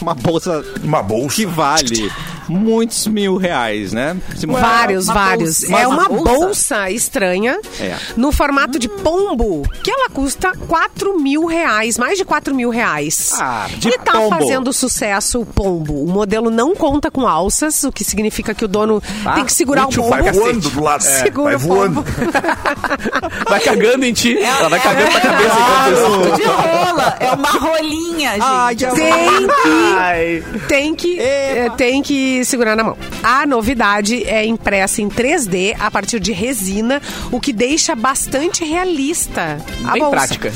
uma 0.00 0.14
bolsa 0.14 0.64
Uma 0.82 1.02
bolsa. 1.02 1.36
que 1.36 1.46
vale 1.46 2.12
muitos 2.48 3.06
mil 3.06 3.36
reais, 3.36 3.92
né? 3.92 4.16
Simone? 4.36 4.60
Vários, 4.60 5.06
uma 5.06 5.14
vários. 5.14 5.60
bolsa. 5.60 5.76
é 5.82 5.86
Uma 5.86 6.08
bolsa? 6.08 6.24
bolsa, 6.24 6.90
estranha, 6.90 7.58
É. 7.80 7.96
no 8.16 8.30
formato 8.32 8.78
de 8.78 8.88
pombo, 8.88 9.62
que 9.82 9.90
ela 9.90 10.08
custa 10.10 10.52
4 10.68 11.18
mil 11.20 11.46
reais, 11.46 11.98
mais 11.98 12.18
de 12.18 12.24
4 12.24 12.54
mil 12.54 12.70
reais. 12.70 13.32
Ah, 13.38 13.66
de 13.76 13.88
e 13.88 13.98
tá 13.98 14.12
pombo. 14.12 14.28
fazendo 14.38 14.72
sucesso 14.72 15.40
o 15.40 15.46
pombo. 15.46 16.02
O 16.04 16.06
modelo 16.08 16.50
não 16.50 16.74
conta 16.74 17.10
com 17.10 17.26
alças, 17.26 17.82
o 17.84 17.92
que 17.92 18.04
significa 18.04 18.54
que 18.54 18.64
o 18.64 18.68
dono 18.68 19.02
Ah, 19.24 19.34
tem 19.34 19.44
que 19.44 19.52
segurar 19.52 19.86
o 19.86 19.90
pombo. 19.92 20.08
Vai 20.08 20.32
voando 20.32 20.70
do 20.70 20.82
lado. 20.82 21.00
Segura 21.02 21.44
vai 21.44 21.54
o 21.56 21.58
voando. 21.58 22.02
pombo. 22.02 22.06
Vai 23.48 23.60
cagando 23.60 24.04
em 24.04 24.12
ti. 24.12 24.36
Ela 24.38 24.68
vai 24.68 24.80
cagando 24.80 25.10
pra 25.10 25.20
cabeça. 25.20 25.54
isso. 25.92 26.36
de 26.36 26.42
rola. 26.44 27.16
É 27.20 27.30
uma 27.32 27.48
rolinha, 27.50 28.30
gente. 28.32 28.42
Ai, 28.42 28.76
que 28.76 28.86
Tem 28.86 29.46
que 29.46 29.94
Ai. 29.96 30.44
tem 30.68 30.94
que, 30.94 31.20
é, 31.20 31.70
tem 31.76 32.02
que 32.02 32.35
segurar 32.44 32.76
na 32.76 32.84
mão. 32.84 32.96
A 33.22 33.46
novidade 33.46 34.24
é 34.24 34.44
impressa 34.44 35.00
em 35.02 35.08
3D 35.08 35.76
a 35.78 35.90
partir 35.90 36.20
de 36.20 36.32
resina, 36.32 37.00
o 37.30 37.40
que 37.40 37.52
deixa 37.52 37.94
bastante 37.94 38.64
realista 38.64 39.58
a 39.84 39.92
Bem 39.92 40.02
bolsa. 40.02 40.16
prática. 40.16 40.52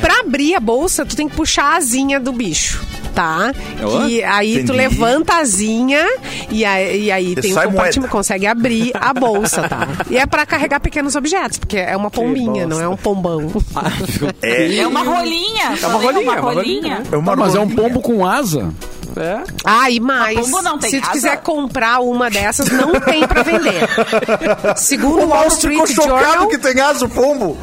Pra 0.00 0.20
abrir 0.20 0.54
a 0.54 0.60
bolsa, 0.60 1.04
tu 1.04 1.14
tem 1.16 1.28
que 1.28 1.36
puxar 1.36 1.64
a 1.74 1.76
asinha 1.76 2.18
do 2.20 2.32
bicho. 2.32 2.82
Tá? 3.14 3.52
Oi? 3.80 4.10
E 4.10 4.24
aí 4.24 4.54
tu 4.54 4.60
Entendi. 4.72 4.72
levanta 4.72 5.34
a 5.34 5.38
asinha 5.38 6.04
e 6.50 6.64
aí, 6.64 7.04
e 7.04 7.12
aí 7.12 7.36
tem 7.36 7.52
o 7.52 7.54
sai 7.54 7.66
compartimento, 7.68 8.10
consegue 8.10 8.44
abrir 8.44 8.90
a 8.92 9.14
bolsa, 9.14 9.68
tá? 9.68 9.86
E 10.10 10.18
é 10.18 10.26
pra 10.26 10.44
carregar 10.44 10.80
pequenos 10.80 11.14
objetos, 11.14 11.56
porque 11.58 11.76
é 11.76 11.96
uma 11.96 12.10
pombinha, 12.10 12.66
não 12.66 12.80
é 12.80 12.88
um 12.88 12.96
pombão. 12.96 13.52
É 14.42 14.84
uma 14.86 15.02
rolinha. 15.02 15.78
É 15.80 15.86
uma 15.86 15.98
rolinha, 15.98 16.32
é 16.32 16.40
uma 16.40 16.40
rolinha. 16.52 17.02
É 17.12 17.16
uma 17.16 17.32
Ah, 17.32 17.36
mas 17.36 17.54
é 17.54 17.58
um 17.60 17.62
rolinha. 17.64 17.82
pombo 17.82 18.00
com 18.00 18.26
asa. 18.26 18.72
É. 19.16 19.42
Ah, 19.64 19.90
e 19.90 19.98
mais. 20.00 20.36
Mas 20.36 20.46
pombo 20.46 20.62
não 20.62 20.78
tem 20.78 20.90
se 20.90 21.00
tu 21.00 21.10
quiser 21.10 21.40
comprar 21.40 22.00
uma 22.00 22.28
dessas, 22.28 22.68
não 22.68 23.00
tem 23.00 23.26
pra 23.26 23.42
vender. 23.42 23.88
Segundo 24.76 25.24
o 25.24 25.28
Wall 25.28 25.46
Street 25.48 25.80
ficou 25.86 26.04
chocado 26.04 26.24
Journal, 26.24 26.48
que 26.48 26.58
tem 26.58 26.78
asa 26.80 27.06
o 27.06 27.08
pombo. 27.08 27.56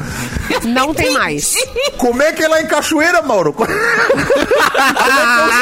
não 0.64 0.92
tem 0.94 1.12
mais. 1.12 1.54
Como 1.98 2.22
é 2.22 2.32
que 2.32 2.42
é 2.42 2.48
lá 2.48 2.62
em 2.62 2.66
Cachoeira, 2.66 3.20
Mauro? 3.22 3.52
Como 3.52 3.70
é 3.70 3.74
que 3.74 3.80
é 3.80 3.84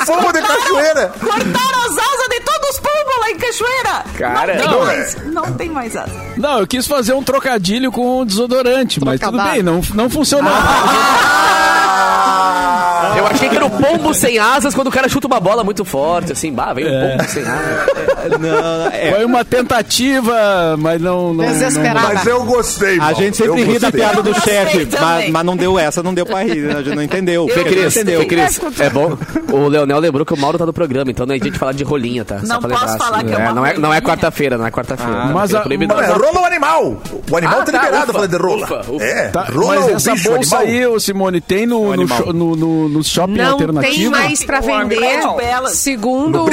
o 0.02 0.06
pombo 0.06 0.32
de 0.32 0.40
Cachoeira? 0.42 1.12
Cortaram 1.20 1.80
as 1.80 1.98
asas 1.98 2.28
de 2.30 2.40
todos 2.40 2.70
os 2.70 2.78
pombos 2.78 3.18
lá 3.20 3.30
em 3.30 3.36
Cachoeira. 3.36 4.04
Cara, 4.16 4.54
não 4.54 4.62
tem 4.62 4.70
não, 4.70 4.84
mais. 4.84 5.16
Não 5.26 5.52
tem 5.54 5.68
mais 5.68 5.96
asa. 5.96 6.12
Não, 6.36 6.60
eu 6.60 6.66
quis 6.66 6.86
fazer 6.86 7.14
um 7.14 7.22
trocadilho 7.22 7.90
com 7.90 8.20
o 8.20 8.24
desodorante, 8.24 9.02
mas 9.04 9.18
tudo 9.20 9.42
bem, 9.42 9.62
não, 9.62 9.80
não 9.94 10.08
funcionou. 10.08 10.52
Eu 13.20 13.26
achei 13.26 13.48
que 13.48 13.56
era 13.56 13.66
o 13.66 13.70
pombo 13.70 14.14
sem 14.14 14.38
asas 14.38 14.74
quando 14.74 14.88
o 14.88 14.90
cara 14.90 15.08
chuta 15.08 15.26
uma 15.26 15.40
bola 15.40 15.62
muito 15.64 15.84
forte, 15.84 16.32
assim. 16.32 16.52
Bah, 16.52 16.72
veio 16.72 16.88
um 16.88 17.10
pombo 17.16 17.28
sem 17.28 17.42
asas. 17.42 17.90
Não, 18.40 18.86
é. 18.92 19.12
Foi 19.14 19.24
uma 19.24 19.44
tentativa, 19.44 20.76
mas 20.78 21.00
não. 21.00 21.32
não 21.34 21.44
Desesperada. 21.44 22.14
Mas 22.14 22.26
eu 22.26 22.44
gostei, 22.44 22.94
A 22.96 23.02
Mauro. 23.04 23.16
gente 23.16 23.36
sempre 23.36 23.60
Eu 23.62 23.66
ri 23.66 23.78
da 23.78 23.90
piada 23.90 24.22
do 24.22 24.30
Eu 24.30 24.34
chefe, 24.34 24.88
mas, 25.00 25.30
mas 25.30 25.44
não 25.44 25.56
deu 25.56 25.78
essa, 25.78 26.02
não 26.02 26.12
deu 26.14 26.24
pra 26.26 26.42
rir, 26.42 26.62
né? 26.62 26.74
a 26.78 26.82
gente 26.82 26.94
não 26.94 27.02
entendeu. 27.02 27.46
Fê 27.48 27.54
Porque 27.54 27.70
Cris, 27.70 27.82
não 27.94 28.02
entendeu. 28.02 28.26
Cris, 28.26 28.60
é 28.80 28.90
bom. 28.90 29.16
O 29.52 29.68
Leonel 29.68 29.98
lembrou 29.98 30.24
que 30.26 30.34
o 30.34 30.36
Mauro 30.36 30.58
tá 30.58 30.66
no 30.66 30.72
programa, 30.72 31.10
então 31.10 31.24
não 31.26 31.34
é 31.34 31.38
dia 31.38 31.50
de 31.50 31.58
falar 31.58 31.72
de 31.72 31.82
rolinha, 31.84 32.24
tá? 32.24 32.36
Não 32.42 32.60
posso 32.60 32.66
lembrar, 32.68 32.98
falar 32.98 33.16
assim. 33.18 33.26
que 33.26 33.32
é 33.34 33.38
uma 33.38 33.52
não 33.52 33.66
é, 33.66 33.78
não 33.78 33.94
é 33.94 34.00
quarta-feira, 34.00 34.58
não 34.58 34.66
é 34.66 34.70
quarta-feira. 34.70 35.26
Mas 35.26 35.52
É 35.52 35.56
a- 35.56 35.60
proibido. 35.60 35.94
Não, 35.94 36.00
é 36.02 36.06
rola 36.08 36.40
o 36.40 36.44
animal. 36.44 37.02
O 37.30 37.36
animal 37.36 37.60
Ah, 37.60 37.64
tá 37.64 37.72
tá, 37.72 37.78
liberado 37.78 38.04
ufa, 38.04 38.12
falar 38.12 38.26
de 38.26 38.36
rola. 38.36 38.64
ufa, 38.64 38.92
ufa. 38.92 39.04
É, 39.04 39.28
Tá, 39.28 39.44
rola 39.44 39.74
mas 39.76 39.84
o 39.86 39.90
essa 39.96 40.12
bicho, 40.12 40.30
bolsa 40.30 40.56
animal. 40.58 40.92
aí, 40.94 41.00
Simone, 41.00 41.40
tem 41.40 41.66
no, 41.66 41.96
no, 41.96 42.56
no, 42.56 42.88
no 42.88 43.04
shopping 43.10 43.32
Não 43.34 43.56
tem 43.56 43.66
alternativo? 43.66 44.10
mais 44.10 44.44
pra 44.44 44.58
O 44.60 44.62
vender. 44.62 44.96
Prédio 44.96 45.34
Belas. 45.36 45.72
Segundo 45.78 46.44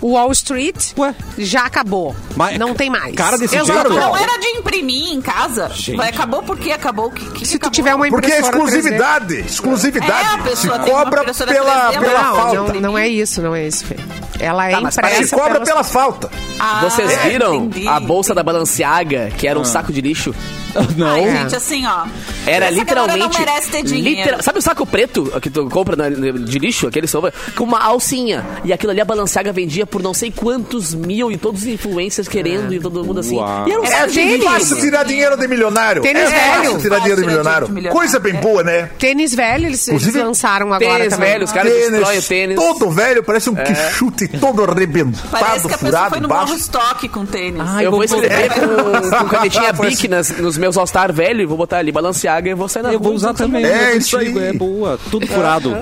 o 0.00 0.12
Wall 0.12 0.32
Street, 0.32 0.92
Ué? 0.98 1.14
já 1.38 1.64
acabou. 1.66 2.14
Mas- 2.36 2.58
não 2.58 2.74
tem 2.74 2.88
mais. 2.90 3.14
cara 3.14 3.36
desse 3.38 3.56
Exato. 3.56 3.72
jeito? 3.90 3.94
Não 4.00 4.16
era 4.16 4.38
de 4.38 4.46
imprimir 4.48 5.12
em 5.12 5.20
casa. 5.20 5.68
Gente. 5.74 6.00
Acabou 6.00 6.42
porque 6.42 6.70
acabou. 6.72 7.10
Que, 7.10 7.24
que 7.30 7.46
Se 7.46 7.52
tu 7.58 7.62
acabou? 7.62 7.70
tiver 7.72 7.94
uma 7.94 8.08
Porque 8.08 8.30
é 8.32 8.38
impressora 8.38 8.56
3D. 8.58 8.66
exclusividade. 8.66 9.34
Exclusividade. 9.40 10.12
É, 10.28 10.34
a 10.34 10.38
pessoa 10.38 10.78
Se 10.78 10.84
tem 10.84 10.92
cobra 10.94 11.24
pela, 11.24 11.34
3D, 11.34 11.98
pela 12.00 12.22
Não, 12.22 12.36
falta. 12.36 12.72
não, 12.74 12.80
não 12.80 12.98
é 12.98 13.08
isso, 13.08 13.42
não 13.42 13.54
é 13.54 13.66
isso, 13.66 13.84
Fê. 13.84 13.96
Ela 14.38 14.68
é 14.68 14.72
Tá, 14.72 14.80
mas 14.80 14.94
Se 14.94 15.00
impressa 15.00 15.36
cobra 15.36 15.60
pela 15.60 15.82
falta. 15.82 16.30
Ah, 16.58 16.80
Vocês 16.84 17.14
viram 17.24 17.54
entendi. 17.66 17.88
a 17.88 17.98
bolsa 18.00 18.34
da 18.34 18.42
Balenciaga, 18.42 19.30
que 19.36 19.46
era 19.48 19.58
um 19.58 19.64
saco 19.64 19.92
de 19.92 20.00
lixo? 20.00 20.34
Não. 20.96 21.06
Ai, 21.06 21.30
gente, 21.30 21.56
assim, 21.56 21.86
ó. 21.86 22.06
Era 22.46 22.66
essa 22.66 22.74
literalmente. 22.78 23.18
não 23.18 23.28
merece 23.46 23.70
ter 23.70 23.82
dinheiro. 23.82 24.18
literal- 24.20 24.42
Sabe 24.42 24.58
o 24.58 24.62
saco 24.62 24.86
preto 24.86 25.24
que 25.40 25.50
tu 25.50 25.68
compra 25.68 25.96
na- 25.96 26.08
de 26.08 26.58
lixo, 26.58 26.86
aquele 26.86 27.06
sova, 27.06 27.32
com 27.56 27.64
uma 27.64 27.80
alcinha. 27.82 28.44
E 28.64 28.72
aquilo 28.72 28.92
ali 28.92 29.00
a 29.00 29.04
Balenciaga 29.04 29.52
vendia 29.52 29.86
por 29.86 30.02
não 30.02 30.14
sei 30.14 30.30
quantos 30.30 30.94
mil 30.94 31.30
e 31.32 31.36
todos 31.36 31.62
os 31.62 31.66
influencers 31.66 32.28
querendo 32.28 32.72
e 32.74 32.80
todo 32.80 33.04
mundo 33.04 33.20
assim. 33.20 33.36
Uau. 33.36 33.68
E 33.68 33.72
era 33.72 33.80
um 33.80 33.84
lixo. 34.06 34.44
Fácil 34.48 34.76
tirar 34.80 35.04
dinheiro 35.04 35.36
de 35.36 35.48
milionário. 35.48 36.02
Tênis 36.02 36.22
é 36.22 36.26
fácil 36.30 36.62
velho. 36.70 36.80
tirar 36.80 36.98
dinheiro 37.00 37.20
de 37.22 37.26
Fácil 37.42 37.68
milionário. 37.68 37.92
Coisa 37.92 38.18
bem 38.18 38.34
boa, 38.34 38.62
né? 38.62 38.90
Tênis 38.98 39.34
velho, 39.34 39.66
eles, 39.66 39.86
eles 39.88 40.02
Inclusive, 40.02 40.22
lançaram 40.24 40.72
agora 40.72 40.94
Tênis 40.94 41.08
também. 41.12 41.30
velho, 41.30 41.44
os 41.44 41.52
caras 41.52 41.72
destroem 41.72 42.18
o 42.18 42.22
tênis. 42.22 42.56
todo 42.56 42.90
velho, 42.90 43.22
parece 43.22 43.50
um 43.50 43.54
quixute 43.54 44.28
todo 44.28 44.62
arrebentado, 44.64 45.16
Parece 45.30 45.66
que 45.68 45.74
a 45.74 45.78
pessoa 45.78 46.08
furado 46.08 46.10
foi 46.10 46.20
no 46.20 46.56
estoque 46.56 47.08
com 47.08 47.26
tênis. 47.26 47.62
eu 47.82 47.90
vou 47.90 48.02
escrever 48.04 48.32
É. 48.32 48.48
com, 49.10 49.18
com 49.18 49.28
canetinha 49.28 49.72
Bic 49.72 50.08
nas- 50.08 50.30
nos 50.30 50.56
meus 50.58 50.65
All-Star 50.76 51.12
velho 51.12 51.46
vou 51.46 51.56
botar 51.56 51.78
ali 51.78 51.92
Balenciaga 51.92 52.50
e 52.50 52.54
vou 52.54 52.68
sair 52.68 52.82
na 52.82 52.88
Eu 52.92 52.98
rua 52.98 53.08
vou 53.08 53.14
usar 53.14 53.34
também. 53.34 53.64
É 53.64 53.92
eu 53.94 53.98
isso 53.98 54.16
aí. 54.16 54.36
É 54.38 54.52
boa. 54.52 54.98
Tudo 55.10 55.26
furado. 55.26 55.76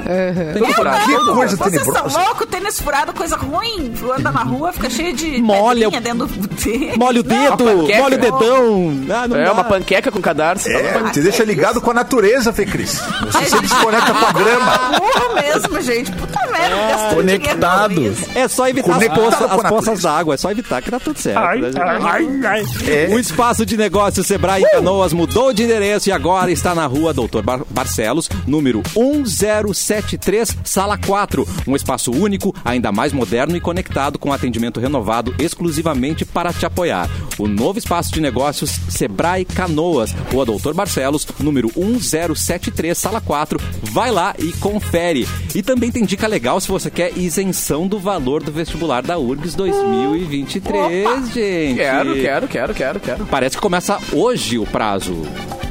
Tudo 0.58 0.72
furado. 0.74 1.04
Que 1.04 1.12
Tudo 1.16 1.34
coisa 1.34 1.56
Vocês 1.56 1.72
tenebrosa. 1.82 2.08
são 2.10 2.24
loucos, 2.24 2.46
tênis 2.46 2.80
furado, 2.80 3.12
coisa 3.12 3.36
ruim. 3.36 3.92
Tu 3.98 4.12
anda 4.12 4.30
na 4.32 4.42
rua, 4.42 4.72
fica 4.72 4.90
cheio 4.90 5.14
de 5.14 5.40
Molha 5.40 5.90
dentro 6.00 6.26
do 6.26 6.48
tênis. 6.48 6.96
Molha 6.96 7.20
o 7.20 7.22
dedo, 7.22 7.64
molha 7.64 8.16
o 8.16 8.20
dedão. 8.20 8.94
Ah, 9.10 9.28
não 9.28 9.36
É 9.36 9.44
dá. 9.44 9.52
uma 9.52 9.64
panqueca 9.64 10.10
com 10.10 10.20
cadarço. 10.20 10.68
É, 10.68 11.10
te 11.12 11.20
deixa 11.20 11.44
ligado 11.44 11.80
com 11.80 11.90
a 11.90 11.94
natureza, 11.94 12.52
Fê 12.52 12.64
Cris. 12.66 13.00
Você 13.30 13.44
se 13.46 13.60
desconecta 13.60 14.12
com 14.12 14.26
a 14.26 14.32
grama. 14.32 14.78
Burro 14.98 15.34
mesmo, 15.34 15.80
gente. 15.82 16.10
Puta 16.12 16.40
merda, 16.50 16.76
gastando 16.76 17.14
conectado. 17.16 18.14
É 18.34 18.48
só 18.48 18.68
evitar 18.68 18.96
as, 18.96 19.08
poças, 19.08 19.50
as 19.50 19.62
poças 19.68 20.02
d'água. 20.02 20.34
É 20.34 20.36
só 20.36 20.50
evitar 20.50 20.82
que 20.82 20.90
dá 20.90 20.98
tudo 20.98 21.18
certo. 21.18 21.40
né? 21.40 22.62
É. 22.88 23.08
O 23.14 23.18
espaço 23.18 23.64
de 23.66 23.76
negócios 23.76 24.26
Sebrae 24.26 24.62
Canoas 24.74 25.12
mudou 25.12 25.52
de 25.52 25.62
endereço 25.62 26.08
e 26.08 26.12
agora 26.12 26.50
está 26.50 26.74
na 26.74 26.84
rua 26.84 27.14
Doutor 27.14 27.44
Bar 27.44 27.62
Barcelos, 27.70 28.28
número 28.44 28.82
1073, 28.96 30.56
sala 30.64 30.98
4. 30.98 31.46
Um 31.64 31.76
espaço 31.76 32.10
único, 32.10 32.52
ainda 32.64 32.90
mais 32.90 33.12
moderno 33.12 33.56
e 33.56 33.60
conectado 33.60 34.18
com 34.18 34.32
atendimento 34.32 34.80
renovado 34.80 35.32
exclusivamente 35.38 36.24
para 36.24 36.52
te 36.52 36.66
apoiar. 36.66 37.08
O 37.38 37.46
novo 37.46 37.78
espaço 37.78 38.12
de 38.12 38.20
negócios 38.20 38.70
Sebrae 38.88 39.44
Canoas, 39.44 40.12
rua 40.32 40.44
Doutor 40.44 40.74
Barcelos, 40.74 41.24
número 41.38 41.70
1073, 41.76 42.98
sala 42.98 43.20
4. 43.20 43.60
Vai 43.80 44.10
lá 44.10 44.34
e 44.40 44.50
confere. 44.54 45.28
E 45.54 45.62
também 45.62 45.92
tem 45.92 46.04
dica 46.04 46.26
legal 46.26 46.60
se 46.60 46.66
você 46.66 46.90
quer 46.90 47.16
isenção 47.16 47.86
do 47.86 48.00
valor 48.00 48.42
do 48.42 48.50
vestibular 48.50 49.04
da 49.04 49.16
URGS 49.18 49.54
2023, 49.54 51.32
gente. 51.32 51.76
Quero, 51.76 52.14
quero, 52.14 52.48
quero, 52.48 52.74
quero, 52.74 53.00
quero. 53.00 53.26
Parece 53.26 53.56
que 53.56 53.62
começa 53.62 54.00
hoje 54.12 54.63
o 54.64 54.66
prazo. 54.66 55.22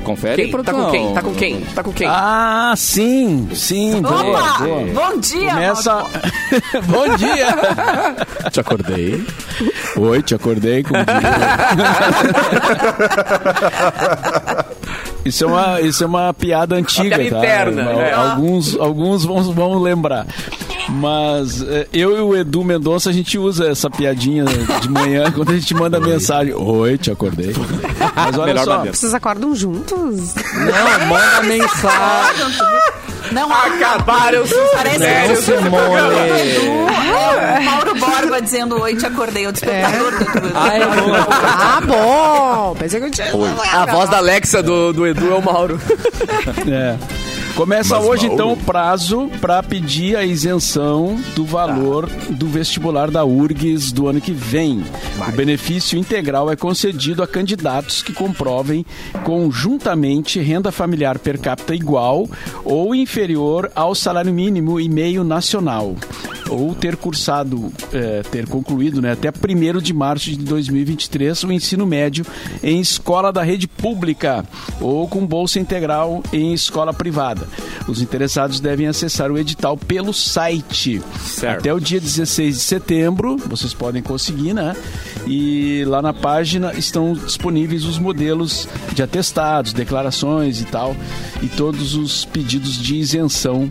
Confere, 0.04 0.50
Quem? 0.50 0.64
Tá 0.64 0.74
com 0.74 0.92
quem? 0.92 1.14
Tá 1.14 1.22
com 1.22 1.34
quem? 1.34 1.62
Tá 1.62 1.84
com 1.84 1.94
quem? 1.94 2.08
Ah, 2.10 2.74
sim, 2.76 3.48
sim. 3.56 4.02
Boa, 4.02 4.22
Opa! 4.22 4.58
boa. 4.60 4.82
Bom 4.94 5.18
dia, 5.20 5.52
Começa. 5.52 6.06
Bom 6.88 7.16
dia! 7.16 7.48
Te 8.52 8.60
acordei. 8.60 9.26
Oi, 9.96 10.22
te 10.22 10.36
acordei 10.36 10.84
com 10.84 10.94
Isso 15.26 15.44
é 15.44 15.48
uma, 15.48 15.82
isso 15.82 16.04
é 16.04 16.08
uma 16.08 16.34
piada 16.34 16.76
antiga, 16.76 17.18
piada 17.18 17.30
tá? 17.30 17.38
interna, 17.38 17.84
Al- 17.92 18.02
é. 18.02 18.12
Alguns, 18.14 18.78
alguns 18.80 19.24
vão, 19.26 19.42
vão 19.54 19.82
lembrar. 19.82 20.28
Mas 20.90 21.62
eh, 21.62 21.88
eu 21.94 22.18
e 22.18 22.20
o 22.20 22.36
Edu 22.36 22.62
Mendonça, 22.64 23.10
a 23.10 23.14
gente 23.14 23.38
usa 23.38 23.68
essa 23.70 23.90
piadinha 23.90 24.44
de 24.82 24.90
manhã 24.90 25.32
quando 25.32 25.52
a 25.52 25.56
gente 25.58 25.74
manda 25.74 25.98
mensagem. 26.00 26.54
Oi, 26.54 26.98
te 26.98 27.10
acordei. 27.10 27.54
Mas 28.16 28.38
olha 28.38 28.48
Melhor 28.48 28.66
só, 28.66 28.76
maneira. 28.78 28.98
Vocês 28.98 29.14
acordam 29.14 29.56
juntos? 29.56 30.36
Não, 30.36 31.08
manda 31.08 31.44
mensagem. 31.44 32.46
Não, 33.32 33.52
Acabaram 33.52 34.44
os 34.44 34.52
Parece 34.74 35.00
que 35.00 35.36
Simone. 35.38 35.96
é 35.96 37.60
o 37.60 37.64
Mauro 37.64 37.96
Borba 37.96 38.42
dizendo 38.42 38.82
oi, 38.82 38.96
te 38.96 39.06
acordei, 39.06 39.48
o 39.48 39.52
despertador 39.52 40.12
do 40.12 40.24
Edu. 40.24 40.52
Ah, 40.56 40.74
é 40.74 40.86
bom. 40.86 41.14
Ah, 41.42 41.82
bom! 41.86 42.76
Pensei 42.78 43.00
que 43.00 43.06
eu 43.08 43.12
tinha. 43.12 43.32
A 43.74 43.86
voz 43.86 44.10
da 44.10 44.18
Alexa 44.18 44.62
do, 44.62 44.92
do 44.94 45.08
Edu 45.08 45.32
é 45.32 45.36
o 45.36 45.42
Mauro. 45.42 45.80
É. 46.70 47.23
Começa 47.56 47.98
Mas, 48.00 48.06
hoje, 48.08 48.28
Mauro- 48.28 48.34
então, 48.34 48.54
o 48.54 48.58
prazo 48.58 49.30
para 49.40 49.62
pedir 49.62 50.16
a 50.16 50.26
isenção 50.26 51.16
do 51.36 51.46
valor 51.46 52.10
do 52.32 52.48
vestibular 52.48 53.12
da 53.12 53.24
URGS 53.24 53.92
do 53.92 54.08
ano 54.08 54.20
que 54.20 54.32
vem. 54.32 54.84
O 55.28 55.32
benefício 55.34 55.98
integral 55.98 56.50
é 56.50 56.56
concedido 56.56 57.22
a 57.22 57.28
candidatos 57.28 58.02
que 58.02 58.12
comprovem 58.12 58.84
conjuntamente 59.24 60.40
renda 60.40 60.72
familiar 60.72 61.20
per 61.20 61.38
capita 61.40 61.76
igual 61.76 62.28
ou 62.66 62.96
inferior 62.96 63.72
ao 63.76 63.94
salário 63.94 64.34
mínimo 64.34 64.80
e 64.80 64.90
meio 64.90 65.24
nacional. 65.24 65.96
Ou 66.50 66.76
ter 66.76 66.98
cursado, 66.98 67.72
eh, 67.94 68.22
ter 68.32 68.48
concluído 68.48 69.02
né, 69.02 69.12
até 69.14 69.30
1 69.32 69.80
de 69.80 69.94
março 69.94 70.30
de 70.30 70.38
2023 70.38 71.44
o 71.44 71.52
ensino 71.52 71.86
médio 71.86 72.26
em 72.62 72.80
escola 72.82 73.32
da 73.32 73.42
rede 73.44 73.68
pública 73.68 74.44
ou 74.82 75.08
com 75.08 75.26
bolsa 75.26 75.60
integral 75.60 76.22
em 76.34 76.54
escola 76.54 76.94
privada. 76.94 77.43
Os 77.88 78.02
interessados 78.02 78.60
devem 78.60 78.88
acessar 78.88 79.32
o 79.32 79.38
edital 79.38 79.78
pelo 79.78 80.14
site. 80.14 81.02
Certo. 81.26 81.60
Até 81.60 81.74
o 81.74 81.80
dia 81.80 82.00
16 82.00 82.56
de 82.56 82.62
setembro, 82.62 83.38
vocês 83.38 83.74
podem 83.74 84.02
conseguir, 84.02 84.54
né? 84.54 84.76
E 85.28 85.84
lá 85.86 86.02
na 86.02 86.14
página 86.14 86.74
estão 86.74 87.14
disponíveis 87.14 87.86
os 87.86 87.98
modelos 87.98 88.68
de 88.94 89.02
atestados, 89.02 89.74
declarações 89.74 90.62
e 90.62 90.66
tal, 90.66 90.96
e 91.42 91.48
todos 91.48 91.96
os 91.96 92.26
pedidos 92.26 92.78
de 92.78 92.96
isenção, 92.96 93.70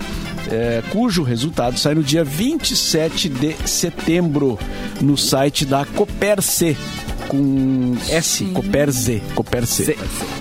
eh, 0.50 0.82
cujo 0.90 1.22
resultado 1.22 1.78
sai 1.78 1.94
no 1.94 2.02
dia 2.02 2.24
27 2.24 3.28
de 3.28 3.54
setembro 3.66 4.58
no 5.00 5.16
site 5.16 5.64
da 5.64 5.84
Coperce 5.84 6.76
com 7.32 7.96
S, 8.10 8.44
Coperze, 8.44 9.22
Coperce. 9.34 9.96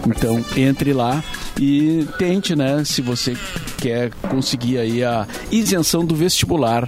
Então, 0.05 0.43
entre 0.57 0.91
lá 0.91 1.23
e 1.57 2.05
tente, 2.17 2.53
né, 2.53 2.83
se 2.83 3.01
você 3.01 3.37
quer 3.77 4.11
conseguir 4.29 4.77
aí 4.77 5.01
a 5.01 5.25
isenção 5.49 6.03
do 6.03 6.13
vestibular, 6.13 6.85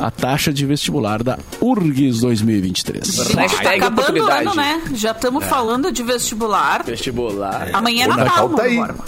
a 0.00 0.10
taxa 0.10 0.52
de 0.52 0.66
vestibular 0.66 1.22
da 1.22 1.38
URGS 1.60 2.20
2023. 2.20 3.06
Gente, 3.06 3.36
Hashtag 3.36 3.62
tá 3.62 3.86
acabando 3.86 4.24
o 4.24 4.26
ano, 4.26 4.54
né? 4.54 4.82
Já 4.94 5.12
estamos 5.12 5.44
falando 5.44 5.92
de 5.92 6.02
vestibular. 6.02 6.82
Vestibular. 6.82 7.70
Amanhã 7.72 8.06
é 8.06 8.08
Natal, 8.08 8.24
Natal 8.24 8.48
tá 8.50 8.62
aí. 8.64 8.76
Borba. 8.76 9.04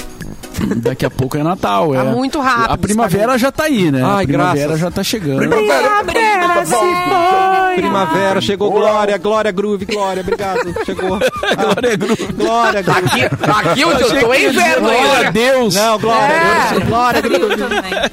Daqui 0.76 1.04
a 1.04 1.11
pouco 1.11 1.36
é 1.36 1.42
Natal, 1.42 1.94
é. 1.94 1.98
Tá 1.98 2.04
muito 2.04 2.40
rápido, 2.40 2.72
A 2.72 2.78
primavera 2.78 3.38
já 3.38 3.52
tá 3.52 3.64
aí, 3.64 3.90
né? 3.90 4.02
Ai, 4.04 4.24
a 4.24 4.26
primavera 4.26 4.66
graças. 4.66 4.80
já 4.80 4.90
tá 4.90 5.02
chegando. 5.04 5.40
Primavera, 7.76 8.40
chegou 8.40 8.70
Glória, 8.70 9.18
Glória 9.18 9.52
Groove, 9.52 9.84
Glória, 9.84 10.20
obrigado. 10.22 10.74
Chegou. 10.84 11.18
Glória, 11.57 11.96
Groove. 11.96 12.32
Glória 12.32 12.82
Groove. 12.82 13.00
Aqui, 13.07 13.24
aqui 13.24 13.84
onde 13.84 14.02
eu 14.02 14.20
tô 14.20 14.32
é 14.32 14.44
inverno 14.44 14.80
Glória 14.88 15.11
a 15.12 15.16
ainda. 15.18 15.32
Deus! 15.32 15.74
Não, 15.74 15.98
Glória, 15.98 16.34
É. 16.34 16.80
Glória 16.86 17.18
Eu 17.18 17.22
Groove. 17.30 17.57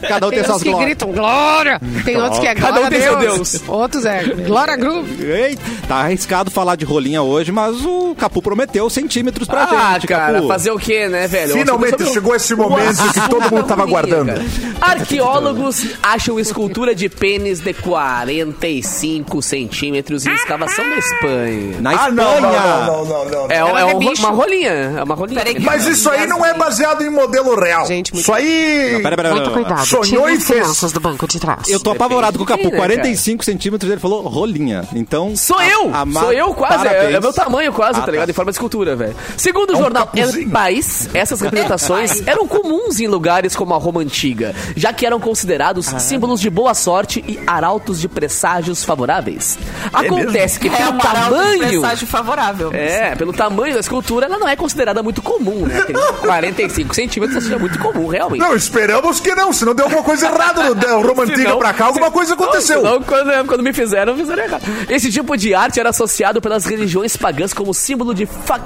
Cada 0.08 0.28
um 0.28 0.30
tem 0.30 0.40
Tem 0.40 0.42
uns 0.42 0.46
suas 0.48 0.64
que 0.64 0.70
glórias. 0.70 0.86
gritam 0.90 1.12
glória, 1.12 1.82
tem 2.04 2.18
outros 2.18 2.40
que 2.40 2.48
é 2.48 2.56
Cada 2.56 2.72
glória 2.80 2.86
um 2.88 2.90
tem 2.90 3.00
a 3.00 3.04
seu 3.04 3.18
Deus. 3.20 3.52
Deus. 3.54 3.64
Outros 3.70 4.06
é 4.06 4.24
glória 4.24 4.76
groove. 4.76 5.24
Ei, 5.26 5.58
tá 5.88 5.96
arriscado 5.98 6.52
falar 6.52 6.76
de 6.76 6.86
rolinha 6.86 7.22
hoje, 7.22 7.52
mas 7.52 7.84
o 7.86 8.16
Capu 8.16 8.42
prometeu 8.42 8.90
centímetros 8.90 9.48
pra 9.48 9.64
Ah, 9.64 9.94
gente, 9.94 10.08
cara, 10.08 10.34
Capu. 10.36 10.48
fazer 10.48 10.72
o 10.72 10.78
quê, 10.80 11.08
né, 11.08 11.28
velho? 11.28 11.54
Finalmente 11.54 12.04
o- 12.04 12.12
chegou 12.34 12.36
esse 12.36 12.56
momento 12.56 13.14
que 13.14 13.30
todo 13.30 13.52
mundo 13.52 13.64
tava 13.66 13.86
da 13.86 13.92
rolinha, 13.92 14.16
aguardando. 14.22 14.42
Arqueólogos 14.82 15.86
acham 16.02 16.40
escultura 16.40 16.94
de 16.96 17.10
pênis 17.10 17.60
de 17.60 17.74
45 17.74 19.42
centímetros 19.42 20.26
em 20.26 20.34
escavação 20.34 20.88
da 20.90 20.96
Espanha. 20.98 21.82
Na 21.82 21.90
Ah, 21.92 21.94
Espanha. 21.94 22.12
não, 22.12 22.42
não, 22.42 22.52
não, 22.52 22.86
não, 22.86 23.06
não, 23.06 23.26
não. 23.48 23.52
É, 23.52 23.56
é 23.56 23.58
é 23.60 23.86
um- 23.86 24.00
uma 24.00 24.30
rolinha. 24.30 24.72
É 24.72 25.04
uma 25.04 25.16
rolinha. 25.16 25.40
Peraí 25.44 25.60
Mas 25.60 25.86
isso 25.86 26.10
aí 26.10 26.26
não 26.28 26.46
é 26.46 26.54
baseado 26.54 27.04
em 27.04 27.10
modelo 27.10 27.56
real. 27.60 27.86
Gente, 27.86 28.14
muito- 28.14 28.24
Isso 28.24 28.34
aí. 28.34 29.00
Pera, 29.02 29.16
pera, 29.16 29.30
Muito 29.32 29.44
pera, 29.50 29.56
pera. 29.64 29.66
cuidado. 29.76 29.86
Sonhou 29.86 30.30
e 30.30 30.34
as 30.34 30.44
fez. 30.44 30.92
do 30.94 31.00
banco 31.00 31.28
de 31.28 31.40
trás. 31.40 31.68
Eu 31.70 31.80
tô 31.80 31.92
apavorado 31.92 32.38
com 32.38 32.44
o 32.44 32.48
Capu. 32.48 32.64
Depende, 32.64 32.74
né, 32.78 32.86
45 32.86 33.44
centímetros, 33.46 33.90
ele 33.92 34.00
falou 34.00 34.22
rolinha. 34.28 34.88
Então. 34.94 35.36
Sou 35.36 35.58
a- 35.58 35.68
eu! 35.68 35.92
Sou 36.14 36.34
eu 36.34 36.54
quase, 36.54 36.88
é, 36.88 37.14
é 37.14 37.20
meu 37.20 37.34
tamanho 37.34 37.72
quase, 37.74 38.00
Ah, 38.00 38.04
tá 38.04 38.12
ligado? 38.12 38.28
tá. 38.28 38.32
Em 38.32 38.34
forma 38.34 38.52
de 38.52 38.56
escultura, 38.56 38.96
velho. 38.96 39.16
Segundo 39.38 39.72
o 39.72 39.74
É 39.74 39.78
um 39.78 39.82
jornal 39.82 40.06
capuzinho. 40.08 40.46
El 40.48 40.50
País, 40.52 41.10
essas 41.14 41.42
representações 41.42 42.23
eram 42.30 42.48
comuns 42.48 43.00
em 43.00 43.08
lugares 43.08 43.56
como 43.56 43.74
a 43.74 43.78
Roma 43.78 44.02
Antiga, 44.02 44.56
já 44.76 44.92
que 44.94 45.06
eram 45.06 45.20
considerados 45.20 45.94
Ah. 45.94 46.00
símbolos 46.00 46.40
de 46.40 46.50
boa 46.50 46.74
sorte 46.74 47.24
e 47.28 47.40
arautos 47.46 48.00
de 48.00 48.08
presságios 48.08 48.84
favoráveis. 48.84 49.58
Acontece 49.92 50.60
que 50.60 50.68
É 50.68 50.72
pelo 50.72 50.92
um 50.94 50.98
tamanho. 50.98 51.60
mensagem 51.82 52.08
favorável. 52.08 52.72
É, 52.74 53.16
pelo 53.16 53.34
tamanho 53.34 53.74
da 53.74 53.80
escultura, 53.80 54.26
ela 54.26 54.38
não 54.40 54.48
é 54.48 54.56
considerada 54.56 55.02
muito 55.04 55.22
comum, 55.22 55.66
né? 55.66 55.80
Aquele 55.80 56.00
45 56.22 56.96
centímetros 56.96 57.44
seja 57.44 57.58
muito 57.60 57.78
comum, 57.80 58.08
realmente. 58.08 58.42
Não, 58.42 58.56
esperamos 58.56 59.20
que 59.20 59.34
não, 59.36 59.52
senão 59.54 59.74
deu 59.76 59.86
alguma 59.86 60.04
coisa 60.04 60.28
errada 60.28 60.64
no 60.64 60.76
da 60.76 60.94
Roma 60.96 61.24
Antiga 61.24 61.38
Senão- 61.44 61.60
pra 61.60 61.74
cá, 61.74 61.86
alguma 61.86 62.10
coisa 62.12 62.34
aconteceu. 62.34 62.82
Não, 62.84 63.02
quando, 63.02 63.48
quando 63.48 63.64
me 63.64 63.74
fizeram, 63.74 64.16
fizeram 64.16 64.44
errado. 64.44 64.64
Esse 64.90 65.12
tipo 65.12 65.36
de 65.38 65.54
arte 65.54 65.80
era 65.80 65.90
associado 65.90 66.42
pelas 66.42 66.66
religiões 66.66 67.16
pagãs 67.18 67.54
como 67.54 67.74
símbolo 67.74 68.14
de 68.14 68.26
fa 68.26 68.60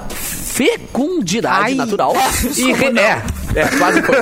fecundidade 0.58 1.66
Ai. 1.66 1.74
natural. 1.76 2.14
É, 2.16 2.60
e 2.60 2.74
re- 2.74 3.00
é, 3.00 3.22
é, 3.56 3.68
quase 3.78 4.02
foi. 4.02 4.16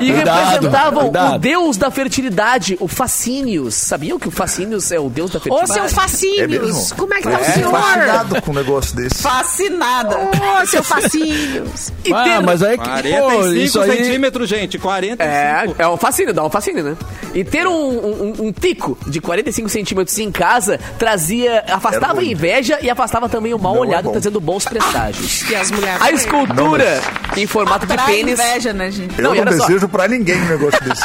E 0.00 0.12
Cuidado, 0.12 0.50
representavam 0.52 1.02
cuidado. 1.04 1.34
o 1.34 1.38
deus 1.38 1.76
da 1.76 1.90
fertilidade, 1.90 2.76
o 2.80 2.88
Facínios. 2.88 3.74
Sabiam 3.74 4.18
que 4.18 4.28
o 4.28 4.30
Facínios 4.30 4.90
é 4.92 4.98
o 4.98 5.08
deus 5.10 5.30
da 5.30 5.38
Ô, 5.38 5.42
fertilidade? 5.42 5.72
seu 5.74 5.84
É 5.84 5.88
Facínios, 5.88 6.48
mesmo? 6.64 6.96
como 6.96 7.14
é 7.14 7.16
que 7.18 7.22
tá 7.24 7.38
o 7.38 7.40
É, 7.40 7.44
senhor? 7.44 7.70
fascinado 7.70 8.42
com 8.42 8.50
um 8.50 8.54
negócio 8.54 8.96
desse. 8.96 9.22
Fascinada. 9.22 10.16
Ô, 10.18 10.66
seu 10.66 10.82
Facínios. 10.82 11.92
E 12.04 12.12
Ah, 12.12 12.24
ter- 12.24 12.42
mas 12.42 12.62
aí 12.62 12.78
que. 12.78 12.84
45 12.84 13.72
Pô, 13.72 13.80
aí. 13.80 13.96
centímetros, 13.96 14.48
gente. 14.48 14.78
45. 14.78 15.22
É, 15.22 15.82
é 15.84 15.88
um 15.88 15.96
fascínio, 15.96 16.32
dá 16.34 16.44
um 16.44 16.50
fascínio, 16.50 16.82
né? 16.84 16.96
E 17.34 17.44
ter 17.44 17.66
um, 17.66 17.72
um, 17.72 18.34
um 18.46 18.52
tico 18.52 18.96
de 19.06 19.20
45 19.20 19.68
centímetros 19.68 20.18
em 20.18 20.30
casa 20.32 20.78
trazia, 20.98 21.64
afastava 21.68 22.20
a 22.20 22.24
inveja 22.24 22.78
e 22.82 22.88
afastava 22.90 23.28
também 23.28 23.52
o 23.54 23.58
mau 23.58 23.74
Não 23.74 23.84
é 23.84 23.86
olhado, 23.88 24.04
bom. 24.04 24.12
trazendo 24.12 24.40
bons 24.40 24.64
prestágios. 24.64 25.42
As 25.60 25.70
mulheres. 25.70 26.02
A 26.02 26.10
escultura 26.12 27.00
em 27.36 27.46
formato 27.46 27.86
de 27.86 27.96
pênis. 27.96 28.38
inveja, 28.38 28.72
né, 28.72 28.90
gente? 28.90 29.14
Eu 29.18 29.24
Não, 29.24 29.34
não, 29.34 29.40
olha 29.42 29.56
só. 29.56 29.66
desejo 29.66 29.88
pra 29.88 30.08
ninguém 30.08 30.36
um 30.42 30.46
negócio 30.46 30.80
desse. 30.84 31.02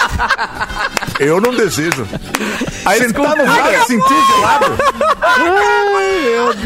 Eu 1.19 1.39
não 1.39 1.53
desejo. 1.55 2.07
A 2.85 2.93
Sentar 2.95 3.35
no 3.35 3.45
mar 3.45 3.73
e 3.73 3.85
sentir 3.85 4.25
gelado. 4.35 4.65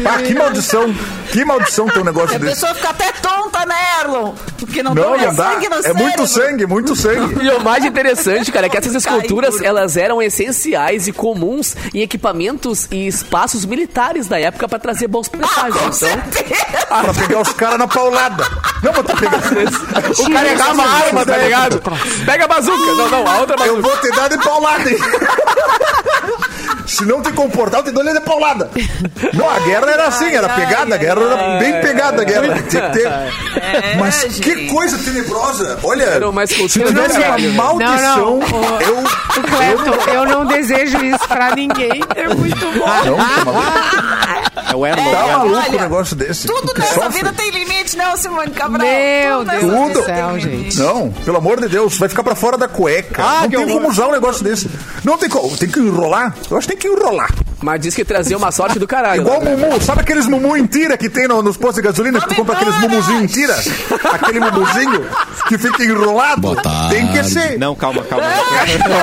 Ah, 0.06 0.22
que 0.22 0.34
maldição. 0.34 0.94
Que 1.32 1.44
maldição 1.44 1.86
ter 1.86 1.98
um 2.00 2.04
negócio 2.04 2.36
A 2.36 2.38
desse. 2.38 2.54
pessoa 2.54 2.74
fica 2.74 2.90
até 2.90 3.12
tonta, 3.12 3.64
né, 3.66 3.74
Erlon? 4.00 4.32
Porque 4.58 4.82
não, 4.82 4.94
Não, 4.94 5.12
tem 5.16 5.26
não 5.26 5.34
dá. 5.34 5.52
sangue 5.52 5.68
no 5.68 5.74
É 5.76 5.92
muito 5.92 6.26
cérebro. 6.26 6.26
sangue, 6.26 6.66
muito 6.66 6.96
sangue. 6.96 7.44
E 7.44 7.50
o 7.50 7.60
mais 7.62 7.84
interessante, 7.84 8.50
cara, 8.50 8.66
é 8.66 8.68
que 8.68 8.76
essas 8.76 8.94
esculturas, 8.94 9.60
elas 9.60 9.96
eram 9.96 10.20
essenciais 10.22 11.06
e 11.08 11.12
comuns 11.12 11.76
em 11.94 12.00
equipamentos 12.00 12.86
e 12.90 13.06
espaços 13.06 13.64
militares 13.64 14.26
da 14.26 14.38
época 14.40 14.66
pra 14.68 14.78
trazer 14.78 15.06
bons 15.08 15.28
prestágios. 15.28 15.74
Com 15.76 15.84
então, 15.86 15.92
certeza. 15.92 16.86
Pra 16.88 17.14
pegar 17.14 17.40
os 17.40 17.52
caras 17.52 17.78
na 17.78 17.86
paulada. 17.88 18.44
Não, 18.82 18.92
mas 18.92 19.06
tu 19.06 19.16
pegar. 19.16 19.38
o 19.38 20.32
cara 20.32 20.48
errar 20.52 20.72
uma 20.72 20.84
arma, 20.86 21.26
tá 21.26 21.36
ligado? 21.36 21.82
Pega 22.24 22.44
a 22.44 22.48
bazuca. 22.48 22.76
Não, 22.78 23.08
não, 23.08 23.26
a 23.26 23.38
outra 23.40 23.56
Eu 23.66 23.76
bazuca. 23.76 23.82
vou 23.82 23.96
te 24.00 24.10
dar 24.16 24.28
de 24.28 24.38
paulada, 24.38 24.90
hein? 24.90 24.98
Se 26.88 27.04
não 27.04 27.20
te 27.20 27.30
comportar, 27.32 27.80
eu 27.80 27.84
te 27.84 27.90
dou 27.90 28.02
de 28.02 28.20
paulada. 28.20 28.70
Não, 29.34 29.48
a 29.48 29.60
guerra 29.60 29.90
era 29.90 30.06
assim, 30.06 30.34
era 30.34 30.48
pegada, 30.48 30.94
a 30.94 30.98
guerra 30.98 31.20
era 31.20 31.58
bem 31.58 31.80
pegada, 31.82 32.22
a 32.22 32.24
guerra. 32.24 32.62
Tinha 32.62 32.90
que 32.90 32.98
ter. 32.98 33.06
É, 33.06 33.96
Mas 33.98 34.24
que 34.24 34.66
coisa 34.68 34.96
tenebrosa. 34.98 35.78
Olha, 35.82 36.18
se 36.46 36.68
tivesse 36.68 37.18
uma 37.18 37.74
maldição, 37.74 38.38
Não, 38.38 38.60
não, 38.60 38.80
eu... 38.80 38.98
O 38.98 39.42
Clepton, 39.42 40.10
eu 40.12 40.24
não 40.24 40.46
desejo 40.46 41.04
isso 41.04 41.28
pra 41.28 41.54
ninguém. 41.54 42.02
É 42.16 42.28
muito 42.28 42.56
bom. 42.72 42.86
Não, 43.04 43.16
tá 43.16 43.44
maluco? 43.44 43.68
É 44.70 44.76
o 44.76 44.86
Erlon. 44.86 45.10
Tá 45.10 45.18
É, 45.26 45.32
maluco 45.32 45.56
olha, 45.56 45.68
um 45.78 45.80
negócio 45.80 46.16
desse. 46.16 46.46
Tudo 46.46 46.72
nessa 46.78 46.94
sofre. 46.94 47.12
vida 47.12 47.32
tem 47.32 47.50
limite, 47.50 47.96
não, 47.96 48.16
Simone 48.16 48.50
Cabral? 48.50 48.86
Meu 48.86 49.38
Tudo 49.38 49.46
nessa 49.46 49.66
Deus 49.66 49.86
vida 49.88 50.00
do 50.00 50.04
céu, 50.04 50.38
gente. 50.40 50.78
Não, 50.78 51.10
pelo 51.24 51.36
amor 51.38 51.60
de 51.60 51.68
Deus, 51.68 51.96
vai 51.98 52.08
ficar 52.08 52.22
pra 52.22 52.34
fora 52.34 52.58
da 52.58 52.68
cueca. 52.68 53.22
Ah, 53.24 53.40
não 53.42 53.50
tem 53.50 53.58
horror. 53.58 53.72
como 53.74 53.88
usar 53.88 54.08
um 54.08 54.12
negócio 54.12 54.44
desse. 54.44 54.70
Não 55.04 55.16
tem 55.16 55.28
como. 55.28 55.56
Tem 55.56 55.68
que 55.70 55.80
enrolar. 55.80 56.34
Eu 56.50 56.58
acho 56.58 56.68
que 56.68 56.76
tem 56.76 56.80
que 56.80 56.88
enrolar. 56.88 57.30
Mas 57.60 57.80
diz 57.80 57.94
que 57.94 58.04
trazia 58.04 58.36
uma 58.36 58.52
sorte 58.52 58.78
do 58.78 58.86
caralho. 58.86 59.22
Igual 59.22 59.40
né? 59.42 59.56
Mumu. 59.56 59.80
Sabe 59.82 60.00
aqueles 60.02 60.26
Mumu 60.26 60.56
em 60.56 60.64
tira 60.66 60.96
que 60.96 61.08
tem 61.08 61.26
no- 61.26 61.42
nos 61.42 61.56
postos 61.56 61.76
de 61.76 61.82
gasolina? 61.82 62.20
Que 62.20 62.28
tu 62.28 62.34
compra 62.36 62.54
aqueles 62.54 62.78
Mumuzinhos 62.80 63.22
em 63.22 63.26
tira? 63.26 63.54
Aquele 64.12 64.38
Mumuzinho 64.40 65.04
que 65.48 65.58
fica 65.58 65.82
enrolado. 65.84 66.40
Boa 66.40 66.56
tarde. 66.62 66.94
Tem 66.94 67.08
que 67.08 67.24
ser. 67.24 67.58
Não, 67.58 67.74
calma, 67.74 68.02
calma. 68.04 68.24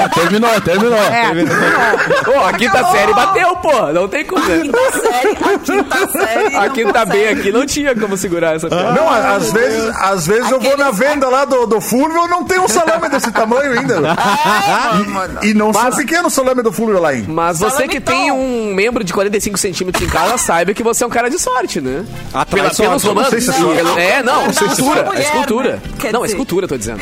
Ó, 0.05 0.09
terminou, 0.09 0.61
terminou. 0.61 0.97
É, 0.99 2.23
Pô, 2.23 2.39
a 2.45 2.53
quinta 2.53 2.83
série 2.91 3.13
bateu, 3.13 3.55
pô. 3.57 3.91
Não 3.93 4.07
tem 4.07 4.23
como. 4.25 4.45
né? 4.45 4.59
Quinta 4.61 4.91
série, 5.01 5.29
a 5.37 5.59
quinta 5.59 6.07
série. 6.11 6.55
A 6.55 6.69
quinta 6.69 7.05
B 7.05 7.27
aqui 7.29 7.51
não 7.51 7.65
tinha 7.65 7.93
como 7.95 8.15
segurar 8.15 8.55
essa 8.55 8.69
piada. 8.69 8.91
Não, 8.93 9.09
a- 9.09 9.35
às 9.35 9.51
vezes, 9.51 9.95
às 9.97 10.27
vezes 10.27 10.49
eu 10.49 10.59
vou 10.59 10.77
na 10.77 10.91
venda 10.91 11.27
lá 11.29 11.43
do, 11.45 11.65
do 11.65 11.81
Fulvio, 11.81 12.27
não 12.27 12.43
tem 12.45 12.59
um 12.59 12.67
salame 12.67 13.09
desse 13.09 13.31
tamanho 13.31 13.77
ainda. 13.79 13.95
É, 13.95 15.09
mano. 15.09 15.39
E 15.43 15.53
não 15.53 15.73
são 15.73 15.91
pequeno 15.91 16.27
o 16.27 16.31
salame 16.31 16.61
do 16.61 16.71
Fulvio 16.71 16.99
lá, 17.01 17.13
hein? 17.13 17.25
Mas 17.27 17.59
você 17.59 17.71
Salame 17.71 17.89
que 17.89 17.99
tom. 17.99 18.11
tem 18.11 18.31
um 18.31 18.44
membro 18.45 19.03
de 19.03 19.11
45 19.13 19.57
centímetros 19.57 20.05
em 20.05 20.09
casa, 20.09 20.37
saiba 20.37 20.73
que 20.73 20.83
você 20.83 21.03
é 21.03 21.07
um 21.07 21.09
cara 21.09 21.29
de 21.29 21.39
sorte, 21.39 21.79
né? 21.81 22.05
Atrai 22.33 22.61
Pela, 22.61 22.73
sorte. 22.73 22.89
pelos 22.89 23.03
Eu 23.03 23.13
não 23.15 23.23
sei 23.25 23.39
romances. 23.39 23.55
se 23.95 23.99
é 23.99 24.09
É, 24.17 24.23
não, 24.23 24.43
Não, 24.43 24.49
escultura. 24.51 24.75
sou 24.75 24.95
É 24.95 25.03
mulher, 25.05 25.21
escultura. 25.21 25.81
né? 26.03 26.11
Não, 26.11 26.23
é 26.23 26.27
escultura, 26.27 26.67
tô 26.67 26.77
dizendo. 26.77 27.01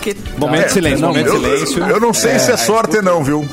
Que- 0.00 0.16
Momento 0.36 0.66
de 0.66 0.72
silêncio, 0.72 1.00
Não, 1.00 1.08
momento 1.08 1.30
de 1.30 1.34
eu, 1.36 1.40
silêncio. 1.66 1.88
eu 1.88 2.00
não 2.00 2.14
sei 2.14 2.38
se 2.38 2.50
é 2.52 2.56
sorte, 2.56 3.02
não, 3.02 3.22
viu? 3.24 3.46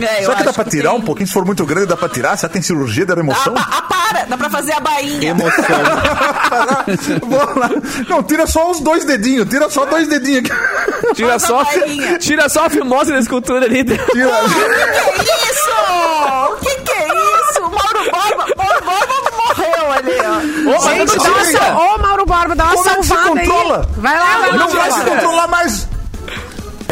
É, 0.00 0.22
Será 0.22 0.34
que 0.36 0.42
dá 0.42 0.52
pra 0.52 0.64
tirar 0.64 0.90
tem. 0.90 0.98
um 0.98 1.02
pouquinho? 1.02 1.26
Se 1.26 1.32
for 1.32 1.44
muito 1.46 1.64
grande, 1.64 1.86
dá 1.86 1.96
pra 1.96 2.08
tirar? 2.08 2.36
Será 2.36 2.48
que 2.48 2.54
tem 2.54 2.62
cirurgia 2.62 3.06
da 3.06 3.14
remoção? 3.14 3.54
pa- 3.54 3.66
ah, 3.72 3.82
para! 3.82 4.24
Dá 4.26 4.36
pra 4.36 4.50
fazer 4.50 4.72
a 4.72 4.80
bainha. 4.80 5.30
Emoção. 5.30 5.64
Vamos 7.26 7.56
lá. 7.56 7.70
Não, 8.08 8.22
tira 8.22 8.46
só 8.46 8.70
os 8.70 8.80
dois 8.80 9.04
dedinhos. 9.04 9.48
Tira 9.48 9.70
só 9.70 9.86
dois 9.86 10.06
dedinhos 10.08 10.40
aqui. 10.50 10.50
Tira 11.14 11.38
só, 11.38 11.62
tira 12.20 12.48
só 12.48 12.66
a 12.66 12.70
fimose 12.70 13.12
da 13.12 13.18
escultura 13.18 13.64
ali. 13.66 13.84
Tira. 13.84 13.96
O 15.16 15.24
que 15.24 15.30
é 15.30 15.50
isso? 15.50 15.70
O 16.52 16.56
que, 16.56 16.76
que 16.82 16.92
é 16.92 17.06
isso? 17.06 17.60
Mauro 17.62 18.10
Borba, 18.10 18.46
Mauro 18.56 18.84
Borba 18.84 19.16
morreu 19.46 19.92
ali, 19.92 20.16
ó. 20.22 20.76
Ô, 20.76 20.88
Gente, 20.88 21.16
dá 21.16 21.70
uma 21.72 21.94
Ô, 21.94 21.98
Mauro 21.98 22.26
Borba, 22.26 22.54
dá 22.54 22.64
uma 22.64 22.74
Como 22.74 22.88
é 22.90 22.94
que 22.96 23.02
se 23.02 23.08
salvada 23.08 23.40
aí. 23.40 23.46
controla? 23.46 23.88
Vai 23.96 24.18
lá, 24.18 24.24
vai 24.38 24.50
lá. 24.52 24.56
Não 24.58 24.68
vai 24.68 24.90
se 24.92 25.00
controlar 25.02 25.46
mais. 25.48 25.88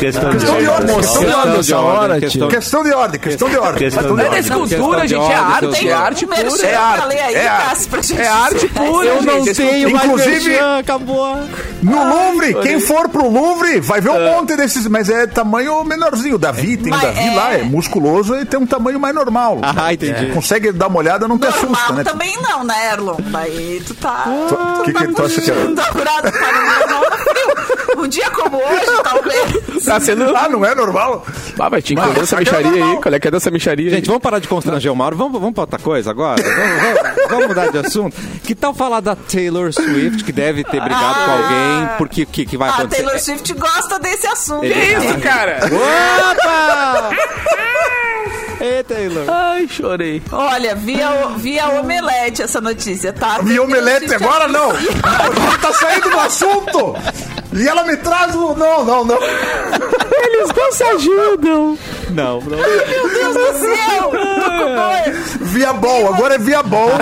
Questão 0.05 0.31
de 0.31 0.37
Questão 0.37 0.59
de 0.61 0.67
ordem. 0.69 0.97
Questão 0.97 1.25
de 1.25 1.33
ordem. 1.33 1.75
hora, 1.75 2.21
questão- 2.21 2.49
Questão 2.49 2.83
de 2.85 2.93
ordem. 2.93 3.21
Questão 3.21 3.49
de 3.49 3.57
ordem. 3.57 3.79
Questão 3.79 4.05
Questão 4.05 4.17
de 4.17 4.23
de 4.23 4.23
É 4.23 4.25
da 4.25 4.29
ordem. 4.29 4.41
escultura, 4.41 5.01
de 5.03 5.09
gente. 5.09 5.21
É 5.21 5.25
ordem, 5.25 5.41
arte. 5.55 5.79
tem 5.81 5.89
É 5.89 5.93
arte 5.95 6.27
pura. 6.27 6.37
É 6.67 6.75
arte. 6.75 7.17
é 7.17 7.47
arte. 7.49 7.69
Cássio, 7.69 7.91
pra 7.91 8.03
gente 8.03 8.21
É 8.21 8.27
arte 8.29 8.69
pura, 8.69 9.07
Eu 9.07 9.23
não 9.23 9.33
é 9.47 9.53
tenho 9.53 9.91
mais 9.91 10.05
Inclusive- 10.05 10.59
acabou. 10.59 11.37
No 11.83 12.09
Louvre, 12.09 12.55
quem 12.63 12.81
for 12.81 13.09
pro 13.09 13.29
Louvre 13.31 13.81
vai 13.81 14.01
ver 14.01 14.11
um 14.11 14.25
monte 14.25 14.57
desses, 14.57 14.87
mas 14.87 15.09
é 15.09 15.27
tamanho 15.27 15.83
menorzinho. 15.85 16.35
O 16.37 16.39
Davi 16.39 16.77
tem 16.77 16.93
o 16.93 16.97
Davi 16.99 17.29
é- 17.29 17.35
lá, 17.35 17.55
é 17.55 17.63
musculoso 17.63 18.35
e 18.37 18.45
tem 18.45 18.59
um 18.61 18.67
tamanho 18.67 18.99
mais 19.01 19.15
normal. 19.15 19.59
Ah, 19.63 19.93
entendi. 19.93 20.27
Consegue 20.33 20.73
dar 20.73 20.87
uma 20.89 20.99
olhada, 20.99 21.27
não 21.29 21.39
te 21.39 21.47
assusta, 21.47 21.93
né? 21.93 22.05
também 22.05 22.37
não, 22.43 22.65
né, 22.65 22.93
Erlon? 22.93 23.17
Daí 23.19 23.83
tu 23.87 23.95
tá... 23.95 24.25
O 24.27 24.83
que, 24.83 24.93
que 24.93 25.09
tu 25.09 25.23
acha 25.23 25.41
que 25.41 25.51
é? 25.51 25.55
Um 27.97 28.09
dia 28.09 28.29
como 28.31 28.57
hoje, 28.59 28.87
talvez. 29.03 29.85
Tá 29.85 30.01
sendo... 30.01 30.37
Ah, 30.37 30.49
não 30.49 30.65
é 30.65 30.75
normal? 30.75 31.25
Ah, 31.59 31.71
mas 31.71 31.85
tinha 31.85 32.03
que 32.13 32.21
essa 32.21 32.37
é 32.37 32.39
micharia 32.41 32.85
aí. 32.85 32.97
Qual 33.01 33.15
é 33.15 33.21
que 33.21 33.29
é 33.29 33.31
dessa 33.31 33.51
micharia 33.51 33.87
aí? 33.89 33.95
Gente, 33.95 34.07
vamos 34.07 34.21
parar 34.21 34.41
de 34.41 34.49
constranger 34.49 34.93
o 34.93 34.97
Mauro. 34.97 35.17
Vamos, 35.17 35.41
vamos 35.41 35.55
pra 35.55 35.63
outra 35.63 35.79
coisa 35.79 36.11
agora? 36.11 36.43
Vamos, 36.43 36.83
vamos- 36.83 37.29
vamos 37.31 37.47
mudar 37.49 37.71
de 37.71 37.79
assunto? 37.79 38.17
Que 38.43 38.55
tal 38.55 38.75
falar 38.75 39.01
da 39.01 39.15
Taylor 39.15 39.73
Swift, 39.73 40.25
que 40.25 40.33
deve 40.33 40.65
ter 40.65 40.81
brigado 40.81 41.15
com 41.25 41.31
alguém, 41.31 41.89
porque 41.97 42.23
o 42.25 42.27
que, 42.27 42.45
que 42.45 42.57
vai 42.57 42.69
A 42.69 42.73
acontecer? 42.75 43.03
Taylor 43.03 43.19
Swift 43.21 43.53
gosta 43.55 43.99
desse 44.01 44.27
assunto. 44.27 44.61
Que 44.63 44.69
isso, 44.69 45.19
cara? 45.23 45.61
Opa! 45.65 47.11
Ei, 48.61 48.83
Taylor. 48.85 49.25
Ai, 49.29 49.69
chorei. 49.69 50.23
Olha, 50.33 50.75
via, 50.75 51.09
via 51.37 51.69
omelete 51.69 52.43
essa 52.43 52.61
notícia, 52.61 53.13
tá? 53.13 53.39
Vi 53.43 53.59
omelete 53.61 54.13
agora, 54.15 54.49
não. 54.49 54.71
Tá 55.61 55.73
saindo 55.73 56.11
do 56.11 56.19
assunto. 56.21 56.97
E 57.55 57.69
ela 57.69 57.85
me 57.85 57.97
traz 57.97 58.35
o... 58.35 58.55
Não, 58.55 58.85
não, 58.85 59.05
não. 59.05 59.19
Eles 59.23 60.51
não 60.57 60.73
se 60.73 60.83
ajudam. 60.83 61.79
Não, 62.11 62.41
não. 62.41 62.59
Meu 62.59 63.09
Deus 63.09 63.35
do 63.35 63.53
céu! 63.61 64.11
Tô 64.11 64.51
com 64.51 64.75
dor. 64.75 65.15
Via 65.47 65.73
bol, 65.73 66.13
agora 66.13 66.35
é 66.35 66.39
via 66.39 66.65
bol. 66.65 66.91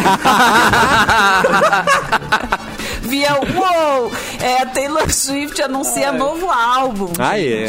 Via 3.12 3.34
Uou! 3.34 4.10
É, 4.40 4.62
a 4.62 4.66
Taylor 4.66 5.12
Swift 5.12 5.60
anuncia 5.60 6.10
novo 6.12 6.48
álbum. 6.50 7.12
Ah, 7.18 7.38
é? 7.38 7.66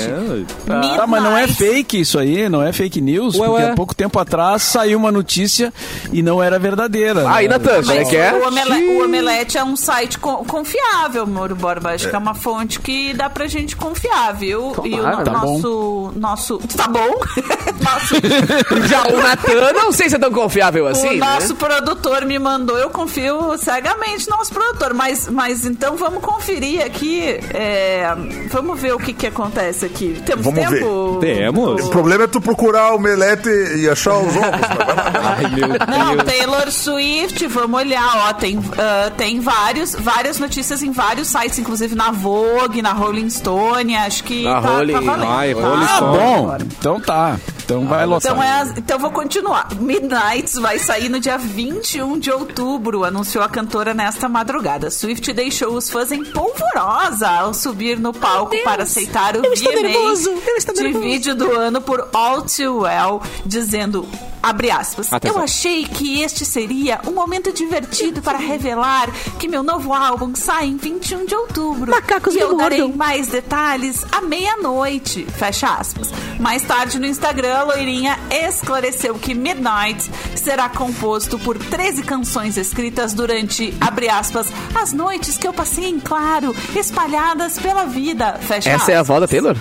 Tá, 0.96 1.06
mas 1.06 1.22
não 1.22 1.36
é 1.38 1.50
fake 1.50 2.00
isso 2.00 2.18
aí, 2.18 2.48
não 2.48 2.64
é 2.64 2.72
fake 2.72 3.02
news, 3.02 3.36
Ué, 3.36 3.46
porque 3.48 3.62
ué. 3.64 3.72
há 3.72 3.76
pouco 3.76 3.94
tempo 3.94 4.18
atrás 4.20 4.64
saiu 4.64 4.98
uma 4.98 5.12
notícia 5.12 5.74
e 6.14 6.24
não 6.24 6.42
era 6.42 6.58
verdadeira. 6.58 7.30
Aí, 7.30 7.50
né? 7.50 7.58
Natan, 7.58 7.82
como 7.82 7.92
é 7.92 8.06
que 8.06 8.16
é? 8.16 8.32
o, 8.34 8.48
Omele- 8.48 8.88
o 9.00 9.04
Omelete 9.04 9.58
é 9.58 9.64
um 9.66 9.76
site 9.76 10.18
co- 10.18 10.46
confiável, 10.46 11.28
Moro 11.28 11.56
Borba. 11.56 11.90
Acho 11.92 12.10
que 12.10 12.16
é 12.16 12.18
uma 12.20 12.34
fonte 12.36 12.80
que 12.80 13.14
dá 13.14 13.30
pra 13.30 13.46
gente 13.46 13.76
confiar, 13.76 14.34
viu? 14.34 14.74
e 14.86 14.94
o 14.94 14.98
Tomara, 14.98 15.24
tá 15.26 15.32
nosso, 15.34 16.14
nosso. 16.16 16.58
Tá 16.78 16.88
bom? 16.88 17.20
nosso, 17.84 18.16
Já 18.88 19.04
o 19.10 19.22
Natan, 19.22 19.74
não 19.74 19.92
sei 19.92 20.10
se 20.10 20.16
é 20.16 20.20
tão 20.20 20.32
confiável 20.32 20.88
assim, 20.88 21.08
o 21.18 21.20
né? 21.20 21.20
nosso 21.20 21.54
produtor 21.56 22.24
me 22.26 22.40
mandou, 22.40 22.78
eu 22.78 22.90
confio 22.90 23.58
cegamente 23.58 24.30
no 24.30 24.38
nosso 24.38 24.54
produtor. 24.54 24.94
Mas, 24.94 25.28
mas 25.34 25.66
então 25.66 25.98
vamos 25.98 26.22
conferir 26.24 26.86
aqui. 26.86 27.22
é, 27.54 28.06
vamos 28.52 28.80
ver 28.80 28.94
o 28.94 28.98
que, 29.00 29.14
que 29.14 29.28
acontece 29.28 29.86
aqui. 29.86 30.22
Temos 30.26 30.46
Vamos 30.46 30.60
tempo? 30.70 31.18
Temos. 31.20 31.86
O 31.86 31.90
problema 31.90 32.24
é 32.26 32.28
tu 32.28 32.40
procurar 32.40 32.92
o 32.94 32.96
omelete 32.96 33.50
e 33.78 33.90
achar 33.90 34.18
os 34.18 34.36
ovos. 34.36 34.44
Ai, 35.24 35.48
meu 35.56 35.68
Não, 35.68 36.16
Deus. 36.18 36.24
Taylor 36.24 36.72
Swift, 36.72 37.48
vamos 37.48 37.80
olhar, 37.82 38.28
ó, 38.30 38.34
tem, 38.34 38.60
ah, 38.78 39.12
tem 39.18 39.40
vários, 39.40 39.96
várias 39.96 40.40
notícias 40.40 40.84
em 40.84 40.92
vários 40.92 41.28
sites, 41.28 41.58
inclusive 41.60 41.96
na 41.96 42.12
Vogue, 42.12 42.82
na 42.82 42.94
Rolling 42.94 43.30
Stone, 43.30 43.96
acho 43.96 44.24
que 44.24 44.44
Na 44.44 44.62
tá, 44.62 44.70
Rolling- 44.78 44.94
tá 44.94 45.00
valendo. 45.00 45.30
Ai, 45.32 45.56
tá? 45.56 45.62
Rolling 45.62 45.84
Ah, 45.90 45.96
Stone. 45.96 46.18
bom. 46.18 46.58
Então 46.80 47.00
tá. 47.00 47.38
Então 47.74 47.88
vai 47.88 48.06
lotar. 48.06 48.32
Então, 48.32 48.44
é 48.44 48.52
as- 48.62 48.78
então 48.78 49.00
vou 49.00 49.12
continuar. 49.12 49.68
Midnights 49.76 50.56
vai 50.56 50.78
sair 50.80 51.10
no 51.10 51.20
dia 51.20 51.38
21 51.38 52.20
de 52.20 52.32
outubro, 52.32 53.04
anunciou 53.04 53.44
a 53.44 53.50
cantora 53.50 53.94
nesta 53.94 54.30
madrugada. 54.30 54.90
Swift 54.92 55.32
deixou 55.34 55.74
os 55.76 55.90
fãs 55.90 56.12
em 56.12 56.24
polvorosa 56.24 57.28
ao 57.30 57.54
subir 57.54 58.00
no 58.00 58.14
palco 58.14 58.56
para 58.64 58.84
aceitar 58.84 59.36
o 59.36 59.42
VMA 59.42 59.82
nervoso, 59.82 60.30
eu 60.46 60.56
estou 60.58 60.76
de 60.76 60.92
vídeo 60.94 61.36
do 61.36 61.52
ano 61.52 61.82
por 61.82 62.08
All 62.14 62.42
Too 62.44 62.82
Well, 62.82 63.22
dizendo, 63.46 64.08
abre 64.42 64.70
aspas, 64.72 65.12
Atenção. 65.12 65.38
eu 65.38 65.44
achei 65.44 65.86
que 65.86 66.22
este 66.22 66.46
seria 66.46 67.00
um 67.08 67.12
momento 67.12 67.52
divertido 67.54 68.22
para 68.22 68.38
revelar 68.38 69.10
que 69.40 69.48
meu 69.48 69.64
novo 69.64 69.94
álbum 69.94 70.36
sai 70.36 70.68
em 70.68 70.78
21 70.78 71.26
de 71.26 71.36
outubro. 71.36 71.92
Macacos 71.92 72.36
e 72.36 72.40
eu 72.40 72.56
darei 72.58 72.92
mais 72.94 73.28
detalhes 73.28 74.06
à 74.12 74.22
meia-noite. 74.22 75.26
Fecha 75.38 75.68
aspas. 75.74 76.10
Mais 76.40 76.62
tarde 76.64 77.00
no 77.00 77.06
Instagram, 77.06 77.63
a 77.64 77.66
loirinha 77.66 78.20
esclareceu 78.30 79.16
que 79.16 79.34
Midnight 79.34 80.10
será 80.36 80.68
composto 80.68 81.40
por 81.40 81.58
13 81.58 82.04
canções 82.04 82.58
escritas 82.58 83.14
durante, 83.14 83.74
abre 83.80 84.10
aspas, 84.10 84.48
as 84.76 84.92
noites 84.92 85.38
que 85.38 85.48
eu 85.48 85.54
passei 85.54 85.86
em 85.86 86.00
claro, 86.00 86.54
espalhadas 86.76 87.58
pela 87.58 87.86
vida. 87.86 88.34
Fecha 88.42 88.70
Essa 88.70 88.92
é 88.92 88.96
a 88.96 89.00
aspas. 89.02 89.08
voz 89.08 89.22
da 89.22 89.28
Taylor? 89.28 89.56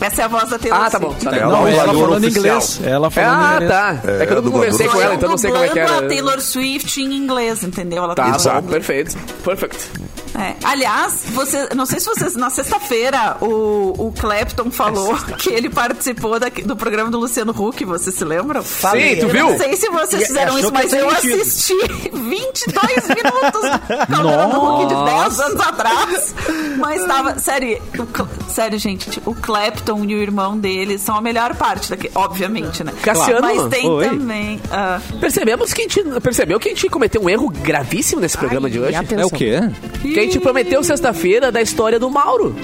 Essa 0.00 0.22
é 0.22 0.24
a 0.24 0.28
voz 0.28 0.48
da 0.48 0.58
Taylor 0.60 0.80
Ah, 0.80 0.88
tá 0.90 0.98
bom. 1.00 1.12
Tá 1.12 1.36
É. 1.36 1.40
Não, 1.40 1.66
ela 1.66 1.86
dublador 1.86 2.00
falando 2.08 2.24
oficial. 2.24 2.44
inglês. 2.46 2.80
Ela 2.84 3.10
falando 3.10 3.42
Ah, 3.42 3.52
inglês. 3.54 3.70
tá. 3.70 3.90
É, 3.90 4.26
que 4.26 4.32
eu 4.32 4.36
não 4.36 4.42
dublador 4.42 4.52
conversei 4.52 4.88
com 4.88 5.02
ela, 5.02 5.14
então 5.16 5.28
não 5.30 5.38
sei 5.38 5.50
como 5.50 5.64
é 5.64 5.68
que 5.68 5.78
era. 5.80 5.98
a 5.98 6.02
Taylor 6.08 6.40
Swift 6.40 7.00
em 7.02 7.12
inglês, 7.16 7.64
entendeu? 7.64 8.04
Ela 8.04 8.14
Tá, 8.14 8.30
tá 8.38 8.60
bom, 8.60 8.68
perfeito. 8.68 9.16
Perfect. 9.44 9.90
É. 10.38 10.54
Aliás, 10.64 11.24
você, 11.30 11.68
não 11.74 11.84
sei 11.86 12.00
se 12.00 12.06
vocês. 12.06 12.36
Na 12.36 12.50
sexta-feira, 12.50 13.36
o, 13.40 14.06
o 14.08 14.12
Clapton 14.18 14.70
falou 14.70 15.16
que 15.38 15.50
ele 15.50 15.68
participou 15.68 16.38
da- 16.38 16.48
do 16.48 16.76
programa 16.76 17.10
do 17.10 17.18
Luciano 17.18 17.52
Huck, 17.52 17.84
vocês 17.84 18.14
se 18.14 18.24
lembram? 18.24 18.62
Sim, 18.62 19.16
tu 19.18 19.26
Eu 19.26 19.28
viu? 19.28 19.50
Não 19.50 19.58
sei 19.58 19.76
se 19.76 19.88
vocês 19.90 20.22
E 20.22 20.26
fizeram 20.26 20.48
achou 20.54 20.60
isso, 20.60 20.72
mas 20.72 20.92
eu 20.92 21.06
mentira. 21.10 21.42
assisti 21.42 21.74
22 22.12 23.08
minutos 23.08 23.62
do 23.62 24.06
Caldeirão 24.14 24.50
do 24.50 24.64
Huck 24.64 24.86
de 24.86 25.04
10 25.04 25.40
anos 25.40 25.60
atrás. 25.60 26.34
Mas 26.78 27.04
tava. 27.04 27.38
Sério, 27.38 27.80
o 27.98 28.50
sério, 28.50 28.78
gente, 28.78 29.20
o 29.26 29.34
Clapton 29.34 30.04
e 30.04 30.14
o 30.14 30.18
irmão 30.22 30.56
dele 30.58 30.98
são 30.98 31.16
a 31.16 31.20
melhor 31.20 31.54
parte 31.56 31.90
daqui. 31.90 32.10
Obviamente, 32.14 32.84
né? 32.84 32.92
Cassiano, 33.02 33.40
Mas 33.40 33.66
tem 33.68 33.88
oi. 33.88 34.08
também. 34.08 34.60
ah, 34.70 35.00
Percebemos 35.20 35.72
que 35.72 35.82
a 35.82 35.84
gente, 35.84 36.02
percebeu 36.20 36.58
que 36.60 36.68
a 36.68 36.70
gente 36.72 36.88
cometeu 36.88 37.22
um 37.22 37.28
erro 37.28 37.48
gravíssimo 37.48 38.20
nesse 38.20 38.36
programa 38.38 38.68
de 38.70 38.78
hoje. 38.78 38.94
É 38.94 39.24
o 39.24 39.30
quê? 39.30 39.60
Que 40.02 40.18
a 40.18 40.22
gente 40.28 40.40
prometeu 40.40 40.84
sexta-feira 40.84 41.50
da 41.50 41.62
história 41.62 41.98
do 41.98 42.10
Mauro. 42.10 42.54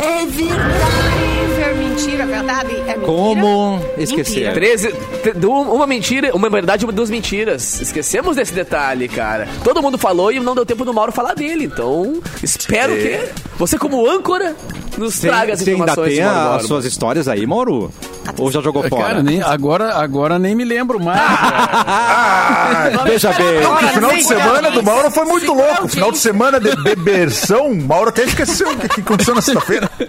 é 0.00 0.26
verdade. 0.26 1.55
Mentira, 1.96 2.26
verdade? 2.26 2.72
É 2.74 2.78
mentira? 2.78 3.00
Como 3.00 3.80
esquecer? 3.96 4.52
13, 4.52 4.92
te- 5.22 5.32
du- 5.32 5.50
uma 5.50 5.86
mentira, 5.86 6.34
uma 6.34 6.48
verdade 6.50 6.84
e 6.86 6.92
duas 6.92 7.08
mentiras. 7.10 7.80
Esquecemos 7.80 8.36
desse 8.36 8.52
detalhe, 8.52 9.08
cara. 9.08 9.48
Todo 9.64 9.80
mundo 9.82 9.96
falou 9.98 10.30
e 10.30 10.38
não 10.38 10.54
deu 10.54 10.66
tempo 10.66 10.84
do 10.84 10.92
Mauro 10.92 11.10
falar 11.12 11.34
dele. 11.34 11.64
Então, 11.64 12.20
espero 12.42 12.94
que 12.94 13.20
você, 13.58 13.78
como 13.78 14.08
âncora, 14.08 14.54
nos 14.98 15.18
traga 15.18 15.54
as 15.54 15.60
você 15.60 15.70
ainda 15.70 15.82
informações. 15.84 16.14
tem 16.14 16.24
Mauro 16.24 16.54
as 16.56 16.66
suas 16.66 16.84
histórias 16.84 17.28
aí, 17.28 17.46
Mauro? 17.46 17.90
Ou 18.38 18.50
já 18.50 18.60
jogou 18.60 18.82
fora? 18.88 19.04
Cara, 19.04 19.22
nem, 19.22 19.40
agora, 19.40 19.94
agora 19.94 20.38
nem 20.38 20.54
me 20.54 20.64
lembro 20.64 20.98
mais. 21.02 21.20
Ah, 21.88 23.02
Veja 23.04 23.32
bem. 23.32 23.58
o 23.66 23.76
final 23.92 24.12
de 24.12 24.22
semana 24.24 24.70
do 24.70 24.82
Mauro 24.82 25.10
foi 25.10 25.24
muito 25.24 25.52
louco. 25.52 25.88
Final 25.88 26.10
de 26.12 26.18
semana 26.18 26.58
de 26.60 26.74
bebersão, 26.82 27.68
o 27.70 27.82
Mauro 27.82 28.08
até 28.10 28.24
esqueceu 28.24 28.70
o 28.72 28.76
que, 28.76 28.88
que 28.88 29.00
aconteceu 29.00 29.34
na 29.34 29.40
sexta-feira. 29.42 29.90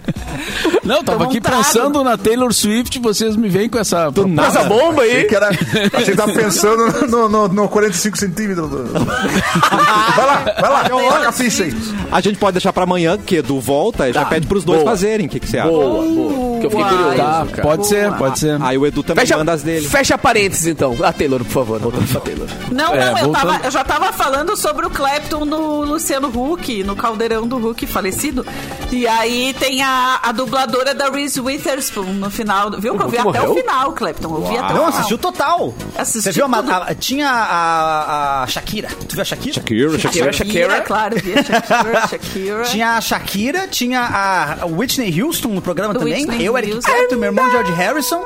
Não, 0.84 1.04
tava 1.04 1.26
aqui 1.26 1.40
pensando 1.42 2.04
na 2.04 2.18
Taylor 2.18 2.54
Swift, 2.54 3.00
vocês 3.00 3.36
me 3.36 3.50
vêm 3.50 3.68
com 3.70 3.78
essa 3.80 4.12
proposta. 4.12 4.42
Essa 4.60 4.64
bomba 4.64 5.02
Achei 5.04 5.18
aí. 5.18 5.24
que 5.26 5.36
era. 5.36 5.50
Achei 5.50 6.06
que 6.06 6.16
tava 6.16 6.34
pensando 6.34 7.08
no, 7.08 7.30
no, 7.30 7.48
no 7.48 7.68
45 7.70 8.18
centímetros. 8.18 8.70
do- 8.70 8.84
Vai 8.94 10.26
lá, 10.26 10.44
vai 10.60 10.70
lá, 10.72 10.90
toca 10.90 11.30
a 11.30 11.32
ficha 11.32 11.64
aí. 11.64 11.74
A 12.12 12.22
gente 12.22 12.38
pode 12.38 12.54
deixar 12.54 12.72
pra 12.74 12.84
amanhã, 12.84 13.18
que 13.18 13.36
Edu 13.38 13.60
volta 13.60 14.10
e 14.10 14.14
já 14.14 14.22
Tá. 14.24 14.30
pede 14.30 14.48
pros 14.48 14.64
dois 14.64 14.80
Boa. 14.80 14.92
fazerem. 14.92 15.28
O 15.28 15.30
que, 15.30 15.40
que 15.40 15.48
você 15.48 15.58
acha? 15.60 15.70
Boa, 15.70 16.04
boa. 16.04 16.60
Que 16.60 16.66
eu 16.66 16.70
fiquei 16.72 16.86
curioso. 16.86 17.16
Tá, 17.18 17.46
cara. 17.52 17.62
pode 17.62 17.88
ser, 17.88 18.12
pode 18.14 18.40
ser. 18.40 18.62
Aí 18.62 18.78
o 18.78 18.86
Edu 18.86 19.04
também 19.04 19.26
Fecha, 19.26 19.38
manda 19.38 19.52
as 19.54 19.62
dele. 19.64 19.88
fecha 19.88 20.18
parênteses, 20.18 20.66
então. 20.68 20.96
A 21.04 21.12
Taylor, 21.14 21.40
por 21.44 21.52
favor. 21.52 21.80
Voltando 21.80 22.08
pra 22.12 22.22
Taylor. 22.22 22.48
Não, 22.72 22.94
É, 22.96 23.12
não, 23.12 23.18
eu, 23.20 23.30
tava- 23.32 23.60
eu 23.64 23.72
já 23.72 23.84
tava 23.84 24.12
falando 24.14 24.56
sobre 24.58 24.86
o 24.86 24.90
Clapton 24.90 25.46
no 25.46 25.82
Luciano 25.84 26.28
Huck, 26.30 26.84
no 26.84 26.96
caldeirão 26.96 27.48
do 27.48 27.58
Huck 27.70 27.86
falecido. 27.86 28.46
E 28.92 29.06
aí 29.08 29.54
tem 29.60 29.82
a, 29.84 30.20
a 30.24 30.32
dubladora 30.48 30.94
da 30.96 31.10
Reese 31.10 31.40
Witherspoon 31.42 32.14
no 32.14 32.30
final. 32.32 32.72
Viu 32.80 32.96
que 32.98 33.04
eu 33.04 33.10
vi 33.10 33.18
até 33.18 33.42
o 33.42 33.54
final, 33.54 33.92
Clapton. 33.94 34.36
Eu 34.38 34.46
vi 34.48 34.58
até 34.58 34.74
o 34.74 34.78
Não, 34.78 34.88
assistiu 34.88 35.18
total. 35.18 35.74
Assisti 35.98 36.22
Você 36.24 36.32
viu 36.32 36.46
a, 36.46 36.58
a- 36.90 36.96
Tinha 36.96 37.30
a, 37.30 38.44
a 38.44 38.48
Shakira. 38.48 38.88
Tu 39.08 39.14
viu 39.14 39.22
a 39.22 39.26
Shakira? 39.26 39.54
Shakira, 39.54 39.90
Shakira. 40.00 40.34
Shakira, 40.34 40.34
Shakira. 40.34 40.82
claro, 40.82 41.16
vi 41.22 41.34
a 41.34 41.44
Shakira, 41.44 42.02
Shakira. 42.08 42.64
Tinha 42.64 42.98
a 42.98 43.02
Shakira, 43.02 43.68
tinha 43.68 44.02
a 44.62 44.66
Whitney 44.66 45.22
Houston 45.22 45.50
no 45.50 45.62
programa 45.62 45.94
Do 45.94 46.00
também. 46.00 46.26
Whitney 46.26 46.46
eu, 46.46 46.58
Eric. 46.58 46.80
Clapton, 46.82 47.16
meu 47.18 47.26
irmão 47.30 47.52
George 47.52 47.72
Harrison. 47.74 48.24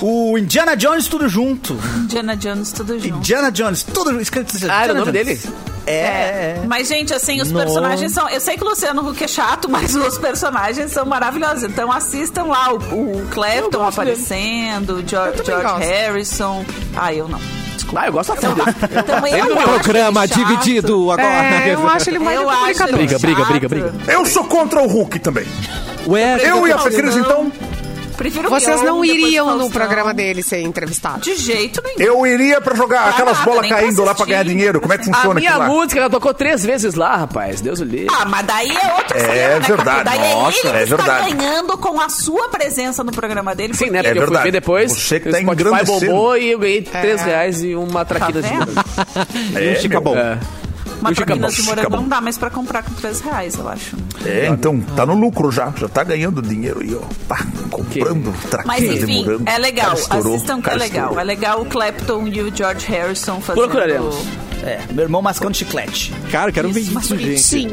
O 0.00 0.36
Indiana 0.38 0.76
Jones, 0.76 1.08
tudo 1.08 1.28
junto. 1.28 1.72
Indiana 1.96 2.36
Jones, 2.36 2.70
tudo 2.72 2.98
junto. 2.98 3.16
Indiana 3.16 3.50
Jones, 3.50 3.82
tudo 3.82 4.10
junto. 4.10 4.22
Escrito 4.22 4.54
Ah, 4.68 4.84
era 4.84 4.92
o 4.92 4.96
nome 4.98 5.10
Jones. 5.12 5.42
dele? 5.42 5.75
É, 5.86 5.92
é. 5.92 6.62
Mas, 6.66 6.88
gente, 6.88 7.14
assim, 7.14 7.40
os 7.40 7.52
personagens 7.52 8.12
são. 8.12 8.28
Eu 8.28 8.40
sei 8.40 8.56
que 8.56 8.64
o 8.64 8.68
Luciano 8.68 9.08
Huck 9.08 9.22
é 9.22 9.28
chato, 9.28 9.68
mas 9.70 9.94
os 9.94 10.18
personagens 10.18 10.92
são 10.92 11.06
maravilhosos. 11.06 11.62
Então 11.64 11.90
assistam 11.92 12.44
lá 12.44 12.72
o, 12.72 12.76
o 12.76 13.26
Clapton 13.30 13.78
dele. 13.78 13.88
aparecendo, 13.88 14.94
o 14.96 15.08
George, 15.08 15.42
também 15.42 15.62
George. 15.62 15.84
Harrison. 15.84 16.64
Ah, 16.96 17.12
eu 17.14 17.28
não. 17.28 17.40
Desculpa. 17.74 18.00
Ah, 18.00 18.06
eu 18.06 18.12
gosto 18.12 18.34
da 18.34 18.40
dele. 18.40 18.74
Eu 19.38 19.52
Um 19.52 19.62
programa 19.62 20.26
dividido 20.26 21.10
agora. 21.10 21.28
É, 21.28 21.74
eu 21.74 21.88
acho 21.88 22.10
ele 22.10 22.18
mais 22.18 22.40
Eu 22.40 22.50
acho 22.50 22.86
Briga, 22.92 23.18
briga, 23.18 23.40
chato. 23.40 23.48
briga, 23.50 23.68
briga. 23.68 23.94
Eu 24.08 24.26
sou 24.26 24.44
contra 24.44 24.82
o 24.82 24.86
Hulk 24.86 25.18
também. 25.20 25.46
Ué, 26.08 26.38
Eu 26.42 26.66
e 26.66 26.72
a 26.72 26.78
Faustão. 26.78 26.92
Fecris, 26.92 27.16
então, 27.16 27.52
Prefiro 28.16 28.48
Vocês 28.48 28.82
não 28.82 29.04
iriam 29.04 29.56
no 29.56 29.70
programa 29.70 30.12
dele 30.14 30.42
ser 30.42 30.60
entrevistado. 30.60 31.20
De 31.20 31.34
jeito 31.36 31.82
nenhum. 31.84 31.96
eu 32.00 32.26
iria 32.26 32.60
pra 32.60 32.74
jogar 32.74 33.02
Pra 33.02 33.10
aquelas 33.10 33.38
nada, 33.38 33.50
bolas 33.50 33.68
caindo 33.68 34.04
lá 34.04 34.14
pra 34.14 34.26
ganhar 34.26 34.42
dinheiro. 34.44 34.80
Como 34.80 34.92
é 34.92 34.98
que 34.98 35.10
A 35.10 35.14
funciona 35.14 35.34
minha 35.40 35.50
aquilo 35.50 35.64
lá? 35.64 35.68
música, 35.74 36.00
ela 36.00 36.10
tocou 36.10 36.32
três 36.34 36.64
vezes 36.64 36.94
lá, 36.94 37.16
rapaz. 37.16 37.60
Deus 37.60 37.80
o 37.80 37.84
livre. 37.84 38.08
Ah, 38.18 38.24
mas 38.24 38.46
daí 38.46 38.70
é 38.70 38.94
outro 38.96 39.16
É 39.16 39.20
esquema, 39.20 39.36
né, 39.48 39.60
verdade. 39.60 40.04
Daí 40.04 40.18
Nossa, 40.34 40.68
ele 40.68 40.76
é 40.78 40.82
está 40.82 40.96
verdade. 40.96 41.34
ganhando 41.34 41.78
com 41.78 42.00
a 42.00 42.08
sua 42.08 42.48
presença 42.48 43.04
no 43.04 43.12
programa 43.12 43.54
dele. 43.54 43.74
Sim, 43.74 43.90
né? 43.90 44.02
Porque 44.02 44.06
É 44.08 44.10
eu 44.10 44.14
fui 44.14 44.20
verdade. 44.26 44.44
ver 44.44 44.52
depois. 44.52 44.92
Você 44.92 45.20
que 45.20 45.28
o 45.28 45.32
tá 45.32 45.38
Spotify 45.40 45.84
bombou 45.84 46.36
e 46.36 46.50
eu 46.52 46.58
ganhei 46.58 46.82
três 46.82 47.22
reais 47.22 47.62
e 47.62 47.74
uma 47.74 48.04
traquina 48.04 48.40
de 48.42 48.48
morango. 48.52 48.72
É, 49.54 49.74
Fica 49.76 50.00
meu. 50.00 50.12
bom. 50.12 50.16
É. 50.16 50.38
Uma 51.08 51.14
fica 51.14 51.26
traquinas 51.26 51.54
bom, 51.56 51.62
de 51.62 51.68
morango 51.68 51.96
não 51.96 52.08
dá 52.08 52.20
mais 52.20 52.38
pra 52.38 52.50
comprar 52.50 52.82
com 52.82 52.92
3 52.94 53.20
reais, 53.20 53.56
eu 53.56 53.68
acho. 53.68 53.96
É, 54.24 54.46
então, 54.48 54.80
tá 54.80 55.06
no 55.06 55.14
lucro 55.14 55.50
já. 55.50 55.72
Já 55.76 55.88
tá 55.88 56.02
ganhando 56.04 56.40
dinheiro 56.42 56.80
aí, 56.80 56.94
ó. 56.94 57.02
Pá, 57.28 57.38
comprando 57.70 58.32
Mas 58.64 58.78
traquinhos 58.78 58.94
de 58.98 59.04
enfim, 59.04 59.24
morango. 59.24 59.44
é 59.46 59.58
legal. 59.58 59.86
Cara, 59.86 59.98
estourou, 59.98 60.34
Assistam 60.34 60.60
que 60.60 60.70
é 60.70 60.74
legal. 60.74 60.88
estourou. 61.04 61.20
É 61.20 61.24
legal 61.24 61.60
o 61.62 61.64
Clapton 61.66 62.26
e 62.28 62.40
o 62.42 62.54
George 62.54 62.86
Harrison 62.86 63.40
fazendo... 63.40 63.62
Procuraremos. 63.64 64.16
É, 64.64 64.80
meu 64.90 65.04
irmão 65.04 65.20
mascando 65.22 65.56
chiclete. 65.56 66.12
Cara, 66.30 66.50
quero 66.50 66.70
ver 66.70 66.80
Isso, 66.80 67.16
gente. 67.16 67.40
Sim. 67.40 67.68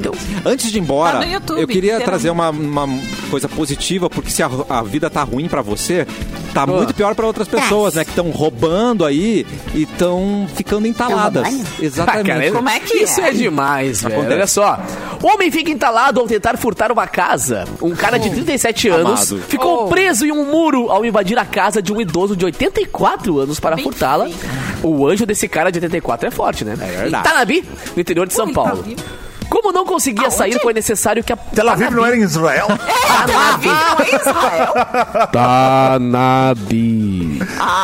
Antes 0.45 0.71
de 0.71 0.77
ir 0.77 0.81
embora, 0.81 1.19
Tá 1.19 1.25
YouTube, 1.25 1.61
eu 1.61 1.67
queria 1.67 1.99
trazer 2.01 2.29
uma, 2.29 2.49
uma 2.49 2.88
coisa 3.29 3.47
positiva, 3.49 4.09
porque 4.09 4.29
se 4.29 4.43
a, 4.43 4.49
a 4.69 4.84
vida 4.84 5.09
tá 5.09 5.23
ruim 5.23 5.47
pra 5.47 5.61
você, 5.61 6.05
tá 6.53 6.67
muito 6.67 6.93
pior 6.93 7.15
pra 7.15 7.25
outras 7.25 7.47
pessoas, 7.47 7.95
né? 7.95 8.03
Que 8.03 8.11
estão 8.11 8.29
roubando 8.29 9.05
aí 9.05 9.45
e 9.73 9.84
estão 9.84 10.47
ficando 10.55 10.88
entaladas. 10.88 11.47
Exatamente. 11.79 12.31
Ah, 12.31 12.36
cara, 12.36 12.51
Como 12.51 12.69
é 12.69 12.79
que 12.79 12.95
Isso 12.97 13.21
é? 13.21 13.29
é 13.29 13.31
demais, 13.31 14.01
velho. 14.01 14.15
Acontece. 14.15 14.36
Olha 14.36 14.47
só. 14.47 14.79
Homem 15.21 15.49
fica 15.49 15.71
entalado 15.71 16.19
ao 16.19 16.27
tentar 16.27 16.57
furtar 16.57 16.91
uma 16.91 17.07
casa. 17.07 17.65
Um 17.81 17.91
cara 17.95 18.17
de 18.17 18.29
37 18.29 18.89
anos 18.89 19.31
amado. 19.31 19.45
ficou 19.47 19.86
Oh. 19.86 19.88
preso 19.88 20.25
em 20.25 20.31
um 20.31 20.45
muro 20.51 20.91
ao 20.91 21.05
invadir 21.05 21.38
a 21.39 21.45
casa 21.45 21.81
de 21.81 21.91
um 21.93 21.99
idoso 22.01 22.36
de 22.36 22.43
84 22.45 23.39
anos 23.39 23.59
para 23.59 23.77
furtá-la. 23.77 24.29
O 24.84 25.07
anjo 25.07 25.25
desse 25.25 25.47
cara 25.47 25.71
de 25.71 25.77
84 25.79 26.27
é 26.27 26.31
forte, 26.31 26.65
né? 26.65 26.73
É 26.73 27.01
verdade. 27.03 27.23
Tanabi, 27.23 27.65
no 27.95 28.01
interior 28.01 28.27
de 28.27 28.34
São 28.34 28.47
Ui, 28.47 28.53
Paulo. 28.53 28.84
Tanabi. 29.44 29.50
Como 29.50 29.72
não 29.72 29.86
conseguia 29.86 30.32
sair, 30.32 30.60
foi 30.62 30.74
necessário 30.74 31.24
que 31.24 31.34
a 31.34 31.36
Tel 31.36 31.70
Aviv 31.70 31.91
não 31.91 32.06
era 32.06 32.16
em 32.16 32.22
Israel? 32.22 32.68
Tanabi 33.08 33.68
não 33.68 34.00
é 34.00 34.16
Israel. 34.16 34.74
Tanabi. 35.32 37.39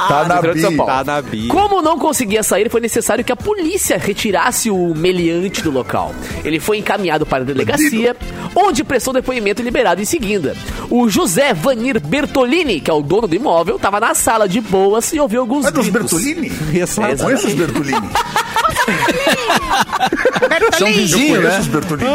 tá 0.07 0.25
na 0.27 0.35
interior 0.37 0.55
de 0.55 0.61
São 0.61 0.71
Bi. 0.71 0.77
Paulo. 0.77 0.91
Tá 0.91 1.03
na 1.03 1.21
Bia. 1.21 1.49
Como 1.49 1.81
não 1.81 1.99
conseguia 1.99 2.43
sair, 2.43 2.69
foi 2.69 2.81
necessário 2.81 3.23
que 3.23 3.31
a 3.31 3.35
polícia 3.35 3.97
retirasse 3.97 4.69
o 4.69 4.93
meliante 4.95 5.61
do 5.61 5.71
local. 5.71 6.13
Ele 6.43 6.59
foi 6.59 6.77
encaminhado 6.77 7.25
para 7.25 7.43
a 7.43 7.45
delegacia, 7.45 8.15
onde 8.55 8.83
prestou 8.83 9.13
depoimento 9.13 9.61
liberado 9.61 10.01
em 10.01 10.05
seguida. 10.05 10.55
O 10.89 11.09
José 11.09 11.53
Vanir 11.53 11.99
Bertolini, 11.99 12.79
que 12.79 12.89
é 12.89 12.93
o 12.93 13.01
dono 13.01 13.27
do 13.27 13.35
imóvel, 13.35 13.75
estava 13.75 13.99
na 13.99 14.13
sala 14.13 14.47
de 14.47 14.61
boas 14.61 15.11
e 15.13 15.19
ouviu 15.19 15.41
alguns 15.41 15.65
É 15.65 15.71
dos 15.71 15.89
gritos. 15.89 16.23
Bertolini? 16.23 16.51
Exato. 16.73 17.23
Conheço 17.23 17.47
os 17.47 17.53
Bertolini. 17.53 18.09
São 20.77 20.87
vizinhos, 20.93 21.43
né? 21.43 21.59
os 21.59 21.67
Bertolini. 21.67 22.09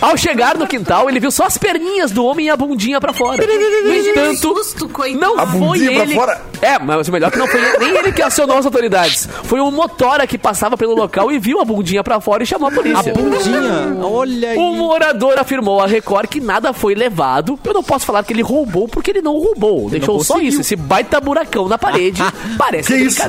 Ao 0.00 0.16
chegar 0.16 0.56
no 0.56 0.66
quintal, 0.66 1.08
ele 1.08 1.20
viu 1.20 1.30
só 1.30 1.44
as 1.44 1.58
perninhas 1.58 2.10
do 2.10 2.24
homem 2.24 2.46
e 2.46 2.50
a 2.50 2.56
bundinha 2.56 3.00
pra 3.00 3.12
fora. 3.12 3.44
No 3.44 3.94
entanto, 3.94 4.38
susto, 4.38 4.88
coitado. 4.88 5.20
não 5.20 5.38
A 5.38 5.46
foi 5.46 5.80
ele. 5.86 6.14
fora? 6.14 6.40
É, 6.62 6.78
mas 6.78 7.08
o 7.08 7.12
melhor 7.12 7.28
é 7.28 7.30
que 7.30 7.38
não 7.38 7.46
foi 7.46 7.60
nem 7.78 7.96
ele 7.96 8.12
que 8.12 8.22
acionou 8.22 8.56
as 8.58 8.64
autoridades. 8.66 9.28
Foi 9.44 9.60
um 9.60 9.70
motora 9.70 10.26
que 10.26 10.38
passava 10.38 10.76
pelo 10.76 10.94
local 10.94 11.30
e 11.30 11.38
viu 11.38 11.60
a 11.60 11.64
bundinha 11.64 12.02
pra 12.02 12.20
fora 12.20 12.42
e 12.42 12.46
chamou 12.46 12.68
a 12.68 12.72
A 12.72 12.74
polícia. 12.74 13.12
bundinha, 13.12 13.96
olha 14.02 14.50
aí. 14.50 14.56
O 14.56 14.72
morador 14.74 15.38
afirmou 15.38 15.80
à 15.80 15.86
Record 15.86 16.28
que 16.28 16.40
nada 16.40 16.72
foi 16.72 16.94
levado. 16.94 17.58
Eu 17.64 17.74
não 17.74 17.82
posso 17.82 18.06
falar 18.06 18.22
que 18.24 18.32
ele 18.32 18.42
roubou, 18.42 18.88
porque 18.88 19.10
ele 19.10 19.22
não 19.22 19.32
roubou. 19.38 19.88
Deixou 19.90 20.22
só 20.24 20.34
conseguiu. 20.34 20.48
isso. 20.48 20.60
Esse 20.60 20.76
baita 20.76 21.20
buracão 21.20 21.68
na 21.68 21.78
parede. 21.78 22.22
Parece 22.58 22.92
Que 22.92 22.98
isso? 23.04 23.20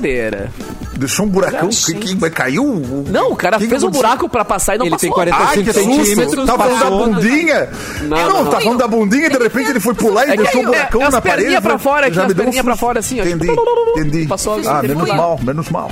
Deixou 1.02 1.26
um 1.26 1.30
buracão. 1.30 1.68
Que, 1.70 1.94
que, 1.96 2.16
mas 2.16 2.32
caiu? 2.32 2.64
o- 2.64 3.06
Não, 3.10 3.32
o 3.32 3.36
cara 3.36 3.58
que 3.58 3.64
que 3.64 3.70
fez 3.72 3.82
um 3.84 3.90
buraco 3.90 4.30
pra 4.30 4.46
passar 4.46 4.76
e 4.76 4.78
não 4.78 4.86
Ele 4.86 4.92
passou. 4.92 5.10
tem 5.10 5.12
45 5.12 5.50
Ai, 5.50 5.64
que 5.64 5.74
centímetros. 5.74 6.26
susto! 6.36 6.46
Tá 6.46 6.58
falando 6.58 6.80
da 6.80 6.90
bundinha? 6.92 7.70
Não, 8.02 8.08
Não, 8.08 8.30
não, 8.30 8.44
não. 8.44 8.52
tá 8.52 8.62
falando 8.62 8.78
da 8.78 8.88
bundinha 8.88 9.26
e 9.26 9.30
de 9.32 9.38
repente 9.40 9.70
ele 9.72 9.80
foi 9.80 9.96
pular 9.96 10.28
e 10.28 10.30
É 10.30 10.38
que 10.38 10.44
deixou 10.44 10.62
um 10.62 10.64
é- 10.66 10.68
buracão 10.68 11.02
é 11.02 11.06
as 11.06 11.14
na 11.14 11.22
parede. 11.22 11.38
perninhas 11.42 11.64
pra 11.64 11.78
fora 11.80 12.06
aqui, 12.06 12.16
Já 12.16 12.26
as 12.26 12.32
um 12.32 12.36
perninhas 12.36 12.64
pra 12.66 12.76
fora 12.78 13.00
assim, 13.00 13.20
ó. 13.20 13.24
Entendi, 13.26 13.48
entendi. 13.98 14.28
Passou 14.28 14.62
ah, 14.66 14.82
menos 14.84 15.04
que- 15.10 15.16
mal, 15.18 15.40
menos 15.42 15.70
mal. 15.70 15.92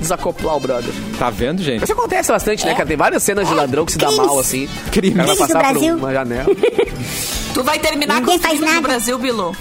Desacoplar 0.00 0.56
o 0.56 0.60
brother. 0.60 0.92
Tá 1.18 1.30
vendo, 1.30 1.62
gente? 1.62 1.82
Isso 1.82 1.92
acontece 1.92 2.30
bastante, 2.30 2.64
né, 2.64 2.74
cara? 2.74 2.86
Tem 2.86 2.96
várias 2.96 3.22
cenas 3.22 3.48
de 3.48 3.54
ladrão 3.54 3.84
que 3.84 3.92
se 3.92 3.98
dá 3.98 4.10
mal, 4.12 4.38
assim. 4.38 4.68
O 4.86 4.90
cara 4.92 5.26
vai 5.26 5.36
passar 5.36 5.64
por 5.64 5.72
Brasil. 5.72 5.96
uma 5.96 6.12
janela. 6.12 6.46
Tu 7.54 7.62
vai 7.62 7.78
terminar 7.78 8.20
Ninguém 8.20 8.38
com 8.38 8.44
os 8.44 8.46
faz 8.46 8.60
nada. 8.60 8.80
Brasil, 8.80 9.18
Bilu. 9.18 9.54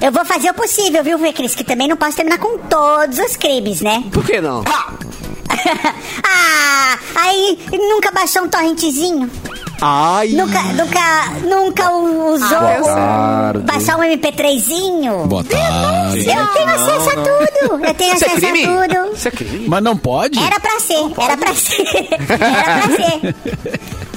Eu 0.00 0.12
vou 0.12 0.24
fazer 0.24 0.50
o 0.50 0.54
possível, 0.54 1.02
viu, 1.02 1.18
Fê 1.18 1.32
Cris? 1.32 1.54
Que 1.54 1.64
também 1.64 1.88
não 1.88 1.96
posso 1.96 2.16
terminar 2.16 2.38
com 2.38 2.58
todos 2.58 3.18
os 3.18 3.36
crimes, 3.36 3.80
né? 3.80 4.04
Por 4.12 4.24
que 4.24 4.40
não? 4.40 4.62
ah, 6.24 6.98
aí 7.16 7.58
nunca 7.72 8.10
baixou 8.12 8.42
um 8.44 8.48
torrentezinho? 8.48 9.30
Ai, 9.80 10.28
Nunca, 10.28 10.62
nunca, 10.72 11.28
nunca 11.42 11.90
usou 11.92 12.84
tarde. 12.84 13.58
baixar 13.60 13.98
um 13.98 14.02
MP3zinho? 14.02 15.26
Boa 15.26 15.44
tarde. 15.44 16.26
Eu 16.26 16.46
tenho 16.46 16.68
acesso 16.70 17.10
a 17.10 17.14
tudo. 17.14 17.84
Eu 17.84 17.94
tenho 17.94 18.14
Isso 18.14 18.24
é 18.24 18.28
acesso 18.28 18.46
a 18.46 18.50
crime? 18.50 18.66
tudo. 18.66 19.14
Isso 19.14 19.28
é 19.28 19.30
crime? 19.30 19.68
Mas 19.68 19.82
não 19.82 19.94
pode? 19.96 20.38
Era 20.42 20.58
pra 20.60 20.80
ser, 20.80 20.94
era 21.20 21.36
pra 21.36 21.54
ser. 21.54 22.08
Era 22.30 22.88
pra 22.88 22.96
ser. 22.96 23.36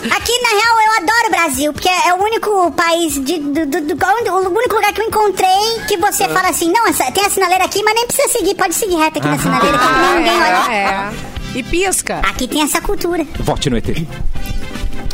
Aqui, 0.02 0.32
na 0.42 0.50
real, 0.50 0.80
eu 0.86 0.92
adoro 1.04 1.28
o 1.28 1.32
Brasil, 1.32 1.74
porque 1.74 1.90
é 1.90 2.14
o 2.14 2.24
único 2.24 2.72
país, 2.72 3.14
de, 3.16 3.38
do, 3.40 3.66
do- 3.66 3.82
do- 3.96 4.06
o 4.34 4.50
único 4.58 4.76
lugar 4.76 4.94
que 4.94 5.02
eu 5.02 5.08
encontrei 5.08 5.80
que 5.88 5.98
você 5.98 6.24
Ah. 6.24 6.30
fala 6.30 6.50
assim, 6.50 6.72
não, 6.72 6.88
essa- 6.88 7.12
tem 7.12 7.26
a 7.26 7.30
sinaleira 7.30 7.66
aqui, 7.66 7.84
mas 7.84 7.96
nem 7.96 8.08
precisa 8.08 8.30
seguir, 8.30 8.56
pode 8.56 8.74
seguir 8.76 8.96
reto 8.96 9.20
aqui 9.20 9.28
na 9.28 9.38
sinaleira, 9.38 9.78
que 9.78 9.84
Ah, 9.84 10.14
ninguém 10.16 10.38
olha. 10.38 10.72
é, 10.74 10.76
é. 10.76 11.12
E 11.60 11.64
pisca. 11.64 12.20
Aqui 12.24 12.48
tem 12.48 12.62
essa 12.62 12.80
cultura. 12.80 13.26
vote 13.40 13.70
no 13.70 13.78
ET. 13.78 13.86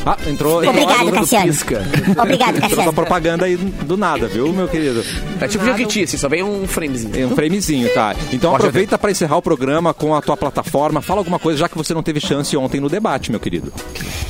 Ah, 0.07 0.15
entrou, 0.27 0.63
entrou, 0.63 0.83
Obrigado, 0.83 1.11
Cassiano. 1.11 1.47
pisca. 1.47 1.83
Obrigado, 2.21 2.55
entrou 2.57 2.69
Cassiano. 2.69 2.93
propaganda 2.93 3.45
aí 3.45 3.55
do 3.55 3.97
nada, 3.97 4.27
viu, 4.27 4.53
meu 4.53 4.67
querido? 4.67 5.03
É 5.41 5.47
tipo 5.47 5.65
Jequiti, 5.65 6.07
só 6.17 6.29
vem 6.29 6.43
um 6.43 6.67
framezinho. 6.67 7.19
É 7.19 7.25
um 7.25 7.33
framezinho, 7.35 7.89
tá? 7.91 8.15
Então 8.31 8.51
Pode 8.51 8.63
aproveita 8.63 8.97
pra 8.99 9.09
encerrar 9.09 9.37
o 9.37 9.41
programa 9.41 9.93
com 9.95 10.13
a 10.13 10.21
tua 10.21 10.37
plataforma. 10.37 11.01
Fala 11.01 11.21
alguma 11.21 11.39
coisa, 11.39 11.57
já 11.59 11.67
que 11.69 11.75
você 11.75 11.93
não 11.93 12.03
teve 12.03 12.19
chance 12.19 12.55
ontem 12.55 12.79
no 12.79 12.87
debate, 12.87 13.31
meu 13.31 13.39
querido. 13.39 13.73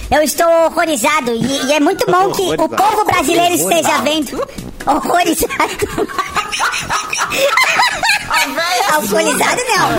Eu 0.09 0.21
estou 0.21 0.47
horrorizado 0.65 1.31
e, 1.31 1.65
e 1.67 1.73
é 1.73 1.79
muito 1.81 2.05
bom 2.05 2.31
que 2.31 2.41
o 2.41 2.45
Horrorizado. 2.45 2.75
povo 2.77 3.03
brasileiro 3.05 3.55
esteja 3.55 3.97
vendo. 4.01 4.41
Horrorizado. 4.85 6.05
Alcoolizado 8.93 9.61
não. 9.67 9.89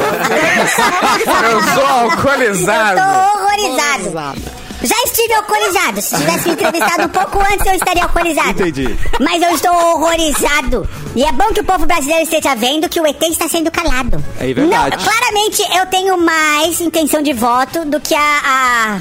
Eu 1.50 1.62
sou 1.74 1.86
alcoolizado. 1.86 2.98
Eu 2.98 3.04
tô 3.04 3.38
horrorizado. 3.38 4.40
Já 4.82 4.96
estive 5.04 5.32
alcoolizado. 5.34 6.02
Se 6.02 6.16
tivesse 6.16 6.48
me 6.48 6.54
entrevistado 6.54 7.04
um 7.04 7.08
pouco 7.08 7.38
antes, 7.40 7.66
eu 7.66 7.74
estaria 7.74 8.02
alcoolizado. 8.02 8.50
Entendi. 8.50 8.96
Mas 9.20 9.42
eu 9.42 9.50
estou 9.54 9.72
horrorizado. 9.72 10.88
E 11.14 11.24
é 11.24 11.32
bom 11.32 11.46
que 11.52 11.60
o 11.60 11.64
povo 11.64 11.86
brasileiro 11.86 12.22
esteja 12.24 12.54
vendo 12.54 12.88
que 12.88 13.00
o 13.00 13.06
ET 13.06 13.22
está 13.22 13.48
sendo 13.48 13.70
calado. 13.70 14.22
É 14.38 14.52
verdade. 14.52 14.96
Não, 14.96 15.04
claramente 15.04 15.62
eu 15.76 15.86
tenho 15.86 16.18
mais 16.18 16.80
intenção 16.80 17.22
de 17.22 17.32
voto 17.32 17.84
do 17.86 17.98
que 18.00 18.14
a. 18.14 18.40
a. 18.44 19.00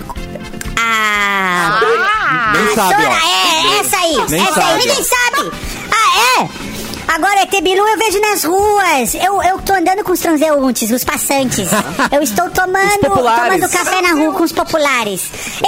a. 0.80 2.51
Nem 2.53 2.71
a 2.71 2.76
sabe, 2.76 3.03
Sora. 3.03 3.09
ó. 3.09 3.13
É, 3.13 3.80
essa 3.80 3.97
aí. 3.97 4.26
Nem 4.30 4.41
essa 4.41 4.53
sabe, 4.53 4.71
aí. 4.71 4.80
Ninguém 4.88 5.03
sabe. 5.03 5.51
Ah, 5.91 6.39
é? 6.41 6.49
Agora, 7.08 7.41
ET 7.43 7.51
Bilu 7.62 7.88
eu 7.88 7.97
vejo 7.97 8.20
nas 8.20 8.43
ruas. 8.43 9.16
Eu, 9.16 9.41
eu 9.43 9.62
tô 9.62 9.74
andando 9.74 10.03
com 10.03 10.12
os 10.12 10.20
transeuntes, 10.20 10.91
os 10.91 11.03
passantes. 11.03 11.68
Eu 12.12 12.22
estou 12.22 12.49
tomando, 12.49 12.99
tomando 13.01 13.70
café 13.70 14.01
na 14.01 14.14
rua 14.14 14.34
com 14.34 14.43
os 14.43 14.51
populares. 14.51 15.22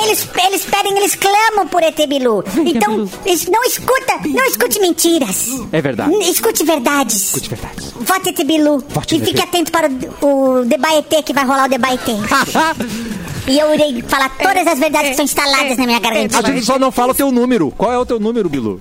Eles, 0.04 0.28
eles 0.48 0.66
pedem, 0.66 0.98
eles 0.98 1.16
clamam 1.16 1.68
por 1.68 1.82
ET 1.84 1.96
Bilu. 2.08 2.44
Então, 2.66 3.10
es- 3.26 3.46
não 3.48 3.64
escuta, 3.64 4.14
não 4.26 4.46
escute 4.46 4.80
mentiras. 4.80 5.48
É 5.72 5.82
verdade. 5.82 6.12
N- 6.14 6.30
Escute 6.30 6.64
verdades. 6.64 7.28
Escute 7.28 7.50
verdade. 7.50 7.76
Vote 8.00 8.30
ET 8.30 8.44
Bilu. 8.46 8.84
Vote 8.90 9.16
e 9.16 9.20
fique 9.26 9.42
atento 9.42 9.72
para 9.72 9.90
o, 10.22 10.60
o 10.62 10.66
Debaetê, 10.66 11.22
que 11.24 11.34
vai 11.34 11.46
rolar 11.46 11.66
o 11.66 11.70
Debaetê. 11.70 12.14
e 13.48 13.58
eu 13.60 13.74
irei 13.74 14.02
falar 14.08 14.30
todas 14.38 14.68
as 14.68 14.78
verdades 14.80 15.16
que 15.16 15.22
estão 15.22 15.26
instaladas 15.26 15.78
na 15.78 15.86
minha 15.86 15.98
A 15.98 16.02
gargantinha. 16.02 16.44
gente 16.54 16.66
só 16.66 16.78
não 16.78 16.92
fala 16.92 17.12
o 17.12 17.16
teu 17.16 17.32
número. 17.32 17.72
Qual 17.78 17.92
é 17.92 17.98
o 17.98 18.06
teu 18.06 18.20
número, 18.20 18.50
Bilu? 18.50 18.80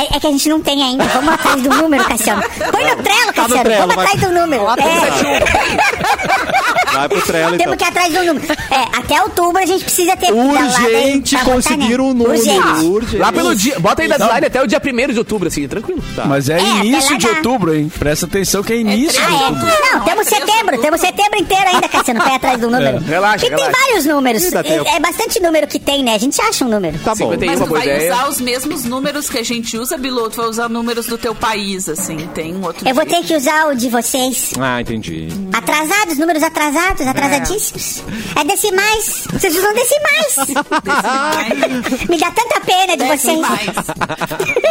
É, 0.00 0.16
é 0.16 0.20
que 0.20 0.26
a 0.26 0.30
gente 0.30 0.48
não 0.48 0.60
tem 0.62 0.82
ainda. 0.82 1.04
Vamos 1.04 1.34
atrás 1.34 1.62
do 1.62 1.68
número, 1.68 2.02
Cassiano. 2.04 2.42
Põe 2.72 2.84
no 2.84 3.02
trelo, 3.02 3.32
Tá 3.34 3.42
no 3.42 3.48
Cassiano. 3.48 3.64
Trello, 3.64 3.86
Vamos 3.88 3.98
atrás 3.98 4.20
do 4.20 4.30
número. 4.32 4.64
É. 4.70 6.50
Vai 6.92 7.08
pro 7.08 7.20
Trello, 7.22 7.54
então. 7.54 7.58
Temos 7.58 7.76
que 7.76 7.84
ir 7.84 7.88
atrás 7.88 8.12
do 8.12 8.24
número. 8.24 8.46
É, 8.52 8.98
até 8.98 9.22
outubro 9.22 9.62
a 9.62 9.66
gente 9.66 9.84
precisa 9.84 10.16
ter. 10.16 10.32
Urgente 10.32 11.34
pra 11.36 11.44
votar, 11.44 11.54
conseguir 11.54 11.96
né? 11.98 12.02
um 12.02 12.14
número. 12.14 12.30
Urgente. 12.30 12.84
Urgente. 12.84 13.16
Lá 13.18 13.32
pelo 13.32 13.54
dia. 13.54 13.78
Bota 13.78 14.02
aí 14.02 14.08
na 14.08 14.16
deadline 14.16 14.46
até 14.46 14.62
o 14.62 14.66
dia 14.66 14.80
1 14.84 15.12
de 15.12 15.18
outubro, 15.18 15.48
assim, 15.48 15.66
tranquilo. 15.68 16.02
Tá. 16.14 16.24
Mas 16.24 16.48
é, 16.48 16.58
É, 16.58 16.62
início 16.84 17.12
lá 17.12 17.18
de 17.18 17.26
outubro, 17.28 17.74
hein? 17.74 17.90
Presta 17.98 18.26
atenção 18.26 18.62
que 18.62 18.72
é 18.72 18.76
início 18.76 19.20
de 19.20 19.32
Ah, 19.34 19.48
outubro. 19.48 19.66
é. 19.68 19.92
Não, 19.94 20.00
temos 20.04 20.26
setembro. 20.26 20.80
Temos 20.80 21.00
setembro 21.00 21.38
inteiro 21.40 21.64
ainda, 21.68 21.88
Cassiano, 21.88 22.20
ir 22.26 22.32
atrás 22.34 22.60
do 22.60 22.70
número. 22.70 22.98
relaxa, 23.00 23.46
E 23.46 23.48
tem 23.50 23.58
relaxa. 23.58 23.78
vários 23.86 24.04
números. 24.06 24.42
É, 24.52 24.96
é 24.96 25.00
bastante 25.00 25.40
número 25.40 25.66
que 25.66 25.78
tem, 25.78 26.02
né? 26.02 26.14
A 26.14 26.18
gente 26.18 26.40
acha 26.40 26.64
um 26.64 26.68
número. 26.68 26.98
Tá 26.98 27.10
bom. 27.14 27.30
51, 27.32 27.50
Mas 27.58 27.60
tu 27.68 27.70
vai 27.74 27.82
ideia. 27.82 28.12
usar 28.14 28.28
os 28.28 28.40
mesmos 28.40 28.84
números 28.84 29.28
que 29.28 29.38
a 29.38 29.44
gente 29.44 29.76
usa, 29.78 29.96
Bilu. 29.96 30.28
Tu 30.30 30.36
vai 30.36 30.46
usar 30.46 30.68
números 30.68 31.06
do 31.06 31.16
teu 31.18 31.34
país, 31.34 31.88
assim. 31.88 32.16
Tem 32.34 32.54
um 32.54 32.64
outro 32.64 32.88
Eu 32.88 32.94
vou 32.94 33.04
jeito. 33.04 33.20
ter 33.22 33.26
que 33.28 33.36
usar 33.36 33.68
o 33.68 33.74
de 33.74 33.88
vocês. 33.88 34.52
Ah, 34.58 34.80
entendi. 34.80 35.28
Atrasados, 35.52 36.18
números 36.18 36.42
atrasados, 36.42 36.79
atrasadíssimos. 36.88 38.02
É 38.36 38.44
decimais. 38.44 39.24
Vocês 39.32 39.56
usam 39.56 39.74
decimais. 39.74 40.36
Decimais. 40.80 42.08
Me 42.08 42.18
dá 42.18 42.30
tanta 42.30 42.60
pena 42.60 42.96
de 42.96 43.04
vocês. 43.04 43.38
Decimais. 43.38 43.66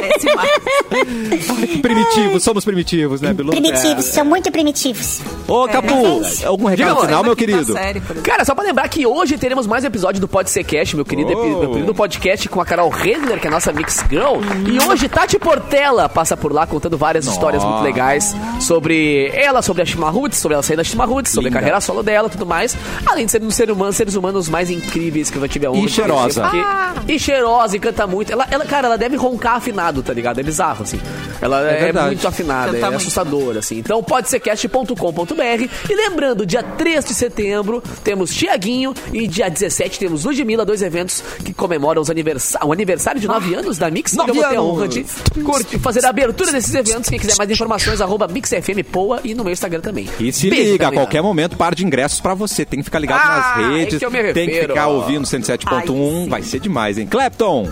Decimais. 0.02 1.82
Primitivos, 1.82 2.44
somos 2.44 2.66
primitivos, 2.66 3.22
né, 3.22 3.34
Bilu? 3.34 3.52
Primitivos, 3.52 4.06
são 4.06 4.26
muito 4.26 4.52
primitivos. 4.52 5.22
Ô, 5.48 5.68
Capu, 5.68 6.22
algum 6.46 6.66
recado 6.68 6.90
Diga, 6.96 7.06
final, 7.08 7.24
meu 7.24 7.36
Quinta 7.36 7.52
querido? 7.54 7.74
série. 7.74 8.00
Cara, 8.24 8.46
só 8.46 8.54
pra 8.56 8.64
lembrar 8.64 8.88
que 8.90 9.06
hoje 9.06 9.38
teremos 9.38 9.66
mais 9.68 9.84
episódio 9.84 10.20
do 10.22 10.28
Pode 10.28 10.50
Ser 10.50 10.64
Cast, 10.64 10.96
meu 10.96 11.06
querido, 11.06 11.30
Oh. 11.34 11.60
meu 11.60 11.72
querido 11.72 11.94
podcast 11.94 12.48
com 12.50 12.60
a 12.62 12.66
Carol 12.66 12.90
Redler, 12.90 13.40
que 13.40 13.48
é 13.48 13.50
a 13.50 13.52
nossa 13.52 13.72
Mix 13.72 14.04
Girl. 14.10 14.38
E 14.68 14.80
hoje 14.90 15.08
Tati 15.10 15.38
Portela 15.40 16.08
passa 16.10 16.36
por 16.36 16.52
lá 16.54 16.66
contando 16.68 16.98
várias 16.98 17.26
histórias 17.28 17.64
muito 17.64 17.82
legais 17.84 18.36
sobre 18.60 19.32
ela, 19.34 19.62
sobre 19.62 19.82
a 19.82 19.86
Shima 19.86 20.10
Roots, 20.10 20.38
sobre 20.40 20.54
ela 20.56 20.64
sair 20.64 20.78
da 20.78 20.84
Shima 20.84 21.06
Roots, 21.06 21.32
sobre 21.32 21.50
a 21.50 21.52
carreira 21.54 21.80
solo 21.82 21.99
dela 22.04 22.28
e 22.28 22.32
tudo 22.32 22.46
mais. 22.46 22.76
Além 23.06 23.26
de 23.26 23.32
ser 23.32 23.42
um 23.44 23.52
ser 23.52 23.70
humano, 23.72 23.92
seres 23.94 24.16
humanos 24.16 24.50
mais 24.50 24.70
incríveis 24.70 25.30
que 25.30 25.38
eu 25.38 25.42
já 25.42 25.48
tive 25.48 25.66
a 25.66 25.72
honra 25.72 25.86
E 25.86 25.90
cheirosa. 25.90 26.42
porque- 26.44 27.14
E 27.14 27.20
cheirosa, 27.20 27.76
e 27.76 27.80
canta 27.80 28.06
muito. 28.08 28.32
Ela, 28.32 28.48
ela, 28.52 28.66
cara, 28.66 28.88
ela 28.88 28.98
deve 28.98 29.16
roncar 29.16 29.56
afinado, 29.56 30.02
tá 30.04 30.14
ligado? 30.14 30.40
É 30.40 30.44
bizarro, 30.44 30.84
assim. 30.84 31.00
Ela 31.42 31.62
é, 31.70 31.80
verdade. 31.86 32.08
muito 32.08 32.28
afinada, 32.28 32.66
Canta 32.72 32.78
é 32.78 32.82
muito. 32.90 32.96
assustadora, 32.98 33.60
assim. 33.60 33.78
Então 33.80 34.04
pode 34.04 34.30
ser 34.30 34.40
cast.com.br. 34.40 35.70
E 35.90 35.96
lembrando, 35.96 36.46
dia 36.46 36.64
3 36.64 37.06
de 37.06 37.14
setembro 37.14 37.82
temos 38.04 38.34
Tiaguinho 38.34 38.94
e 39.14 39.28
dia 39.28 39.50
17 39.50 40.00
temos 40.00 40.26
Ludmilla, 40.26 40.66
dois 40.66 40.82
eventos 40.82 41.24
que 41.44 41.54
comemoram 41.54 42.02
os 42.02 42.10
aniversa 42.10 42.60
o 42.66 42.72
aniversário 42.74 43.20
de 43.22 43.28
9 43.28 43.54
anos 43.56 43.78
da 43.78 43.90
Mix. 43.90 44.14
Nove 44.14 44.32
eu 44.32 44.36
vou 44.36 44.44
ter 44.44 44.56
a 44.56 44.62
honra 44.62 44.88
de 44.88 45.06
curtir, 45.44 45.80
fazer 45.80 46.06
a 46.06 46.10
abertura 46.10 46.52
desses 46.52 46.74
eventos. 46.74 47.10
Quem 47.10 47.20
quiser 47.20 47.36
mais 47.38 47.50
informações, 47.50 48.02
arroba 48.02 48.28
MixFMPoa 48.28 49.22
e 49.24 49.34
no 49.34 49.44
meu 49.44 49.54
Instagram 49.54 49.82
também. 49.82 50.08
E 50.20 50.32
se 50.32 50.50
Beijo, 50.50 50.72
liga, 50.74 50.88
a 50.88 50.92
qualquer 50.92 51.22
momento, 51.22 51.56
par 51.58 51.74
de 51.74 51.84
ingressos 51.90 52.22
pra 52.22 52.34
você. 52.34 52.64
Tem 52.66 52.80
que 52.80 52.86
ficar 52.86 53.00
ligado 53.00 53.22
Ah, 53.24 53.58
nas 53.58 53.66
é 53.66 53.78
redes, 53.78 54.00
que 54.00 54.34
tem 54.34 54.48
que 54.50 54.62
ficar 54.62 54.88
ouvindo 54.88 55.26
107.1. 55.26 56.30
Vai 56.30 56.42
ser 56.44 56.60
demais, 56.60 56.98
hein? 56.98 57.06
Clapton! 57.08 57.70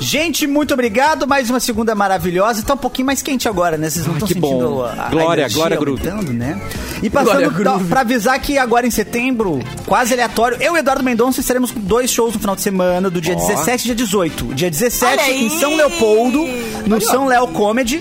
Gente, 0.00 0.46
muito 0.46 0.72
obrigado. 0.74 1.26
Mais 1.26 1.50
uma 1.50 1.58
segunda 1.58 1.92
maravilhosa. 1.92 2.62
Tá 2.62 2.74
um 2.74 2.76
pouquinho 2.78 3.06
mais 3.06 3.20
quente 3.20 3.48
agora, 3.48 3.76
né? 3.76 3.90
Vocês 3.90 4.06
não 4.06 4.14
estão 4.14 4.28
que 4.28 4.34
sentindo 4.34 4.68
bom. 4.68 4.82
a, 4.84 4.92
a 5.06 5.08
Glória, 5.10 5.40
energia 5.40 5.56
glória, 5.58 5.76
Groove. 5.76 6.08
aumentando, 6.08 6.32
né? 6.32 6.60
E 7.02 7.10
passando 7.10 7.50
Groove. 7.50 7.84
pra, 7.86 8.00
avisar 8.02 8.38
que 8.40 8.56
agora 8.58 8.86
em 8.86 8.92
setembro, 8.92 9.58
quase 9.86 10.12
aleatório, 10.14 10.56
eu 10.60 10.76
e 10.76 10.78
Eduardo 10.78 11.02
Mendonça 11.02 11.40
estaremos 11.40 11.72
com 11.72 11.80
dois 11.80 12.12
shows 12.12 12.32
no 12.34 12.38
final 12.38 12.54
de 12.54 12.62
semana, 12.62 13.10
do 13.10 13.20
dia 13.20 13.34
17 13.34 13.82
e 13.82 13.86
dia 13.86 13.94
18. 13.96 14.44
Dia 14.54 14.70
17 14.70 15.12
Olha 15.20 15.30
em! 15.32 15.48
São 15.58 15.74
Leopoldo, 15.76 16.44
no 16.86 17.00
São 17.00 17.26
Léo 17.26 17.48
Comedy. 17.48 18.00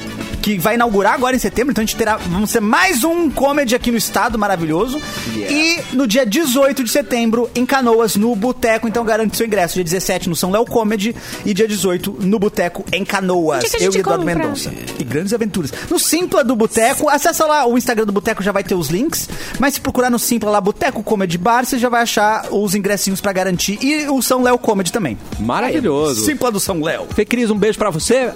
Que 0.55 0.57
vai 0.57 0.75
inaugurar 0.75 1.13
agora 1.13 1.35
em 1.35 1.39
setembro. 1.39 1.71
Então 1.71 1.81
a 1.81 1.85
gente 1.85 1.97
terá, 1.97 2.15
vamos 2.15 2.51
ter 2.53 2.61
mais 2.61 3.03
um 3.03 3.29
comedy 3.29 3.75
aqui 3.75 3.91
no 3.91 3.97
estado 3.97 4.39
maravilhoso. 4.39 5.01
E 5.35 5.79
no 5.91 6.07
dia 6.07 6.25
18 6.25 6.85
de 6.85 6.89
setembro, 6.89 7.49
em 7.53 7.65
Canoas, 7.65 8.15
no 8.15 8.33
Boteco. 8.33 8.87
Então 8.87 9.03
garante 9.03 9.35
seu 9.35 9.45
ingresso. 9.45 9.75
Dia 9.75 9.83
17 9.83 10.29
no 10.29 10.35
São 10.37 10.49
Léo 10.49 10.65
Comedy 10.65 11.13
e 11.45 11.53
dia 11.53 11.67
18 11.67 12.19
no 12.21 12.39
Boteco 12.39 12.85
em 12.93 13.03
Canoas. 13.03 13.73
É 13.73 13.85
Eu 13.85 13.93
e 13.93 13.97
Eduardo? 13.97 14.23
Mendonça. 14.23 14.71
E 14.97 15.03
grandes 15.03 15.33
aventuras. 15.33 15.73
No 15.89 15.99
Simpla 15.99 16.45
do 16.45 16.55
Boteco, 16.55 17.09
acessa 17.09 17.45
lá 17.45 17.67
o 17.67 17.77
Instagram 17.77 18.05
do 18.05 18.13
Boteco, 18.13 18.41
já 18.41 18.53
vai 18.53 18.63
ter 18.63 18.75
os 18.75 18.87
links. 18.87 19.27
Mas 19.59 19.73
se 19.73 19.81
procurar 19.81 20.09
no 20.09 20.17
Simpla 20.17 20.49
lá, 20.49 20.61
Boteco 20.61 21.03
Comedy 21.03 21.37
Bar, 21.37 21.65
você 21.65 21.77
já 21.77 21.89
vai 21.89 22.03
achar 22.03 22.47
os 22.51 22.73
ingressinhos 22.73 23.19
pra 23.19 23.33
garantir. 23.33 23.77
E 23.81 24.07
o 24.07 24.21
São 24.21 24.41
Léo 24.41 24.57
Comedy 24.57 24.93
também. 24.93 25.17
Maravilhoso. 25.39 26.23
Simpla 26.23 26.49
do 26.51 26.59
São 26.59 26.81
Léo. 26.81 27.05
Fê 27.13 27.25
Cris, 27.25 27.49
um 27.49 27.57
beijo 27.57 27.77
pra 27.77 27.89
você. 27.89 28.31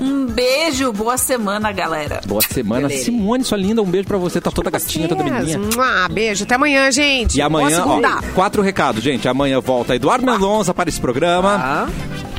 Um 0.00 0.26
beijo, 0.26 0.63
boa 0.92 1.18
semana, 1.18 1.72
galera. 1.72 2.20
Boa 2.26 2.40
semana. 2.40 2.88
Simone, 2.88 3.44
sua 3.44 3.58
linda, 3.58 3.82
um 3.82 3.86
beijo 3.86 4.06
pra 4.06 4.18
você. 4.18 4.40
Tá 4.40 4.50
toda 4.50 4.70
gatinha, 4.70 5.08
toda 5.08 5.22
menininha. 5.22 5.60
Ah, 5.78 6.08
beijo. 6.08 6.44
Até 6.44 6.54
amanhã, 6.54 6.90
gente. 6.90 7.38
E 7.38 7.42
amanhã, 7.42 7.82
Boa 7.84 8.18
ó, 8.18 8.34
quatro 8.34 8.62
recados, 8.62 9.02
gente. 9.02 9.28
Amanhã 9.28 9.60
volta 9.60 9.94
Eduardo 9.94 10.24
Mendonça 10.24 10.72
para 10.72 10.88
esse 10.88 11.00
programa. 11.00 11.88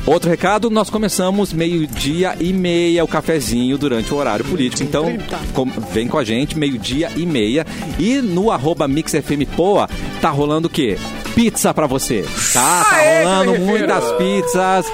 Outro 0.06 0.30
recado, 0.30 0.70
nós 0.70 0.88
começamos 0.90 1.52
meio-dia 1.52 2.36
e 2.40 2.54
meia 2.54 3.04
o 3.04 3.08
cafezinho 3.08 3.76
durante 3.76 4.14
o 4.14 4.18
horário 4.18 4.46
político. 4.46 4.84
Então, 4.84 5.06
com- 5.54 5.66
vem 5.92 6.08
com 6.08 6.20
a 6.20 6.24
gente, 6.24 6.56
meio-dia 6.58 7.12
e 7.16 7.26
meia. 7.26 7.66
E 7.98 8.22
no 8.22 8.52
arroba 8.52 8.88
MixFMPoa, 8.88 9.90
tá 10.22 10.30
rolando 10.30 10.68
o 10.68 10.70
quê? 10.72 10.96
Pizza 11.34 11.74
pra 11.74 11.88
você, 11.88 12.24
tá? 12.54 12.86
Tá 12.86 12.98
rolando 13.40 13.60
muitas 13.60 14.12
pizzas. 14.14 14.86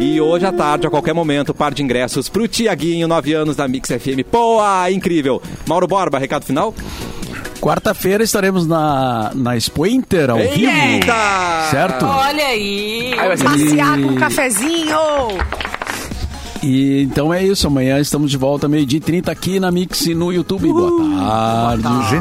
E 0.00 0.18
hoje 0.20 0.46
à 0.46 0.50
tarde, 0.52 0.86
a 0.86 0.90
qualquer 0.90 1.12
momento, 1.12 1.52
par 1.54 1.72
de 1.74 1.82
ingressos 1.82 2.28
pro 2.30 2.48
Tiaguinho, 2.48 3.06
9 3.06 3.34
anos 3.34 3.54
da 3.56 3.68
Mix 3.68 3.90
FM. 3.90 4.24
Poa, 4.28 4.90
incrível. 4.90 5.42
Mauro 5.68 5.86
Borba, 5.86 6.18
recado 6.18 6.44
final? 6.46 6.74
Quarta-feira 7.64 8.22
estaremos 8.22 8.66
na, 8.66 9.30
na 9.34 9.56
Expo 9.56 9.86
Inter 9.86 10.28
ao 10.28 10.36
vivo. 10.36 10.70
Eita! 10.70 11.68
Certo? 11.70 12.04
Olha 12.04 12.44
aí. 12.44 13.14
Passear 13.42 13.98
com 14.02 14.08
um 14.08 14.14
cafezinho. 14.16 14.98
E 16.62 17.00
então 17.04 17.32
é 17.32 17.42
isso. 17.42 17.66
Amanhã 17.66 17.98
estamos 17.98 18.30
de 18.30 18.36
volta, 18.36 18.68
meio-dia 18.68 18.98
e 18.98 19.00
30 19.00 19.32
aqui 19.32 19.58
na 19.58 19.70
Mix 19.70 20.04
e 20.04 20.14
no 20.14 20.30
YouTube. 20.30 20.68
Boa 20.68 21.78
tarde. 21.78 22.16